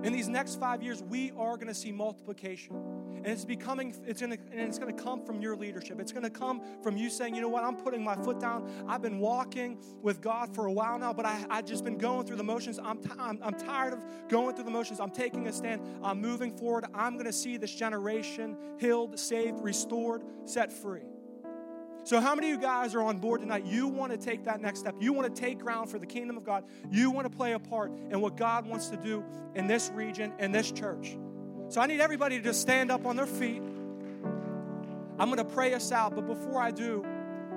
In 0.03 0.11
these 0.11 0.27
next 0.27 0.59
five 0.59 0.81
years, 0.81 1.03
we 1.03 1.31
are 1.31 1.55
going 1.55 1.67
to 1.67 1.73
see 1.73 1.91
multiplication. 1.91 2.75
And 3.17 3.27
it's 3.27 3.45
becoming, 3.45 3.95
it's 4.05 4.19
gonna, 4.19 4.37
and 4.51 4.61
it's 4.61 4.79
going 4.79 4.93
to 4.93 5.03
come 5.03 5.23
from 5.25 5.41
your 5.41 5.55
leadership. 5.55 5.99
It's 5.99 6.11
going 6.11 6.23
to 6.23 6.29
come 6.29 6.61
from 6.81 6.97
you 6.97 7.09
saying, 7.09 7.35
you 7.35 7.41
know 7.41 7.47
what, 7.47 7.63
I'm 7.63 7.75
putting 7.75 8.03
my 8.03 8.15
foot 8.15 8.39
down. 8.39 8.69
I've 8.87 9.01
been 9.01 9.19
walking 9.19 9.77
with 10.01 10.19
God 10.19 10.53
for 10.53 10.65
a 10.65 10.71
while 10.71 10.99
now, 10.99 11.13
but 11.13 11.25
I, 11.25 11.45
I've 11.49 11.65
just 11.65 11.83
been 11.83 11.97
going 11.97 12.25
through 12.25 12.37
the 12.37 12.43
motions. 12.43 12.79
I'm, 12.79 12.97
t- 12.97 13.11
I'm, 13.17 13.39
I'm 13.41 13.53
tired 13.53 13.93
of 13.93 14.03
going 14.27 14.55
through 14.55 14.65
the 14.65 14.71
motions. 14.71 14.99
I'm 14.99 15.11
taking 15.11 15.47
a 15.47 15.53
stand. 15.53 15.81
I'm 16.03 16.19
moving 16.19 16.51
forward. 16.57 16.85
I'm 16.93 17.13
going 17.13 17.25
to 17.25 17.33
see 17.33 17.55
this 17.57 17.73
generation 17.73 18.57
healed, 18.79 19.17
saved, 19.17 19.59
restored, 19.61 20.23
set 20.45 20.73
free. 20.73 21.03
So, 22.05 22.19
how 22.19 22.35
many 22.35 22.51
of 22.51 22.55
you 22.55 22.61
guys 22.61 22.95
are 22.95 23.01
on 23.01 23.17
board 23.19 23.39
tonight? 23.39 23.65
You 23.65 23.87
want 23.87 24.11
to 24.11 24.17
take 24.17 24.43
that 24.43 24.59
next 24.59 24.79
step. 24.79 24.95
You 24.99 25.13
want 25.13 25.33
to 25.33 25.41
take 25.41 25.59
ground 25.59 25.89
for 25.89 25.99
the 25.99 26.05
kingdom 26.05 26.35
of 26.35 26.43
God. 26.43 26.65
You 26.91 27.09
want 27.11 27.31
to 27.31 27.35
play 27.35 27.53
a 27.53 27.59
part 27.59 27.93
in 28.09 28.19
what 28.19 28.35
God 28.35 28.67
wants 28.67 28.89
to 28.89 28.97
do 28.97 29.23
in 29.55 29.67
this 29.67 29.89
region, 29.93 30.33
in 30.37 30.51
this 30.51 30.69
church. 30.69 31.17
So, 31.69 31.79
I 31.79 31.87
need 31.87 32.01
everybody 32.01 32.37
to 32.37 32.43
just 32.43 32.59
stand 32.59 32.91
up 32.91 33.05
on 33.05 33.15
their 33.15 33.25
feet. 33.25 33.61
I'm 35.17 35.29
going 35.29 35.37
to 35.37 35.45
pray 35.45 35.73
us 35.73 35.93
out, 35.93 36.13
but 36.13 36.27
before 36.27 36.59
I 36.59 36.71
do, 36.71 37.05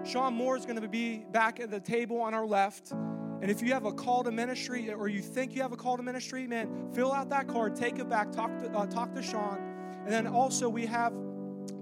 Sean 0.04 0.34
Moore 0.34 0.56
is 0.56 0.64
going 0.64 0.80
to 0.80 0.88
be 0.88 1.24
back 1.32 1.58
at 1.58 1.70
the 1.70 1.80
table 1.80 2.20
on 2.20 2.32
our 2.32 2.46
left. 2.46 2.92
And 2.92 3.50
if 3.50 3.60
you 3.62 3.72
have 3.72 3.84
a 3.84 3.92
call 3.92 4.22
to 4.22 4.30
ministry 4.30 4.92
or 4.92 5.08
you 5.08 5.20
think 5.20 5.56
you 5.56 5.62
have 5.62 5.72
a 5.72 5.76
call 5.76 5.96
to 5.96 6.02
ministry, 6.04 6.46
man, 6.46 6.90
fill 6.92 7.12
out 7.12 7.30
that 7.30 7.48
card, 7.48 7.74
take 7.74 7.98
it 7.98 8.08
back, 8.08 8.30
talk 8.30 8.56
to, 8.60 8.70
uh, 8.70 8.86
talk 8.86 9.12
to 9.14 9.22
Sean. 9.22 9.58
And 10.04 10.12
then 10.12 10.28
also, 10.28 10.68
we 10.68 10.86
have 10.86 11.12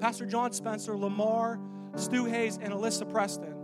Pastor 0.00 0.24
John 0.24 0.52
Spencer, 0.52 0.96
Lamar, 0.96 1.60
Stu 1.96 2.24
Hayes, 2.24 2.58
and 2.60 2.72
Alyssa 2.72 3.10
Preston. 3.10 3.54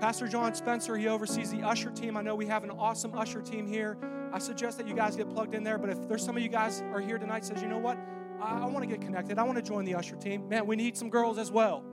Pastor 0.00 0.28
John 0.28 0.54
Spencer, 0.54 0.96
he 0.96 1.08
oversees 1.08 1.50
the 1.50 1.62
usher 1.62 1.90
team. 1.90 2.16
I 2.16 2.22
know 2.22 2.34
we 2.34 2.46
have 2.46 2.64
an 2.64 2.70
awesome 2.70 3.14
usher 3.14 3.40
team 3.40 3.66
here. 3.66 3.96
I 4.32 4.38
suggest 4.38 4.76
that 4.78 4.88
you 4.88 4.94
guys 4.94 5.16
get 5.16 5.30
plugged 5.30 5.54
in 5.54 5.62
there. 5.62 5.78
But 5.78 5.90
if 5.90 6.08
there's 6.08 6.24
some 6.24 6.36
of 6.36 6.42
you 6.42 6.48
guys 6.48 6.82
are 6.92 7.00
here 7.00 7.18
tonight 7.18 7.44
says, 7.44 7.62
you 7.62 7.68
know 7.68 7.78
what, 7.78 7.96
I, 8.42 8.62
I 8.62 8.66
want 8.66 8.82
to 8.82 8.86
get 8.86 9.00
connected. 9.00 9.38
I 9.38 9.44
want 9.44 9.56
to 9.56 9.62
join 9.62 9.84
the 9.84 9.94
usher 9.94 10.16
team. 10.16 10.48
Man, 10.48 10.66
we 10.66 10.76
need 10.76 10.96
some 10.96 11.10
girls 11.10 11.38
as 11.38 11.50
well. 11.50 11.84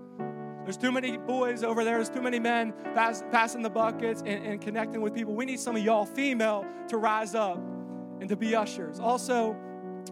There's 0.63 0.77
too 0.77 0.91
many 0.91 1.17
boys 1.17 1.63
over 1.63 1.83
there. 1.83 1.95
There's 1.95 2.09
too 2.09 2.21
many 2.21 2.39
men 2.39 2.73
pass, 2.93 3.23
passing 3.31 3.61
the 3.61 3.69
buckets 3.69 4.21
and, 4.25 4.45
and 4.45 4.61
connecting 4.61 5.01
with 5.01 5.13
people. 5.13 5.33
We 5.35 5.45
need 5.45 5.59
some 5.59 5.75
of 5.75 5.83
y'all 5.83 6.05
female 6.05 6.65
to 6.89 6.97
rise 6.97 7.33
up 7.33 7.57
and 8.19 8.29
to 8.29 8.35
be 8.35 8.55
ushers. 8.55 8.99
Also, 8.99 9.55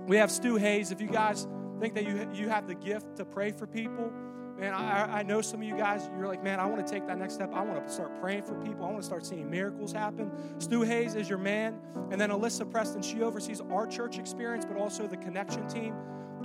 we 0.08 0.18
have 0.18 0.32
Stu 0.32 0.56
Hayes. 0.56 0.92
If 0.92 1.02
you 1.02 1.08
guys 1.08 1.48
think 1.80 1.94
that 1.96 2.06
you, 2.06 2.30
you 2.34 2.50
have 2.50 2.68
the 2.68 2.76
gift 2.76 3.18
to 3.18 3.26
pray 3.26 3.52
for 3.52 3.68
people, 3.68 4.12
Man, 4.60 4.74
I, 4.74 5.20
I 5.20 5.24
know 5.24 5.42
some 5.42 5.62
of 5.62 5.68
you 5.68 5.78
guys, 5.78 6.10
you're 6.18 6.28
like, 6.28 6.44
man, 6.44 6.60
I 6.60 6.66
want 6.66 6.86
to 6.86 6.94
take 6.94 7.08
that 7.08 7.18
next 7.18 7.36
step. 7.36 7.52
I 7.54 7.62
want 7.62 7.88
to 7.88 7.94
start 7.94 8.20
praying 8.20 8.44
for 8.44 8.56
people. 8.56 8.84
I 8.84 8.90
want 8.90 8.98
to 8.98 9.06
start 9.06 9.26
seeing 9.26 9.50
miracles 9.50 9.94
happen. 9.94 10.30
Stu 10.58 10.82
Hayes 10.82 11.16
is 11.16 11.30
your 11.30 11.38
man. 11.38 11.80
And 12.12 12.20
then 12.20 12.30
Alyssa 12.30 12.70
Preston, 12.70 13.02
she 13.02 13.22
oversees 13.22 13.62
our 13.72 13.88
church 13.88 14.20
experience, 14.20 14.66
but 14.66 14.76
also 14.76 15.08
the 15.08 15.16
connection 15.16 15.66
team. 15.70 15.96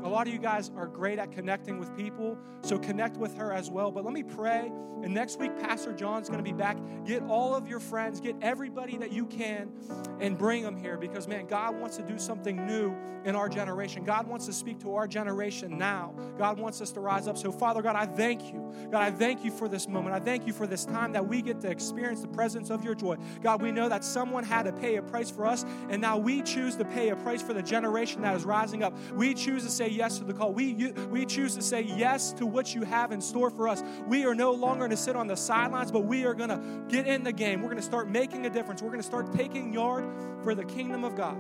A 0.03 0.09
lot 0.09 0.27
of 0.27 0.33
you 0.33 0.39
guys 0.39 0.71
are 0.77 0.87
great 0.87 1.19
at 1.19 1.33
connecting 1.33 1.79
with 1.79 1.95
people, 1.97 2.39
so 2.63 2.79
connect 2.79 3.17
with 3.17 3.37
her 3.37 3.53
as 3.53 3.71
well. 3.71 3.91
But 3.91 4.05
let 4.05 4.13
me 4.13 4.23
pray. 4.23 4.71
And 5.03 5.13
next 5.13 5.39
week, 5.39 5.59
Pastor 5.61 5.93
John's 5.93 6.29
going 6.29 6.43
to 6.43 6.51
be 6.51 6.57
back. 6.57 6.79
Get 7.05 7.23
all 7.25 7.55
of 7.55 7.69
your 7.69 7.81
friends, 7.81 8.21
get 8.21 8.37
everybody 8.41 8.97
that 8.97 9.13
you 9.13 9.27
can, 9.27 9.71
and 10.19 10.39
bring 10.39 10.63
them 10.63 10.77
here 10.77 10.97
because, 10.97 11.29
man, 11.29 11.47
God 11.47 11.79
wants 11.79 11.97
to 11.99 12.03
do 12.03 12.19
something 12.19 12.67
new 12.67 12.95
in 13.25 13.35
our 13.35 13.49
generation. 13.49 14.05
God 14.05 14.27
wants 14.27 14.47
to 14.47 14.53
speak 14.53 14.81
to 14.81 14.95
our 14.95 15.09
generation 15.09 15.79
now. 15.79 16.15
God 16.39 16.59
wants 16.59 16.81
us 16.81 16.93
to 16.93 17.01
rise 17.01 17.27
up. 17.27 17.37
So, 17.37 17.51
Father 17.51 17.83
God, 17.83 17.97
I 17.97 18.07
thank 18.07 18.53
you. 18.53 18.73
God, 18.91 19.03
I 19.03 19.11
thank 19.11 19.45
you 19.45 19.51
for 19.51 19.69
this 19.69 19.89
moment. 19.89 20.15
I 20.15 20.21
thank 20.21 20.47
you 20.47 20.53
for 20.53 20.67
this 20.67 20.85
time 20.85 21.13
that 21.13 21.27
we 21.27 21.43
get 21.43 21.61
to 21.63 21.71
experience 21.71 22.21
the 22.21 22.29
presence 22.29 22.71
of 22.71 22.85
your 22.85 22.95
joy. 22.95 23.17
God, 23.43 23.63
we 23.63 23.73
know 23.73 23.89
that 23.89 24.05
someone 24.05 24.45
had 24.45 24.65
to 24.65 24.73
pay 24.73 24.97
a 24.97 25.03
price 25.03 25.31
for 25.31 25.47
us, 25.47 25.65
and 25.89 26.01
now 26.01 26.19
we 26.19 26.43
choose 26.43 26.77
to 26.77 26.85
pay 26.85 27.09
a 27.09 27.17
price 27.17 27.43
for 27.43 27.55
the 27.55 27.63
generation 27.63 28.23
that 28.23 28.37
is 28.37 28.45
rising 28.45 28.83
up. 28.83 28.95
We 29.15 29.35
choose 29.35 29.65
to 29.65 29.71
say 29.71 29.84
yes 29.89 30.19
to 30.19 30.25
the 30.25 30.33
call. 30.33 30.53
We, 30.53 30.93
we 31.11 31.27
choose 31.27 31.55
to 31.57 31.63
say 31.63 31.83
yes 31.83 32.33
to 32.35 32.47
what 32.47 32.75
you 32.75 32.83
have 32.83 33.13
in 33.13 33.21
store 33.21 33.51
for 33.51 33.69
us. 33.69 33.83
We 34.07 34.25
are 34.25 34.35
no 34.35 34.53
longer 34.53 34.81
going 34.81 34.91
to 34.91 34.97
sit 34.97 35.17
on 35.17 35.27
the 35.27 35.37
sidelines, 35.37 35.91
but 35.91 36.01
we 36.01 36.25
are 36.25 36.35
going 36.35 36.51
to 36.51 36.85
get 36.89 37.07
in 37.07 37.25
the 37.25 37.33
game. 37.33 37.61
We're 37.61 37.69
going 37.69 37.77
to 37.77 37.83
start 37.83 38.11
making 38.11 38.47
a 38.47 38.51
difference. 38.51 38.83
We're 38.83 38.91
going 38.91 39.01
to 39.01 39.07
start 39.07 39.33
taking 39.33 39.73
yard 39.73 40.05
for 40.43 40.55
the 40.55 40.65
kingdom 40.65 41.05
of 41.05 41.17
God. 41.17 41.39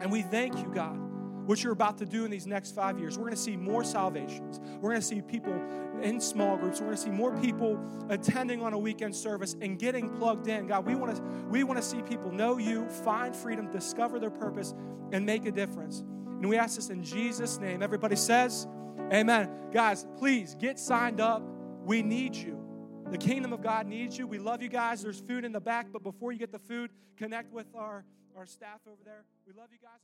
And 0.00 0.10
we 0.10 0.22
thank 0.22 0.58
you, 0.58 0.70
God 0.72 1.10
what 1.50 1.64
you're 1.64 1.72
about 1.72 1.98
to 1.98 2.06
do 2.06 2.24
in 2.24 2.30
these 2.30 2.46
next 2.46 2.76
five 2.76 2.96
years. 2.96 3.18
We're 3.18 3.24
going 3.24 3.34
to 3.34 3.42
see 3.42 3.56
more 3.56 3.82
salvations. 3.82 4.60
We're 4.80 4.90
going 4.90 5.00
to 5.00 5.06
see 5.06 5.20
people 5.20 5.52
in 6.00 6.20
small 6.20 6.56
groups. 6.56 6.78
We're 6.78 6.86
going 6.86 6.96
to 6.98 7.02
see 7.02 7.10
more 7.10 7.36
people 7.38 7.76
attending 8.08 8.62
on 8.62 8.72
a 8.72 8.78
weekend 8.78 9.16
service 9.16 9.56
and 9.60 9.76
getting 9.76 10.08
plugged 10.10 10.46
in. 10.46 10.68
God, 10.68 10.86
we 10.86 10.94
want 10.94 11.16
to 11.16 11.22
we 11.50 11.64
want 11.64 11.76
to 11.76 11.84
see 11.84 12.02
people 12.02 12.30
know 12.30 12.58
you, 12.58 12.88
find 12.88 13.34
freedom, 13.34 13.68
discover 13.68 14.20
their 14.20 14.30
purpose, 14.30 14.74
and 15.10 15.26
make 15.26 15.44
a 15.44 15.50
difference. 15.50 16.04
And 16.40 16.48
we 16.48 16.56
ask 16.56 16.76
this 16.76 16.88
in 16.88 17.04
Jesus' 17.04 17.58
name. 17.58 17.82
Everybody 17.82 18.16
says, 18.16 18.66
Amen. 19.12 19.50
Guys, 19.72 20.06
please 20.16 20.54
get 20.54 20.78
signed 20.78 21.20
up. 21.20 21.42
We 21.84 22.02
need 22.02 22.34
you. 22.34 22.58
The 23.10 23.18
kingdom 23.18 23.52
of 23.52 23.60
God 23.60 23.86
needs 23.86 24.16
you. 24.16 24.26
We 24.26 24.38
love 24.38 24.62
you 24.62 24.68
guys. 24.68 25.02
There's 25.02 25.20
food 25.20 25.44
in 25.44 25.52
the 25.52 25.60
back, 25.60 25.88
but 25.92 26.02
before 26.02 26.32
you 26.32 26.38
get 26.38 26.50
the 26.50 26.58
food, 26.58 26.90
connect 27.18 27.52
with 27.52 27.66
our, 27.74 28.04
our 28.36 28.46
staff 28.46 28.80
over 28.86 29.02
there. 29.04 29.24
We 29.46 29.52
love 29.52 29.68
you 29.70 29.78
guys, 29.82 30.00